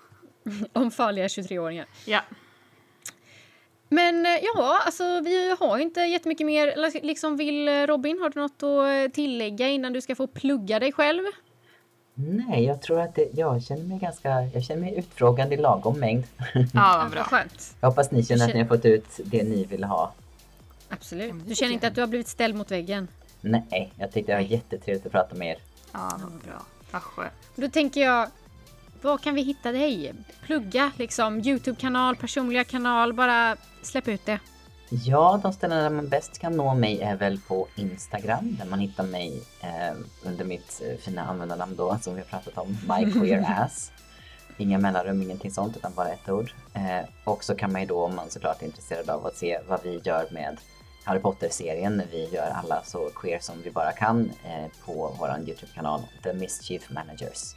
[0.72, 1.86] Om farliga 23-åringar.
[2.06, 2.20] ja.
[3.88, 6.90] Men eh, ja, alltså vi har inte jättemycket mer.
[7.02, 10.78] Liksom vill eh, Robin, har du något att eh, tillägga innan du ska få plugga
[10.78, 11.22] dig själv?
[12.14, 16.00] Nej, jag tror att det, jag känner mig ganska, jag känner mig utfrågad i lagom
[16.00, 16.24] mängd.
[16.74, 17.22] Ja, bra.
[17.22, 17.76] skönt.
[17.80, 20.12] Jag hoppas ni känner att ni har fått ut det ni vill ha.
[20.88, 21.34] Absolut.
[21.46, 23.08] Du känner inte att du har blivit ställd mot väggen?
[23.40, 25.58] Nej, jag tyckte det var jättetrevligt att prata med er.
[25.92, 26.62] Ja, vad bra.
[26.90, 27.32] Vad skönt.
[27.56, 28.28] Då tänker jag,
[29.02, 30.14] var kan vi hitta dig?
[30.42, 34.38] Plugga liksom, Youtube-kanal, personliga kanal, bara släpp ut det.
[34.90, 38.78] Ja, de ställen där man bäst kan nå mig är väl på Instagram där man
[38.78, 43.92] hittar mig eh, under mitt eh, fina användarnamn då som vi har pratat om, myqueerass.
[44.56, 46.52] Inga mellanrum, ingenting sånt utan bara ett ord.
[46.74, 49.58] Eh, och så kan man ju då om man såklart är intresserad av att se
[49.68, 50.58] vad vi gör med
[51.04, 55.48] Harry Potter-serien när vi gör alla så queer som vi bara kan eh, på våran
[55.48, 57.54] Youtube-kanal The Mischief Managers.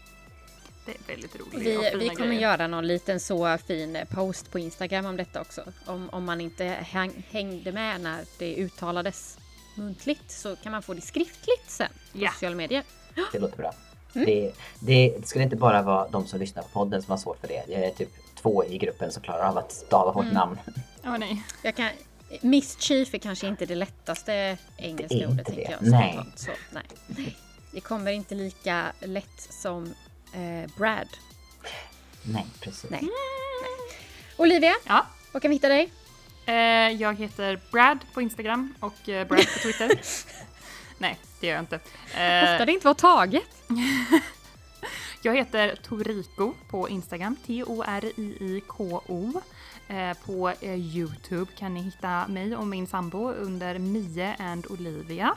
[0.85, 1.53] Det är väldigt roligt.
[1.53, 2.41] Vi, vi kommer grejer.
[2.41, 5.63] göra någon liten så fin eh, post på Instagram om detta också.
[5.85, 9.37] Om, om man inte häng, hängde med när det uttalades
[9.75, 12.31] muntligt så kan man få det skriftligt sen på Ja.
[12.31, 12.83] sociala medier.
[13.31, 13.73] Det låter bra.
[14.13, 17.39] Det, det, det skulle inte bara vara de som lyssnar på podden som har svårt
[17.39, 17.63] för det.
[17.67, 18.09] Jag är typ
[18.41, 20.57] två i gruppen som klarar av att stava vårt namn.
[21.05, 21.43] Åh nej.
[21.63, 21.89] Jag kan,
[22.41, 25.39] mischief är kanske inte det lättaste engelska Det ordet.
[25.39, 25.71] inte tänker det.
[25.81, 26.19] jag, Nej.
[26.35, 27.37] Så, nej.
[27.71, 29.93] Det kommer inte lika lätt som
[30.33, 31.07] eh, Brad.
[32.23, 32.89] Nej, precis.
[32.89, 33.09] Nej.
[34.37, 35.05] Olivia, Ja.
[35.31, 35.91] var kan vi hitta dig?
[36.45, 36.55] Eh,
[37.01, 39.91] jag heter Brad på Instagram och eh, Brad på Twitter.
[40.97, 41.75] nej, det gör jag inte.
[42.15, 43.43] Eh, Ofta det inte var taget.
[45.23, 49.41] Jag heter Toriko på Instagram, T-O-R-I-I-K-O.
[49.87, 55.35] Eh, på eh, Youtube kan ni hitta mig och min sambo under Mie and Olivia.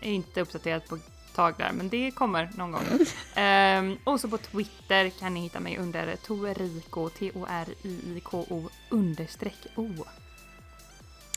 [0.00, 0.98] Är inte uppdaterat på
[1.34, 2.82] tag där, men det kommer någon gång.
[3.34, 9.88] Ehm, och så på Twitter kan ni hitta mig under Toriko, T-O-R-I-I-K-O understreck O.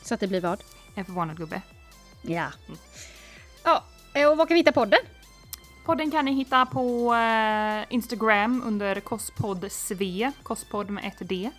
[0.02, 0.62] Så att det blir vad?
[0.94, 1.62] En förvånad gubbe.
[2.22, 2.52] Ja.
[3.64, 4.98] Ja, eh, och var kan vi hitta podden?
[5.84, 11.50] Podden kan ni hitta på eh, Instagram under Kosspodd Sve, Kosspodd med ett D.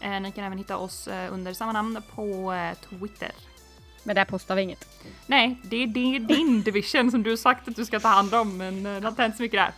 [0.00, 2.54] Eh, ni kan även hitta oss under samma namn på
[2.88, 3.32] Twitter.
[4.06, 4.88] Men där postar vi inget.
[5.26, 8.08] Nej, det är, det är din division som du har sagt att du ska ta
[8.08, 9.72] hand om, men eh, det har inte hänt så mycket där.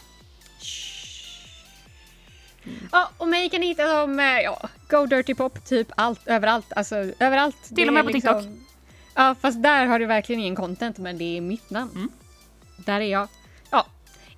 [2.93, 6.73] Ja, och mig kan ni hitta som, eh, ja, Go Dirty Pop, typ allt, överallt.
[6.77, 7.57] Alltså överallt.
[7.69, 8.59] Det och med är liksom- på TikTok.
[9.15, 11.91] Ja, fast där har du verkligen ingen content, men det är mitt namn.
[11.95, 12.09] Mm.
[12.77, 13.29] Där är jag.
[13.71, 13.87] Ja,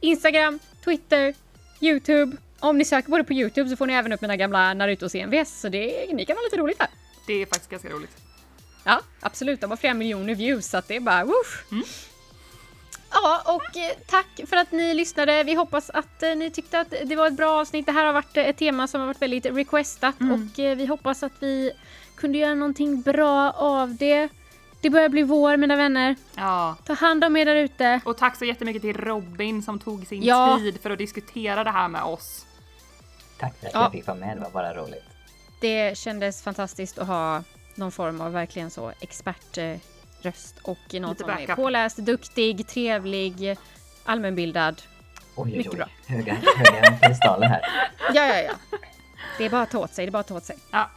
[0.01, 1.35] Instagram, Twitter,
[1.81, 2.37] YouTube.
[2.61, 5.69] Om ni söker både på YouTube så får ni även upp mina gamla Naruto-CMVs, så
[5.69, 6.89] det, ni kan ha lite roligt där.
[7.27, 8.17] Det är faktiskt ganska roligt.
[8.91, 9.61] Ja, absolut.
[9.61, 11.65] De har flera miljoner views, så att det är bara woof.
[13.13, 15.45] Ja, och eh, tack för att ni lyssnade.
[15.45, 17.87] Vi hoppas att eh, ni tyckte att det var ett bra avsnitt.
[17.87, 21.23] Det här har varit ett tema som har varit väldigt requestat och eh, vi hoppas
[21.23, 21.73] att vi
[22.17, 24.29] kunde göra någonting bra av det.
[24.81, 26.17] Det börjar bli vår, mina vänner.
[26.37, 26.77] Ja.
[26.87, 28.01] Ta hand om er där ute.
[28.05, 30.57] Och tack så jättemycket till Robin som tog sin Ja.
[30.59, 32.47] tid för att diskutera det här med oss.
[33.39, 33.83] Tack för att Ja.
[33.83, 35.05] jag fick vara med, det var bara roligt.
[35.61, 37.43] Det kändes fantastiskt att ha
[37.81, 43.57] någon form av verkligen så expertröst och någon Lite som är påläst, duktig, trevlig,
[44.05, 44.83] allmänbildad.
[45.37, 45.77] Oj, oj, Mycket oj.
[45.77, 45.89] bra.
[46.07, 47.61] Höga, höga piedestaler här.
[48.15, 48.79] Ja, ja, ja.
[49.39, 50.57] Det är bara att ta åt sig, det är bara att ta åt sig.
[50.71, 50.91] Ja.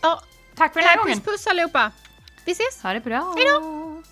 [0.00, 0.22] Ja,
[0.56, 1.20] Tack för den här gången!
[1.20, 1.92] puss puss allihopa!
[2.44, 2.82] Vi ses!
[2.82, 3.34] Ha det bra!
[3.38, 4.02] Hejdå!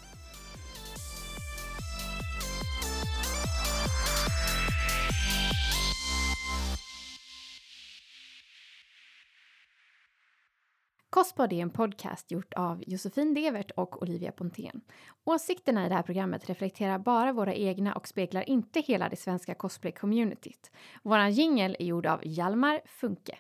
[11.16, 14.80] Kostpodd är en podcast gjort av Josefin Devert och Olivia Pontén.
[15.24, 19.54] Åsikterna i det här programmet reflekterar bara våra egna och speglar inte hela det svenska
[19.54, 20.70] cosplay-communityt.
[21.02, 23.38] Våran jingel är gjord av Hjalmar Funke.